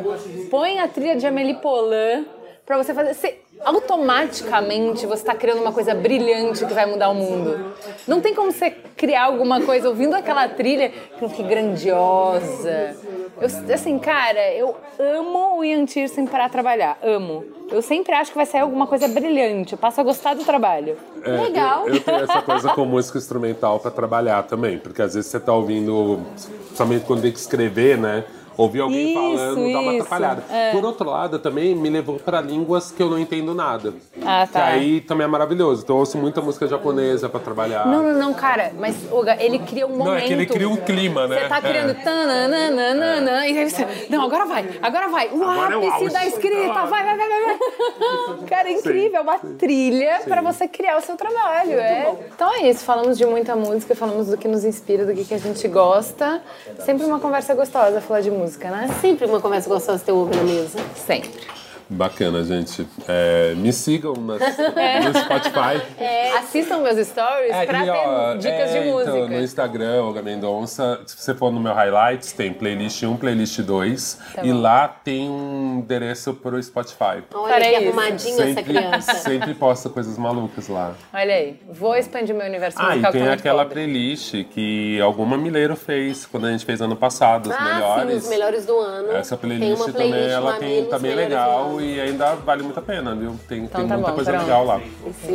Põe 0.49 0.79
a 0.79 0.87
trilha 0.87 1.17
de 1.17 1.27
Amélie 1.27 1.55
Poulain 1.55 2.25
para 2.65 2.77
você 2.77 2.93
fazer. 2.93 3.42
Automaticamente 3.63 5.05
você 5.05 5.21
está 5.21 5.35
criando 5.35 5.61
uma 5.61 5.71
coisa 5.71 5.95
brilhante 5.95 6.65
que 6.65 6.73
vai 6.73 6.85
mudar 6.85 7.09
o 7.09 7.15
mundo. 7.15 7.73
Não 8.07 8.19
tem 8.19 8.33
como 8.33 8.51
você 8.51 8.71
criar 8.71 9.25
alguma 9.25 9.61
coisa 9.61 9.87
ouvindo 9.87 10.15
aquela 10.15 10.47
trilha 10.49 10.89
que 10.89 11.43
grandiosa. 11.43 12.95
Eu, 13.39 13.73
assim, 13.73 13.97
cara, 13.99 14.53
eu 14.53 14.75
amo 14.99 15.57
o 15.57 15.63
Ian 15.63 15.85
Tiersen 15.85 16.25
para 16.25 16.47
trabalhar, 16.49 16.97
amo. 17.01 17.45
Eu 17.71 17.81
sempre 17.81 18.13
acho 18.13 18.31
que 18.31 18.37
vai 18.37 18.45
sair 18.45 18.61
alguma 18.61 18.85
coisa 18.85 19.07
brilhante, 19.07 19.73
eu 19.73 19.77
passo 19.77 19.99
a 20.01 20.03
gostar 20.03 20.35
do 20.35 20.43
trabalho. 20.43 20.97
É, 21.23 21.31
Legal. 21.31 21.87
Eu, 21.87 21.95
eu, 21.95 22.01
tenho 22.01 22.17
essa 22.23 22.41
coisa 22.41 22.69
com 22.69 22.85
música 22.85 23.17
instrumental 23.17 23.79
para 23.79 23.89
trabalhar 23.91 24.43
também, 24.43 24.77
porque 24.77 25.01
às 25.01 25.13
vezes 25.13 25.31
você 25.31 25.37
está 25.37 25.53
ouvindo, 25.53 26.19
principalmente 26.65 27.05
quando 27.05 27.21
tem 27.21 27.31
que 27.31 27.39
escrever, 27.39 27.97
né? 27.97 28.25
Ouvir 28.57 28.81
alguém 28.81 29.09
isso, 29.09 29.15
falando 29.15 29.73
dá 29.73 29.79
uma 29.79 29.91
atrapalhada. 29.93 30.43
É. 30.49 30.71
Por 30.71 30.85
outro 30.85 31.09
lado, 31.09 31.39
também 31.39 31.75
me 31.75 31.89
levou 31.89 32.19
para 32.19 32.41
línguas 32.41 32.91
que 32.91 33.01
eu 33.01 33.09
não 33.09 33.17
entendo 33.17 33.53
nada. 33.53 33.93
Ah, 34.23 34.47
tá. 34.51 34.61
Que 34.61 34.69
aí 34.69 35.01
também 35.01 35.25
é 35.25 35.27
maravilhoso. 35.27 35.83
Então 35.83 35.95
eu 35.95 35.99
ouço 36.01 36.17
muita 36.17 36.41
música 36.41 36.67
japonesa 36.67 37.27
para 37.27 37.39
trabalhar. 37.39 37.87
Não, 37.87 38.03
não, 38.03 38.19
não, 38.19 38.33
cara. 38.33 38.71
Mas, 38.79 38.95
Olga, 39.11 39.41
ele 39.41 39.59
cria 39.59 39.85
um 39.85 39.89
momento. 39.89 40.05
Não, 40.05 40.15
é 40.15 40.21
que 40.21 40.33
ele 40.33 40.45
cria 40.45 40.69
um 40.69 40.77
clima, 40.77 41.27
né? 41.27 41.41
Você 41.41 41.49
tá 41.49 41.61
criando 41.61 41.91
é. 41.91 41.93
tananana, 41.95 43.45
é. 43.45 43.51
e 43.51 43.57
aí 43.57 43.69
você... 43.69 44.07
Não, 44.09 44.23
agora 44.23 44.45
vai, 44.45 44.69
agora 44.81 45.07
vai. 45.07 45.29
O 45.29 45.43
agora 45.43 45.75
é 45.75 45.87
ápice 45.87 46.05
é 46.05 46.09
da 46.09 46.25
escrita, 46.25 46.85
vai, 46.85 47.03
vai, 47.03 47.17
vai, 47.17 47.29
vai. 47.29 47.57
vai. 47.57 48.47
Cara, 48.47 48.69
é 48.69 48.73
incrível. 48.73 49.19
É 49.19 49.21
uma 49.21 49.39
trilha 49.39 50.21
para 50.25 50.41
você 50.41 50.67
criar 50.67 50.97
o 50.97 51.01
seu 51.01 51.15
trabalho. 51.15 51.79
É. 51.79 52.15
Então 52.33 52.53
é 52.53 52.69
isso. 52.69 52.83
Falamos 52.83 53.17
de 53.17 53.25
muita 53.25 53.55
música, 53.55 53.95
falamos 53.95 54.27
do 54.27 54.37
que 54.37 54.47
nos 54.47 54.63
inspira, 54.63 55.05
do 55.05 55.13
que, 55.13 55.25
que 55.25 55.33
a 55.33 55.39
gente 55.39 55.67
gosta. 55.67 56.41
Sempre 56.79 57.05
uma 57.05 57.19
conversa 57.19 57.53
gostosa 57.53 58.01
falar 58.01 58.21
de 58.21 58.31
música 58.31 58.42
música, 58.43 58.69
né? 58.69 58.89
Sempre 58.99 59.25
uma 59.25 59.39
conversa 59.39 59.69
gostosa 59.69 60.03
ter 60.03 60.11
ovo 60.11 60.35
na 60.35 60.43
mesa. 60.43 60.77
Sempre. 60.95 61.62
Bacana, 61.89 62.43
gente. 62.43 62.87
É, 63.07 63.53
me 63.55 63.71
sigam 63.71 64.13
nas, 64.13 64.41
é. 64.75 64.99
no 65.01 65.19
Spotify. 65.19 65.81
É, 65.97 66.37
assistam 66.37 66.79
meus 66.79 67.07
stories 67.07 67.51
é, 67.51 67.65
pra 67.65 67.79
ter 67.79 68.37
dicas 68.39 68.71
é, 68.71 68.79
de 68.79 68.89
música. 68.89 69.17
Então, 69.17 69.29
no 69.29 69.41
Instagram, 69.41 70.03
Olga 70.03 70.21
Mendonça, 70.21 71.01
se 71.05 71.17
você 71.17 71.33
for 71.33 71.51
no 71.51 71.59
meu 71.59 71.73
highlights, 71.73 72.31
tem 72.33 72.53
playlist 72.53 73.03
1, 73.03 73.17
playlist 73.17 73.59
2. 73.59 74.19
Tá 74.35 74.43
e 74.43 74.51
lá 74.51 74.87
tem 74.87 75.29
um 75.29 75.79
endereço 75.79 76.33
pro 76.33 76.61
Spotify. 76.61 77.23
Olha 77.33 77.69
que 77.69 77.75
arrumadinha 77.75 78.35
sempre, 78.35 78.51
essa 78.51 78.63
criança. 78.63 79.13
Sempre 79.15 79.53
posta 79.53 79.89
coisas 79.89 80.17
malucas 80.17 80.67
lá. 80.67 80.93
Olha 81.13 81.35
aí, 81.35 81.59
vou 81.69 81.95
expandir 81.95 82.35
meu 82.35 82.47
universo 82.47 82.77
ah, 82.79 82.91
musical. 82.91 83.11
Ah, 83.13 83.17
e 83.17 83.19
tem 83.19 83.29
aquela 83.29 83.63
pobre. 83.63 83.83
playlist 83.83 84.43
que 84.45 84.99
alguma 85.01 85.37
Mileiro 85.37 85.75
fez 85.75 86.25
quando 86.25 86.47
a 86.47 86.51
gente 86.51 86.65
fez 86.65 86.81
ano 86.81 86.95
passado, 86.95 87.49
os 87.49 87.55
ah, 87.55 87.63
melhores. 87.63 88.11
Sim, 88.11 88.17
os 88.17 88.29
melhores 88.29 88.65
do 88.65 88.77
ano. 88.79 89.11
Essa 89.11 89.37
playlist, 89.37 89.77
playlist 89.77 89.93
também 89.93 90.29
ela 90.29 90.53
tem, 90.53 90.85
tá 90.85 90.99
bem 90.99 91.15
legal 91.15 91.81
e 91.83 91.99
ainda 91.99 92.35
vale 92.35 92.63
muito 92.63 92.79
a 92.79 92.81
pena, 92.81 93.13
viu? 93.15 93.37
Tem, 93.47 93.65
então, 93.65 93.81
tem 93.81 93.89
tá 93.89 93.95
muita 93.95 94.09
bom, 94.09 94.15
coisa 94.15 94.31
pronto. 94.31 94.43
legal 94.43 94.65
lá. 94.65 94.81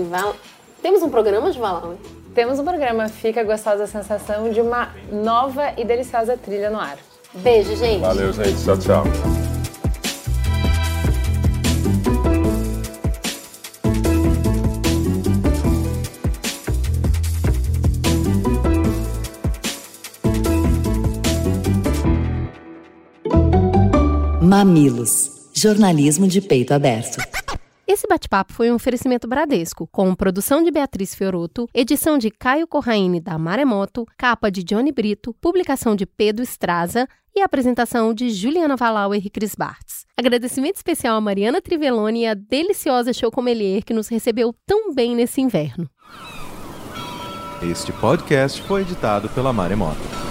Val... 0.09 0.35
Temos 0.83 1.03
um 1.03 1.11
programa 1.11 1.51
de 1.51 1.59
Valão, 1.59 1.93
hein? 1.93 1.99
Temos 2.35 2.59
um 2.59 2.65
programa. 2.65 3.09
Fica 3.09 3.43
gostosa 3.43 3.85
a 3.85 3.87
sensação 3.87 4.51
de 4.51 4.61
uma 4.61 4.91
nova 5.11 5.73
e 5.77 5.85
deliciosa 5.85 6.37
trilha 6.37 6.71
no 6.71 6.79
ar. 6.79 6.97
Beijo, 7.35 7.77
gente. 7.77 8.01
Valeu, 8.01 8.33
gente. 8.33 8.65
Tchau, 8.65 8.79
tchau. 8.79 9.05
Mamilos 24.41 25.38
Jornalismo 25.61 26.29
de 26.29 26.41
peito 26.41 26.73
aberto. 26.73 27.17
Esse 27.85 28.07
bate-papo 28.07 28.53
foi 28.53 28.71
um 28.71 28.77
oferecimento 28.77 29.27
Bradesco, 29.27 29.89
com 29.91 30.15
produção 30.15 30.63
de 30.63 30.71
Beatriz 30.71 31.17
Fioroto, 31.17 31.69
edição 31.75 32.17
de 32.17 32.31
Caio 32.31 32.65
Corraine 32.65 33.19
da 33.19 33.37
Maremoto, 33.37 34.07
capa 34.17 34.53
de 34.53 34.63
Johnny 34.63 34.93
Brito, 34.93 35.35
publicação 35.41 35.97
de 35.97 36.07
Pedro 36.07 36.45
Estraza 36.45 37.09
e 37.35 37.41
apresentação 37.41 38.15
de 38.15 38.31
Juliana 38.31 38.77
Valauer 38.77 39.21
e 39.27 39.29
Cris 39.29 39.57
Bartz. 39.57 40.07
Agradecimento 40.17 40.77
especial 40.77 41.17
a 41.17 41.21
Mariana 41.21 41.61
Trivelloni 41.61 42.21
e 42.23 42.27
a 42.29 42.35
deliciosa 42.35 43.13
Chocomelier 43.13 43.83
que 43.83 43.93
nos 43.93 44.07
recebeu 44.07 44.55
tão 44.65 44.95
bem 44.95 45.17
nesse 45.17 45.41
inverno. 45.41 45.91
Este 47.61 47.91
podcast 47.91 48.63
foi 48.63 48.83
editado 48.83 49.29
pela 49.31 49.53
Maremoto. 49.53 50.28